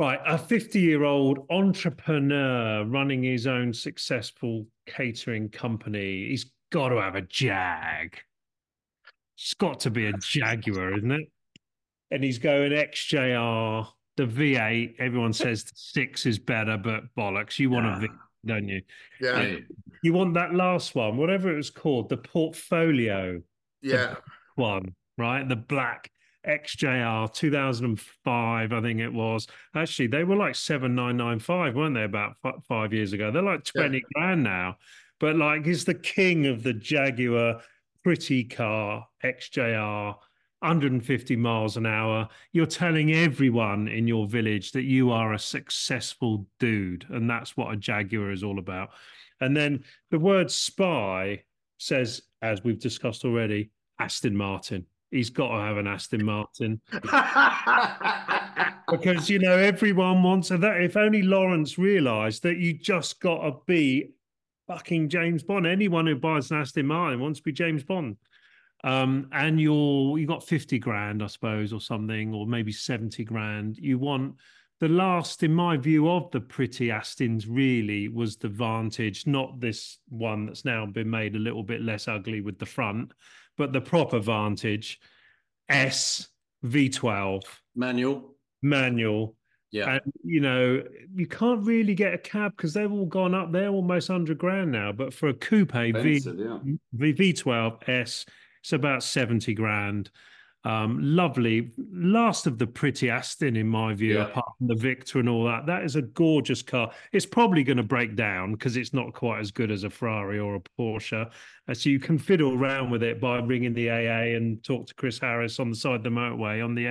[0.00, 6.28] Right, a 50 year old entrepreneur running his own successful catering company.
[6.30, 8.16] He's got to have a Jag.
[9.36, 11.28] It's got to be a Jaguar, isn't it?
[12.10, 14.94] And he's going XJR, the V8.
[15.00, 17.58] Everyone says the six is better, but bollocks.
[17.58, 18.08] You want a V,
[18.46, 18.80] don't you?
[19.20, 19.42] Yeah.
[19.42, 19.56] Yeah.
[20.02, 23.42] You want that last one, whatever it was called, the portfolio
[23.82, 24.14] Yeah.
[24.54, 25.46] one, right?
[25.46, 26.10] The black
[26.46, 29.46] XJR 2005, I think it was.
[29.74, 33.30] Actually, they were like 7995, weren't they, about f- five years ago?
[33.30, 34.02] They're like 20 yeah.
[34.14, 34.76] grand now.
[35.18, 37.60] But like, he's the king of the Jaguar
[38.02, 40.16] pretty car, XJR.
[40.60, 42.28] 150 miles an hour.
[42.52, 47.06] You're telling everyone in your village that you are a successful dude.
[47.08, 48.90] And that's what a Jaguar is all about.
[49.40, 51.44] And then the word spy
[51.78, 54.84] says, as we've discussed already, Aston Martin.
[55.10, 56.80] He's got to have an Aston Martin.
[58.90, 60.80] because, you know, everyone wants that.
[60.80, 64.12] If only Lawrence realised that you just got to be
[64.68, 65.66] fucking James Bond.
[65.66, 68.16] Anyone who buys an Aston Martin wants to be James Bond.
[68.84, 73.78] Um, and you're you got 50 grand, I suppose, or something, or maybe 70 grand.
[73.78, 74.36] You want
[74.80, 79.98] the last, in my view, of the pretty Astons really was the Vantage, not this
[80.08, 83.12] one that's now been made a little bit less ugly with the front,
[83.60, 84.98] but the proper Vantage
[85.68, 86.28] S
[86.64, 87.42] V12
[87.76, 88.34] manual.
[88.62, 89.36] Manual.
[89.70, 89.98] Yeah.
[90.02, 90.82] And, you know,
[91.14, 93.52] you can't really get a cab because they've all gone up.
[93.52, 94.92] They're almost 100 grand now.
[94.92, 96.58] But for a coupe v, yeah.
[96.94, 98.24] v, V12 S,
[98.62, 100.10] it's about 70 grand.
[100.62, 104.26] Um, lovely, last of the pretty Aston in my view, yeah.
[104.26, 105.64] apart from the Victor and all that.
[105.64, 106.90] That is a gorgeous car.
[107.12, 110.38] It's probably going to break down because it's not quite as good as a Ferrari
[110.38, 111.30] or a Porsche.
[111.72, 115.18] So you can fiddle around with it by ringing the AA and talk to Chris
[115.18, 116.84] Harris on the side of the motorway on the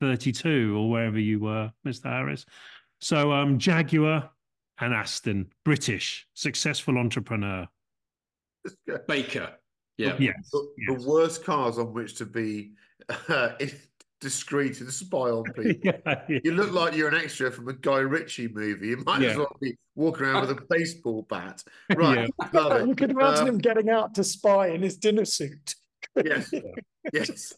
[0.00, 2.04] M32 or wherever you were, Mr.
[2.04, 2.46] Harris.
[3.00, 4.30] So um, Jaguar
[4.80, 7.66] and Aston, British, successful entrepreneur.
[9.08, 9.54] Baker.
[9.96, 10.14] Yeah.
[10.20, 11.02] Yes, the, yes.
[11.02, 12.72] the worst cars on which to be
[13.28, 13.50] uh,
[14.20, 15.80] discreet and spy on people.
[15.82, 16.38] yeah, yeah.
[16.44, 18.88] You look like you're an extra from a Guy Ritchie movie.
[18.88, 19.30] You might yeah.
[19.30, 21.62] as well be walking around with a baseball bat.
[21.94, 22.30] Right.
[22.52, 25.74] You could imagine um, him getting out to spy in his dinner suit.
[26.24, 26.52] yes.
[27.12, 27.54] yes.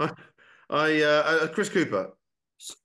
[0.00, 0.12] I,
[0.70, 2.12] I uh, uh, Chris Cooper.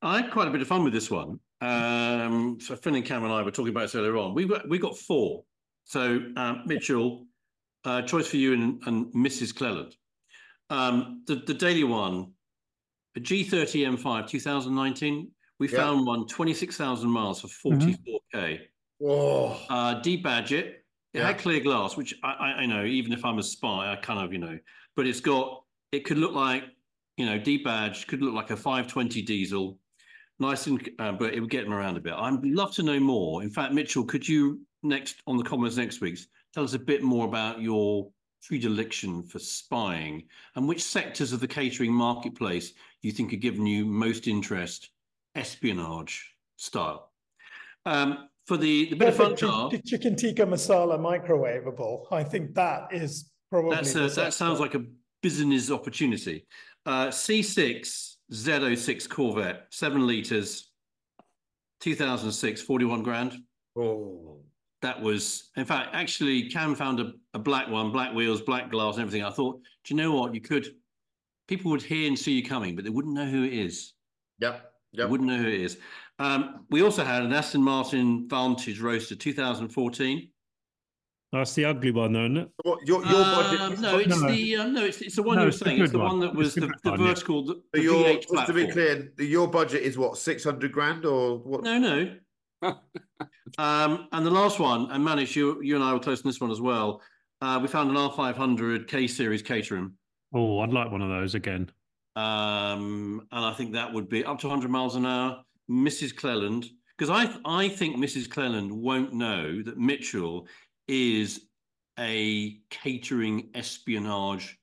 [0.02, 1.40] I had quite a bit of fun with this one.
[1.62, 4.34] Um, so Finn and Cam and I were talking about this earlier on.
[4.34, 5.44] We got we got four.
[5.86, 7.26] So um, Mitchell,
[7.86, 9.56] uh, choice for you and, and Mrs.
[9.56, 9.96] Cleland.
[10.70, 12.32] Um, the, the daily one,
[13.16, 15.78] a G30 M5 2019, we yeah.
[15.78, 17.98] found one 26,000 miles for 44K.
[18.34, 18.64] Mm-hmm.
[19.00, 19.58] Whoa.
[19.70, 20.84] Uh, debadge it.
[21.14, 21.28] It yeah.
[21.28, 24.20] had clear glass, which I, I, I, know, even if I'm a spy, I kind
[24.20, 24.60] of, you know,
[24.96, 26.64] but it's got, it could look like,
[27.18, 29.80] you know, debadged, could look like a 520 diesel.
[30.40, 32.14] Nice and, uh, but it would get them around a bit.
[32.14, 33.42] I'd love to know more.
[33.44, 36.18] In fact, Mitchell, could you next on the comments next week
[36.54, 38.10] tell us a bit more about your
[38.46, 40.24] predilection for spying
[40.56, 44.90] and which sectors of the catering marketplace you think are giving you most interest?
[45.36, 47.12] Espionage style.
[47.86, 52.06] Um, for the the bit of fun car, the chicken tikka masala microwavable.
[52.12, 54.84] I think that is probably that's a, that sounds like a
[55.22, 56.48] business opportunity.
[56.86, 60.72] Uh, c6 z06 corvette 7 liters
[61.82, 63.38] 2006 41 grand.
[63.78, 64.40] Oh
[64.82, 68.96] that was, in fact, actually, Cam found a, a black one, black wheels, black glass,
[68.96, 69.26] and everything.
[69.26, 70.34] I thought, do you know what?
[70.34, 70.68] You could,
[71.48, 73.94] people would hear and see you coming, but they wouldn't know who it is.
[74.40, 74.72] Yep.
[74.94, 75.06] Yep.
[75.06, 75.78] They wouldn't know who it is.
[76.18, 80.30] Um, we also had an Aston Martin Vantage Roadster 2014.
[81.32, 82.50] That's the ugly one, though, isn't it?
[82.64, 83.62] What, your, your budget?
[83.62, 84.32] Uh, no, it's no.
[84.32, 85.80] the uh, no, it's, it's the one no, you were saying.
[85.80, 87.46] It's the one, one that was the, the, vertical.
[87.46, 91.38] The, the your, just to be clear, your budget is what six hundred grand or
[91.38, 91.64] what?
[91.64, 92.16] No, no
[93.58, 96.42] um, and the last one, and Manish, you, you and I were close on this
[96.42, 97.02] one as well.
[97.42, 99.96] Uh, we found an R500 K Series Caterham.
[100.34, 101.72] Oh, I'd like one of those again.
[102.16, 105.42] Um, and I think that would be up to 100 miles an hour.
[105.70, 106.16] Mrs.
[106.16, 106.68] Cleland,
[106.98, 108.30] because I I think Mrs.
[108.30, 110.48] Cleland won't know that Mitchell
[110.88, 111.42] is
[112.00, 114.58] a catering espionage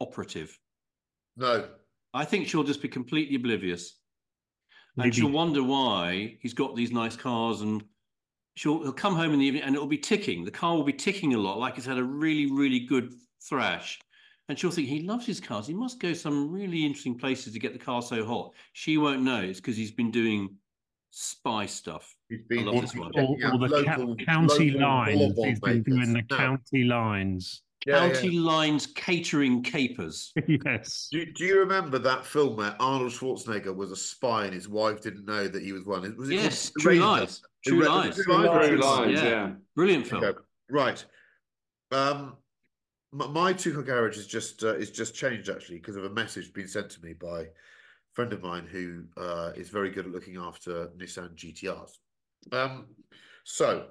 [0.00, 0.58] operative.
[1.36, 1.68] No.
[2.12, 3.98] I think she'll just be completely oblivious.
[4.96, 5.08] Maybe.
[5.08, 7.82] And she'll wonder why he's got these nice cars and
[8.54, 10.44] she'll he'll come home in the evening and it'll be ticking.
[10.44, 13.12] The car will be ticking a lot, like it's had a really, really good
[13.42, 13.98] thrash.
[14.48, 15.66] And she'll think he loves his cars.
[15.66, 18.52] He must go some really interesting places to get the car so hot.
[18.74, 20.56] She won't know it's because he's been doing
[21.10, 22.14] spy stuff.
[22.28, 25.34] He's been all, all, all the local, county lines.
[25.38, 27.62] He's been doing the county lines.
[27.86, 28.40] Yeah, County yeah.
[28.40, 30.32] Lines catering capers.
[30.48, 31.08] yes.
[31.12, 35.02] Do, do, you remember that film where Arnold Schwarzenegger was a spy and his wife
[35.02, 36.14] didn't know that he was one?
[36.16, 37.42] Was it yes, True Lies.
[37.66, 38.14] True, True Lies.
[38.14, 38.68] True Lies.
[38.68, 39.12] True Lies.
[39.12, 39.24] Yeah.
[39.24, 39.52] yeah.
[39.76, 40.24] Brilliant film.
[40.24, 40.38] Okay.
[40.70, 41.04] Right.
[41.92, 42.36] Um,
[43.12, 46.52] my two car garage is just uh, is just changed actually because of a message
[46.52, 47.46] being sent to me by a
[48.12, 51.92] friend of mine who uh, is very good at looking after Nissan GTRs.
[52.50, 52.86] Um,
[53.44, 53.86] so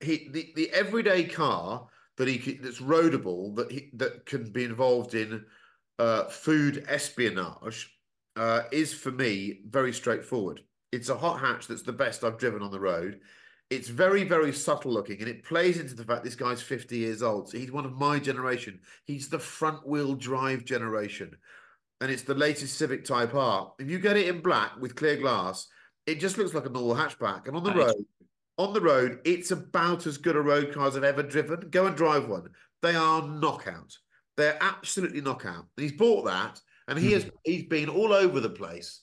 [0.00, 1.86] he the, the everyday car
[2.16, 5.44] that he that's roadable that he that can be involved in
[5.98, 7.96] uh, food espionage
[8.36, 10.60] uh, is for me very straightforward.
[10.92, 13.20] It's a hot hatch that's the best I've driven on the road.
[13.68, 17.22] It's very, very subtle looking, and it plays into the fact this guy's 50 years
[17.22, 17.50] old.
[17.50, 18.78] So he's one of my generation.
[19.04, 21.36] He's the front wheel drive generation.
[22.00, 23.72] And it's the latest Civic Type R.
[23.78, 25.66] If you get it in black with clear glass,
[26.06, 27.48] it just looks like a normal hatchback.
[27.48, 27.86] And on the Right.
[27.86, 28.06] road,
[28.58, 31.68] on the road, it's about as good a road car as I've ever driven.
[31.70, 32.48] Go and drive one.
[32.82, 33.96] They are knockout.
[34.36, 35.66] They're absolutely knockout.
[35.76, 37.14] And he's bought that, and he hmm.
[37.14, 39.00] has he's been all over the place,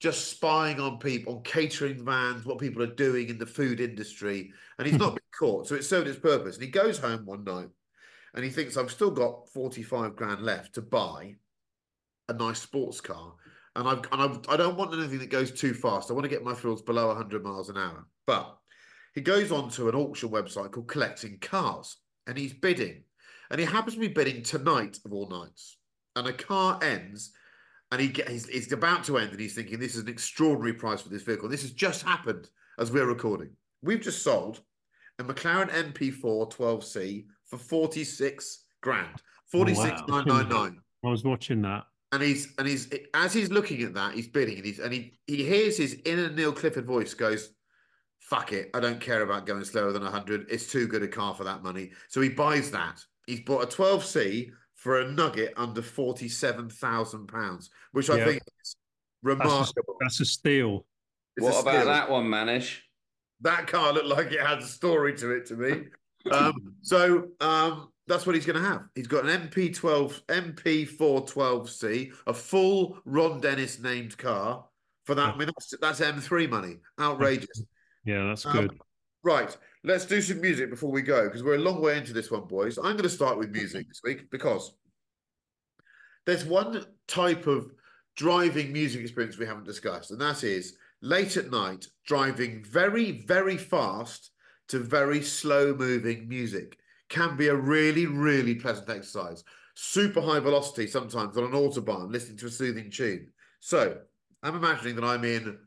[0.00, 4.52] just spying on people, on catering vans, what people are doing in the food industry,
[4.78, 5.66] and he's not been caught.
[5.66, 6.56] So it served its purpose.
[6.56, 7.68] And he goes home one night,
[8.34, 11.36] and he thinks, "I've still got forty-five grand left to buy
[12.28, 13.34] a nice sports car."
[13.76, 16.10] And I've and I've, I don't want anything that goes too fast.
[16.10, 18.04] I want to get my fuels below 100 miles an hour.
[18.26, 18.56] But
[19.14, 21.96] he goes on to an auction website called Collecting Cars,
[22.26, 23.02] and he's bidding,
[23.50, 25.78] and he happens to be bidding tonight of all nights.
[26.16, 27.32] And a car ends,
[27.92, 30.72] and he get, he's, he's about to end, and he's thinking this is an extraordinary
[30.74, 31.48] price for this vehicle.
[31.48, 33.50] This has just happened as we're recording.
[33.82, 34.60] We've just sold
[35.18, 39.08] a McLaren MP4 12C for 46 grand,
[39.52, 39.64] Oh, wow.
[39.66, 41.84] 46,999 I was watching that.
[42.12, 45.18] and he's and he's as he's looking at that, he's bidding, and he's and he
[45.26, 47.50] he hears his inner Neil Clifford voice goes,
[48.30, 50.46] "Fuck it, I don't care about going slower than hundred.
[50.48, 53.04] It's too good a car for that money." So he buys that.
[53.26, 58.24] He's bought a 12C for a nugget under forty-seven thousand pounds, which I Yeah.
[58.26, 59.96] think is That's a, remarkable.
[60.00, 60.86] that's a steal.
[61.36, 61.84] It's a What about steal.
[61.86, 62.78] that one, Manish?
[63.42, 65.84] That car looked like it had a story to it to me.
[66.30, 68.82] Um, so um, that's what he's going to have.
[68.94, 74.66] He's got an MP12, MP412C, a full Ron Dennis named car
[75.06, 75.34] for that.
[75.34, 76.76] I mean, that's, that's M3 money.
[77.00, 77.64] Outrageous.
[78.04, 78.80] Yeah, that's Um, good.
[79.22, 82.30] Right, let's do some music before we go because we're a long way into this
[82.30, 82.78] one, boys.
[82.78, 84.72] I'm going to start with music this week because
[86.24, 87.70] there's one type of
[88.16, 93.56] driving music experience we haven't discussed, and that is late at night driving very, very
[93.56, 94.30] fast
[94.68, 96.78] to very slow moving music
[97.08, 99.44] can be a really, really pleasant exercise.
[99.74, 103.32] Super high velocity sometimes on an autobahn, listening to a soothing tune.
[103.60, 103.98] So
[104.42, 105.58] I'm imagining that I'm in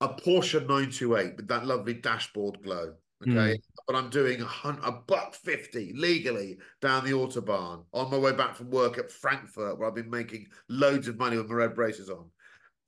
[0.00, 2.94] a Porsche 928 with that lovely dashboard glow.
[3.22, 3.54] Okay.
[3.54, 3.60] Hmm.
[3.86, 8.56] But I'm doing a, a buck 50 legally down the Autobahn on my way back
[8.56, 12.10] from work at Frankfurt, where I've been making loads of money with my red braces
[12.10, 12.30] on.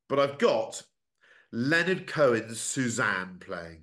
[0.09, 0.83] But I've got
[1.53, 3.83] Leonard Cohen's Suzanne playing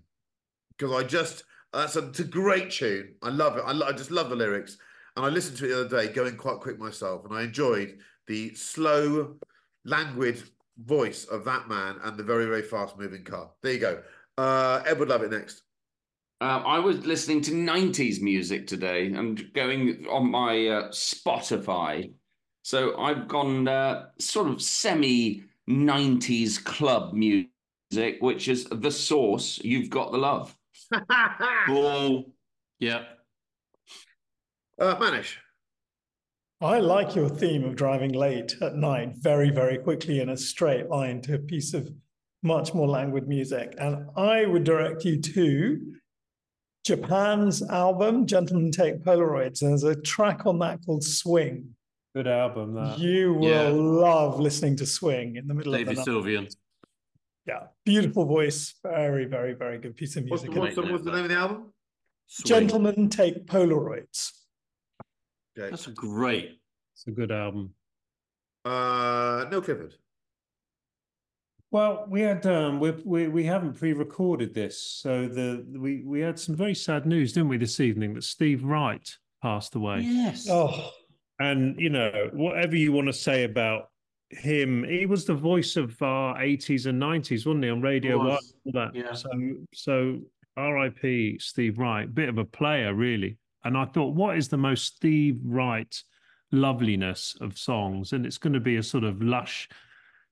[0.78, 3.16] because I just, that's a, it's a great tune.
[3.22, 3.64] I love it.
[3.66, 4.78] I, lo- I just love the lyrics.
[5.16, 8.00] And I listened to it the other day, going quite quick myself, and I enjoyed
[8.26, 9.36] the slow,
[9.86, 10.41] languid
[10.78, 13.52] voice of that man and the very, very fast moving car.
[13.62, 14.02] There you go.
[14.38, 15.64] Uh, Ed would love it next.
[16.41, 22.12] Um, I was listening to 90s music today and going on my uh, Spotify.
[22.64, 29.90] So I've gone uh, sort of semi 90s club music, which is The Source, You've
[29.90, 30.56] Got the Love.
[31.68, 32.26] Ball.
[32.80, 33.04] Yeah.
[34.80, 35.36] Uh, Manish.
[36.64, 40.88] I like your theme of driving late at night very, very quickly in a straight
[40.90, 41.90] line to a piece of
[42.41, 43.76] much more languid music.
[43.77, 45.94] And I would direct you to
[46.85, 49.61] Japan's album, Gentlemen Take Polaroids.
[49.61, 51.76] And there's a track on that called Swing.
[52.15, 52.76] Good album.
[52.76, 52.98] That.
[52.98, 53.68] You will Yeah.
[53.69, 56.23] love listening to Swing in the middle David of the night.
[56.23, 56.56] Sylvian.
[57.45, 58.76] Yeah, beautiful voice.
[58.84, 60.61] Very, very, very good piece of What's the, music.
[60.61, 61.73] what's the, what's the name of the album?
[62.27, 62.48] Swing.
[62.48, 64.31] Gentlemen Take Polaroids.
[65.58, 65.70] Okay.
[65.70, 66.60] That's great.
[66.94, 67.74] It's a good album.
[68.66, 69.96] Uh, Neil Clifford.
[71.72, 76.38] Well, we had um, we we we haven't pre-recorded this, so the we we had
[76.38, 79.10] some very sad news, didn't we, this evening that Steve Wright
[79.42, 80.02] passed away.
[80.02, 80.48] Yes.
[80.50, 80.92] Oh,
[81.40, 83.90] And you know, whatever you want to say about
[84.30, 88.54] him, he was the voice of our 80s and 90s, wasn't he, on Radio was,
[88.64, 88.74] One?
[88.76, 88.96] that.
[88.96, 89.14] yeah.
[89.14, 89.30] So
[89.74, 90.20] so
[90.56, 91.40] R.I.P.
[91.40, 93.38] Steve Wright, bit of a player, really.
[93.64, 95.95] And I thought, what is the most Steve Wright
[96.52, 98.14] loveliness of songs?
[98.14, 99.69] And it's going to be a sort of lush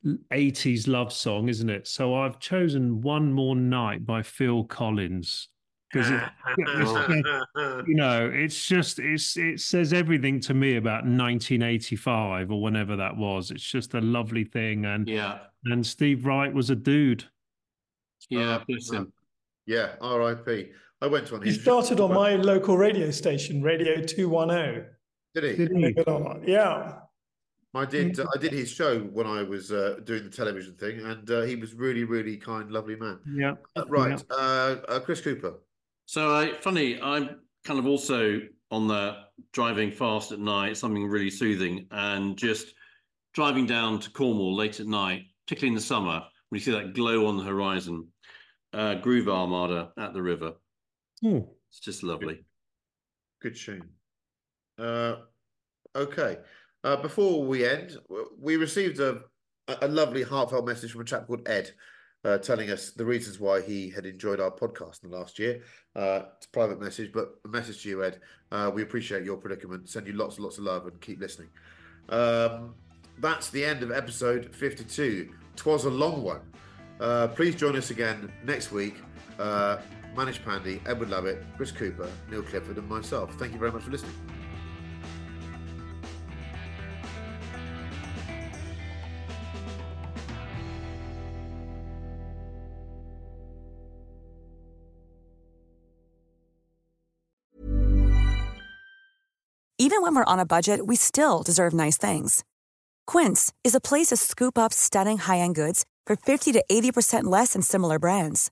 [0.06, 1.88] 80s love song, isn't it?
[1.88, 5.48] So I've chosen One More Night by Phil Collins.
[5.94, 6.22] Because it,
[7.86, 13.18] you know, it's just it's it says everything to me about 1985 or whenever that
[13.18, 13.52] was.
[13.52, 15.40] It's just a lovely thing, and Yeah.
[15.66, 17.26] and Steve Wright was a dude.
[18.30, 18.56] Yeah.
[18.56, 19.12] Uh, Bless him.
[19.66, 20.72] Yeah, R.I.P.
[21.02, 21.42] I went to one.
[21.42, 24.86] he started on my local radio station, Radio 210.
[25.34, 25.66] Did he?
[25.66, 25.86] Did he?
[25.86, 26.48] it or not.
[26.48, 27.00] Yeah.
[27.74, 28.20] I did.
[28.20, 31.56] I did his show when I was uh, doing the television thing, and uh, he
[31.56, 33.20] was really, really kind, lovely man.
[33.26, 35.54] Yeah, Uh, right, uh, uh, Chris Cooper.
[36.06, 38.42] So I, funny, I'm kind of also
[38.72, 39.16] on the
[39.54, 42.74] driving fast at night, something really soothing, and just
[43.34, 46.94] driving down to Cornwall late at night, particularly in the summer, when you see that
[46.94, 48.06] glow on the horizon,
[48.74, 50.54] uh, Groove Armada at the river.
[51.26, 51.48] Ooh.
[51.70, 52.44] It's just lovely.
[53.42, 53.90] Good tune.
[54.78, 55.16] Uh,
[55.96, 56.38] okay.
[56.84, 57.98] Uh, before we end,
[58.40, 59.22] we received a,
[59.82, 61.72] a lovely heartfelt message from a chap called Ed,
[62.26, 65.62] uh, telling us the reasons why he had enjoyed our podcast in the last year.
[65.96, 68.20] Uh, it's a private message, but a message to you, Ed.
[68.52, 69.90] Uh, we appreciate your predicament.
[69.90, 71.50] Send you lots and lots of love and keep listening.
[72.10, 72.74] Um,
[73.20, 75.34] that's the end of episode 52.
[75.56, 76.42] Twas a long one.
[77.00, 78.96] Uh, please join us again next week.
[80.16, 83.34] Manish Pandey, Edward Lovett, Chris Cooper, Neil Clifford, and myself.
[83.36, 84.14] Thank you very much for listening.
[99.78, 102.44] Even when we're on a budget, we still deserve nice things.
[103.08, 107.24] Quince is a place to scoop up stunning high end goods for 50 to 80%
[107.24, 108.52] less than similar brands.